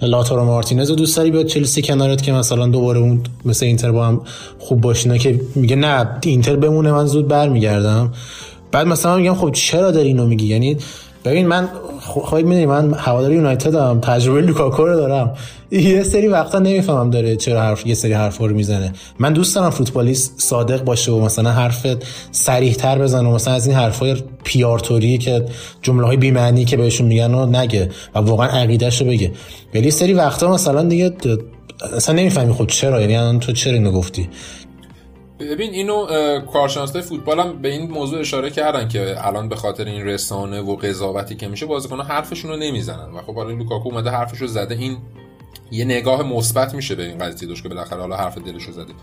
[0.02, 4.06] لاتارو مارتینز رو دوست داری بیاد چلسی کنارت که مثلا دوباره اون مثل اینتر با
[4.06, 4.22] هم
[4.60, 8.14] خوب باشینه که میگه نه اینتر بمونه من زود برمیگردم.
[8.72, 10.78] بعد مثلا میگم خب چرا داری اینو میگی؟ یعنی
[11.26, 11.70] ببین من
[12.00, 15.34] خواهید می‌دونی من هواداری یونایتد هم تجربه لوکاکو رو دارم.
[15.72, 18.94] یه سری وقتا نمی‌فهمم داره چرا حرف یه سری حرفا رو می‌زنه.
[19.20, 21.88] من دوست دارم فوتبالیست صادق باشه و مثلا حرف
[22.32, 25.46] صریح تر بزنه و مثلا از این حرفای پیارتوری که
[25.82, 29.32] جمله های بی‌معنی که بهشون میگن رو نگه و واقعا عقیدهش رو بگه.
[29.76, 31.14] ولی سری وقتا مثلا دیگه
[31.96, 34.30] اصلا نمی‌فهمی خود چرا یعنی تو چرا اینو گفتی؟
[35.42, 36.08] ببین اینو
[36.54, 40.76] کارشناسای فوتبال هم به این موضوع اشاره کردن که الان به خاطر این رسانه و
[40.76, 43.12] قضاوتی که میشه بازیکن‌ها حرفشون رو نمی‌زنن.
[43.14, 44.76] و خب حالا لوکاکو اومده حرفش رو زده.
[44.76, 44.98] این
[45.72, 48.94] یه نگاه مثبت میشه به این قضیه داشت که بالاخره حالا حرف دلش رو زده.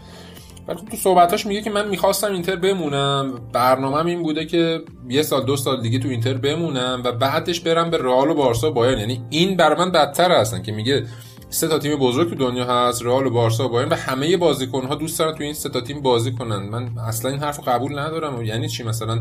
[0.69, 3.41] ولی خب تو صحبتاش میگه که من می‌خواستم اینتر بمونم.
[3.53, 7.91] برنامهم این بوده که یه سال دو سال دیگه تو اینتر بمونم و بعدش برم
[7.91, 9.01] به رئال و بارسا بایرن.
[9.01, 11.07] یعنی این بر من بدتر هستن که میگه
[11.51, 14.87] سه تا تیم بزرگ تو دنیا هست رئال و بارسا و بایرن و همه بازیکن
[14.87, 16.69] ها دوست دارن تو این سه تا تیم بازی کنن.
[16.69, 18.43] من اصلا این حرفو قبول ندارم.
[18.43, 19.21] یعنی چی مثلا؟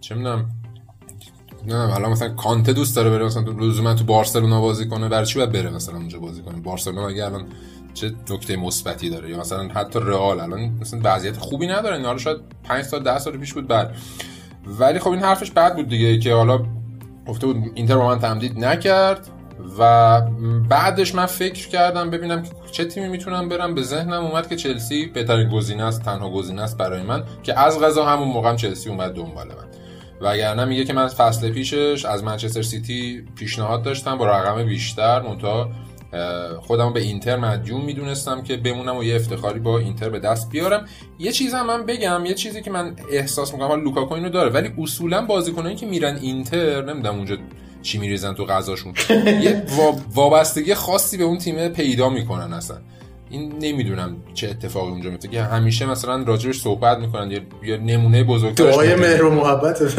[0.00, 0.50] چه می‌دونم؟
[1.66, 5.38] نه حالا مثلا کانته دوست داره بره مثلا لزوما تو بارسلونا بازی کنه برای چی
[5.38, 7.46] باید بره مثلا اونجا بازی کنه؟ بارسلونا اگه الان
[7.94, 11.96] چه نکته مثبتی داره؟ یا مثلا حتی رئال الان مثلا وضعیت خوبی نداره.
[11.96, 13.96] اینا شاید 5 تا 10 سال پیش بود بعد.
[14.66, 16.64] ولی خب این حرفش بد بود دیگه که حالا
[17.28, 19.28] گفته بود اینتر با من تمدید نکرد.
[19.78, 20.20] و
[20.68, 23.74] بعدش من فکر کردم ببینم چه تیمی می‌تونم برم.
[23.74, 27.80] به ذهنم اومد که چلسی بهترین گزینه است تنها گزینه است برای من که از
[27.80, 29.54] غذا همون موقع چلسی اومد دنبال من.
[30.20, 35.22] وگرنه میگه که من فصل پیشش از منچستر سیتی پیشنهاد داشتم با رقم بیشتر.
[35.22, 35.70] منتها
[36.60, 40.84] خودم به اینتر مدیون می‌دونستم که بمونم و یه افتخاری با اینتر به دست بیارم.
[41.18, 44.50] یه چیز هم من بگم یه چیزی که من احساس می‌کنم حالا لوکاکو اینو داره
[44.50, 47.36] ولی اصولا بازیکنایی که میرن اینتر نمی‌دونم اونجا
[47.82, 48.94] چی میریزن تو غذاشون.
[49.26, 49.62] یه
[50.14, 52.76] وابستگی خاصی به اون تیم پیدا می‌کنن اصلا.
[53.30, 57.40] این نمی‌دونم چه اتفاقی اونجا میفته که همیشه مثلا راجبش صحبت می‌کنن.
[57.62, 59.82] یا نمونه بزرگ دعای مهر و محبت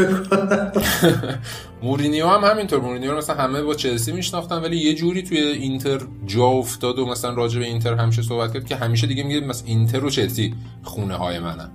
[1.84, 2.80] مورینیو هم همینطور.
[2.80, 7.34] مورینیو مثلا همه با چلسی میشناختن ولی یه جوری توی اینتر جا افتاد و مثلا
[7.34, 10.53] راجب اینتر همیشه صحبت کرد که همیشه دیگه میگه مثلا اینتر و چلسی
[10.84, 11.69] خونه های منن.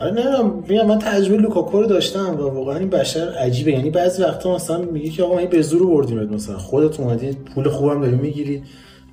[0.00, 3.70] آره نه من تجربه لوکاکو رو داشتم و واقعا این بشر عجیبه.
[3.70, 7.68] یعنی بعضی وقتا مثلا میگه که آقا من به زور بردیمت مثلا خودت اومدی پول
[7.68, 8.62] خوبم داری می‌گیری.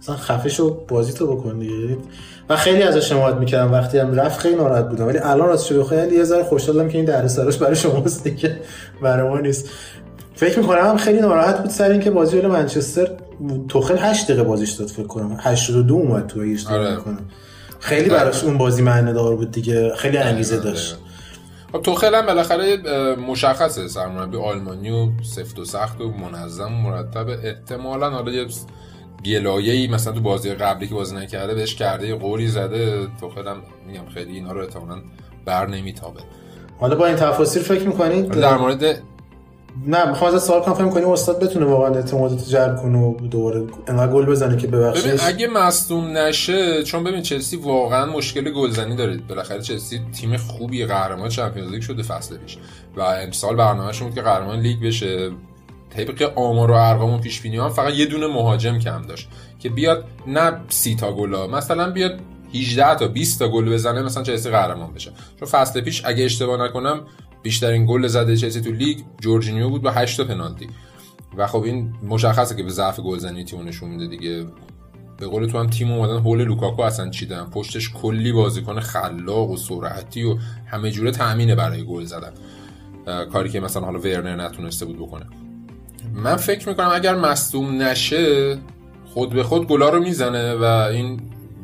[0.02, 1.98] مثلا خفه شو بازی تو بکن دیگه.
[2.50, 3.72] و خیلی ازش حمایت می‌کردم.
[3.72, 5.08] وقتی هم رفت خیلی ناراحت بودم.
[5.08, 8.58] ولی الان راست شده خیلی یه ذره خوشحالم که این دردسراش برای شماست دیگه.
[9.02, 9.70] برای ما نیست.
[10.36, 13.12] فکر می‌کنم هم خیلی ناراحت بود سر اینکه بازی جلوی منچستر
[13.70, 15.38] توخل 8 دقیقه بازیش داد فکر کنم.
[15.40, 16.96] 82 اومد تو اشتباه آره.
[16.96, 17.20] کنم.
[17.82, 19.96] خیلی براش اون بازی معنی دار بود دیگه.
[19.96, 20.98] خیلی انگیزه داشت.
[21.72, 22.78] خب توخل هم بالاخره
[23.16, 23.88] مشخصه.
[23.88, 27.28] سرمربی آلمانی و سفت و سخت و منظم و مرتب.
[27.30, 28.46] احتمالا حالا یه
[29.26, 33.08] گلایه‌ای مثلا تو بازی قبلی که بازی نکرده بهش کرده یه قوری زده.
[33.20, 35.02] توخل هم میگم خیلی اینا رو احتمالاً
[35.46, 36.20] بر نمیتابه.
[36.80, 39.02] حالا با این تفاصیل فکر می‌کنید در مورد
[39.88, 43.64] نه می‌خوام از سوال کنم فهم کنیم استاد بتونه واقعا اعتمادت جلب کنه و دوباره
[43.88, 48.96] انقدر گل بزنه که ببخشید ببین اگه مصدوم نشه چون ببین چلسی واقعا مشکل گلزنی
[48.96, 49.18] داره.
[49.18, 52.58] بالاخره چلسی تیم خوبی قهرمان چمپیونز لیگ شده فصل پیش.
[52.98, 55.32] و امسال برنامه‌شون بود که قهرمان لیگ بشه.
[55.98, 59.30] طبق آمار و ارقام و پیش بینی فقط یه دونه مهاجم کم داشت
[59.60, 62.20] که بیاد نه سی تا گلا مثلا بیاد
[62.54, 65.12] 18 تا 20 تا گل بزنه مثلا چلسی قهرمان بشه.
[65.40, 67.02] چون فصل پیش اگه اشتباه نکنم
[67.44, 70.68] بیشترین گل زده چلسی تو لیگ جورجینیو بود با 8 تا پنالتی.
[71.38, 74.46] و خب این مشخصه که یه ضعف گلزنی تیم نشون میده دیگه.
[75.18, 77.44] به قول تو هم تیم اومدن حول لوکاکو اصلا چیدن.
[77.44, 82.32] پشتش کلی بازیکن خلاق و سرعتی و همه جوره تامینه برای گل زدن.
[83.34, 85.26] کاری که مثلا حالا ورنر نتونسته بود بکنه.
[86.14, 88.58] من فکر می‌کنم اگر مصدوم نشه
[89.14, 91.22] خود به خود گلا رو می‌زنه و این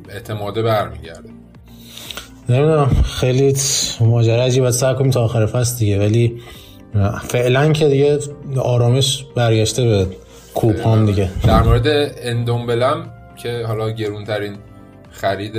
[0.09, 1.29] اعتماده برمیگرده.
[2.49, 3.56] نمی‌دونم خیلی
[3.99, 6.41] ماجرا عجیبه سر کنیم تا آخر فصل دیگه ولی
[7.30, 8.19] فعلا که دیگه
[8.60, 10.07] آرامش برگشته به
[10.53, 11.30] کوپ هم دیگه.
[11.48, 14.57] در مورد اندومبلم که حالا گرونترین
[15.11, 15.53] خرید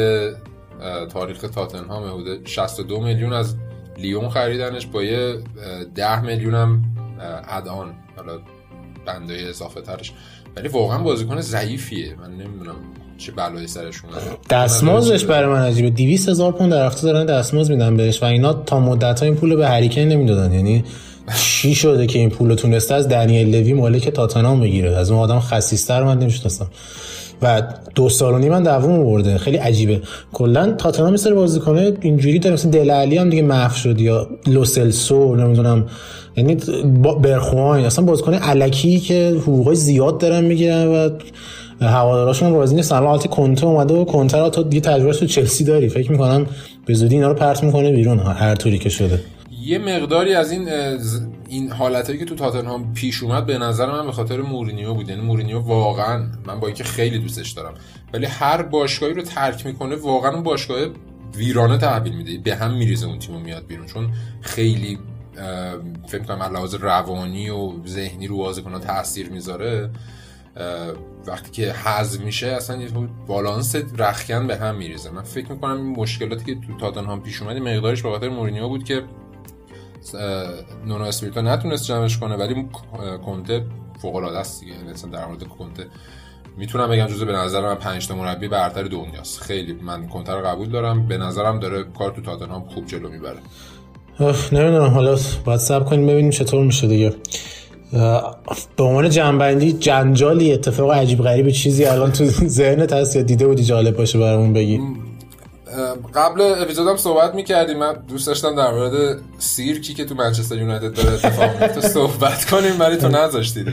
[1.13, 3.57] تاریخ تاتنهام بوده 62 میلیون از
[3.99, 5.39] لیون خریدنش با یه
[5.95, 6.83] 10 میلیون هم
[7.49, 8.39] ادان حالا
[9.07, 10.13] بنده اضافه ترش.
[10.57, 12.15] ولی واقعا بازیکن ضعیفیه.
[12.21, 12.77] من نمی‌دونم
[13.19, 15.91] چه بلایی سرش اومده دستمازش برای من عجیبه.
[15.91, 19.35] 200 هزار پوند در هفته دارن دستماز میدن بهش و اینا تا مدت ها این
[19.35, 20.53] پول به هریکن نمی‌دادن.
[20.53, 20.85] یعنی
[21.37, 25.41] چی شده که این پول تونسته از دنیل لوی مالک تاتنهام بگیره؟ از اون آدم
[25.41, 26.67] خسیستر من نمی‌شناسم.
[27.43, 27.63] و
[27.95, 29.39] دو سال و نیم من دووم برده.
[29.39, 30.03] خیلی عجیبه.
[30.33, 35.35] کلا تاتنهام مثل بازیکنه اینجوری داره مثل دل علی هم دیگه محو شد یا لوسلسو
[35.35, 35.87] نمی‌دونم.
[36.37, 36.57] یعنی
[37.23, 37.85] برخوان.
[37.85, 41.11] اصلا بازیکن الکی که حقوقای زیاد دارن می‌گیرن و
[41.81, 45.65] هواداراشون راضی نیستن الان حالت کنته اومده و کنته رو تا دیگه تجربه تو چلسی
[45.65, 45.89] داری.
[45.89, 46.47] فکر می‌کنم
[46.87, 49.21] به زودی اینا رو پرت می‌کنه بیرون هر طوری که شده.
[49.63, 50.69] یه مقداری از این
[51.49, 55.09] این حالتایی که تو تاتنهام پیش اومد به نظر من به خاطر مورینیو بود.
[55.09, 57.75] یعنی مورینیو واقعا من با اینکه خیلی دوستش دارم
[58.15, 60.79] ولی هر باشگاهی رو ترک می‌کنه واقعا اون باشگاه
[61.37, 62.39] ویرانه تحویل میده.
[62.45, 63.87] به هم میریزه اون تیمو میاد بیرون.
[63.87, 64.11] چون
[64.41, 64.99] خیلی
[66.07, 69.91] فکر کنم لحاظ روانی و ذهنی رو بازیکن‌ها تاثیر می‌ذاره
[71.29, 72.89] وقتی که حذف میشه اصلا یه
[73.27, 75.11] بالانس رخکن به هم میریزه.
[75.11, 78.85] من فکر می‌کنم این مشکلاتی که تو تاتنهام پیش اومد مقدارش به خاطر مورینیو بود
[78.85, 79.03] که
[80.87, 82.69] نونو اسپریتو نتونست جمعش کنه ولی
[83.27, 83.65] کنته
[84.03, 84.73] فوق العاده است دیگه.
[84.93, 85.87] مثلا در مورد کنته
[86.57, 89.41] می‌تونم بگم جزو به نظر من 5 تا مربی برتر دنیاست.
[89.41, 91.07] خیلی من کنته رو قبول دارم.
[91.07, 93.39] به نظرم داره کار تو تاتنهام خوب جلو می‌بره.
[94.53, 94.91] نمی‌دونم.
[94.91, 97.15] حالا باید سب کنیم ببینیم چطور میشه دیگه.
[98.77, 103.65] به عنوان جنبندی جنجالی اتفاق عجیب غریب چیزی الان تو ذهنت هست یا دیده بودی
[103.65, 104.81] جالب باشه برامون بگی؟
[106.15, 107.79] قبل اپیزودم صحبت می‌کردیم.
[107.79, 112.81] من دوست داشتم در مورد سیرکی که تو منچستر یونایتد داره اتفاق میفته صحبت کنیم
[112.81, 113.65] ولی تو نذاشتی.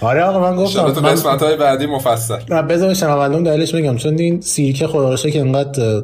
[0.00, 0.92] آره آقا من گفتم.
[0.92, 2.38] تو قسمت های بعدی مفصل.
[2.50, 3.96] نه بذار شنوندم دلیلش بگم.
[3.96, 6.02] چون این سیرک خدا که انقدر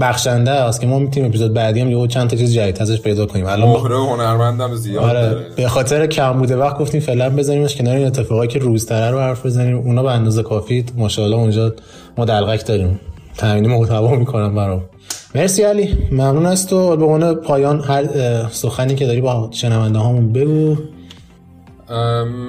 [0.00, 3.26] بخشنده است که ما می‌تونیم اپیزود بعدی هم یه چند تا چیز جدید ازش پیدا
[3.26, 3.46] کنیم.
[3.46, 8.06] الان مهره هنرمندم زیاد آره به خاطر کم بوده وقت گفتیم فعلا بزنیمش کنار این
[8.06, 9.76] اتفاقایی که روزتره رو حرف بزنیم.
[9.76, 11.74] اونا به اندازه کافی ماشاءالله اونجا
[12.18, 13.00] ما دلغک داریم.
[13.40, 14.84] تامین محتوا می‌کنم برام.
[15.34, 15.98] مرسی علی.
[16.12, 16.96] ممنون از تو.
[16.96, 18.04] به عنوان پایان هر
[18.48, 20.76] سخنی که داری با شنونده هامون بگو.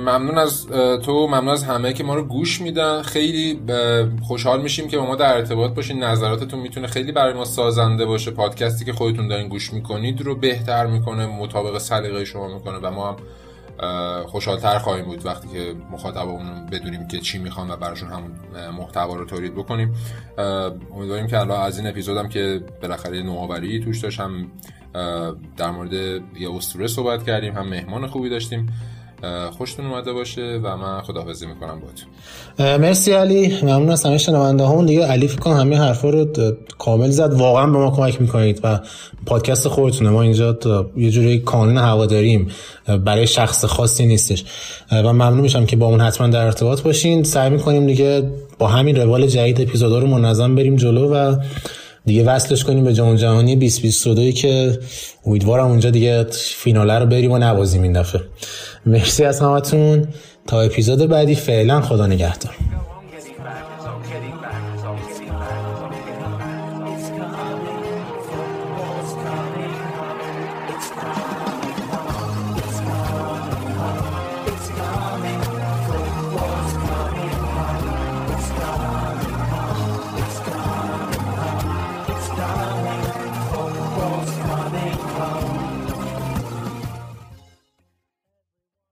[0.05, 0.67] ممنون از
[1.05, 1.27] تو.
[1.27, 3.01] ممنون از همه که ما رو گوش میدن.
[3.01, 3.59] خیلی
[4.21, 6.03] خوشحال میشیم که با ما در ارتباط باشین.
[6.03, 8.31] نظراتتون می‌تونه خیلی برای ما سازنده باشه.
[8.31, 13.07] پادکستی که خودتون دارین گوش می‌کنید رو بهتر می‌کنه مطابق سلیقه شما می‌کنه و ما
[13.07, 13.15] هم
[14.25, 18.31] خوشحالتر خواهیم بود وقتی که مخاطبمون بدونیم که چی می‌خوان و براشون همون
[18.77, 19.95] محتوا رو تولید بکنیم.
[20.95, 24.51] امیدواریم که الان از این اپیزودم که بالاخره نوآوری توش داشت هم
[25.57, 28.73] در مورد یه اسطوره صحبت کردیم هم مهمان خوبی داشتیم.
[29.57, 32.77] خوشتون اومده باشه و من خداحافظی می‌کنم باهاتون.
[32.77, 33.57] مرسی علی.
[33.63, 36.27] ممنون از همه شنونده همون دیگه علی فکر کنم همه حرفا رو
[36.77, 37.33] کامل زد.
[37.33, 38.79] واقعا به ما کمک می‌کنید و
[39.25, 40.09] پادکست خودتونه.
[40.09, 40.57] ما اینجا
[40.97, 42.47] یه جوری کانون هوا داریم.
[43.05, 44.45] برای شخص خاصی نیستش.
[44.91, 47.23] و ممنون میشم که با اون حتما در ارتباط باشین.
[47.23, 51.35] سعی می‌کنیم دیگه با همین روال جدید اپیزودا رو منظم بریم جلو و
[52.05, 54.79] دیگه وصلش کنیم به جام جهانی 2022 که
[55.25, 58.21] امیدوارم اونجا دیگه فیناله رو بریم و نوازیم این دفعه.
[58.85, 60.07] مرسی از همتون.
[60.47, 62.55] تا اپیزود بعدی فعلا خدا نگهدار.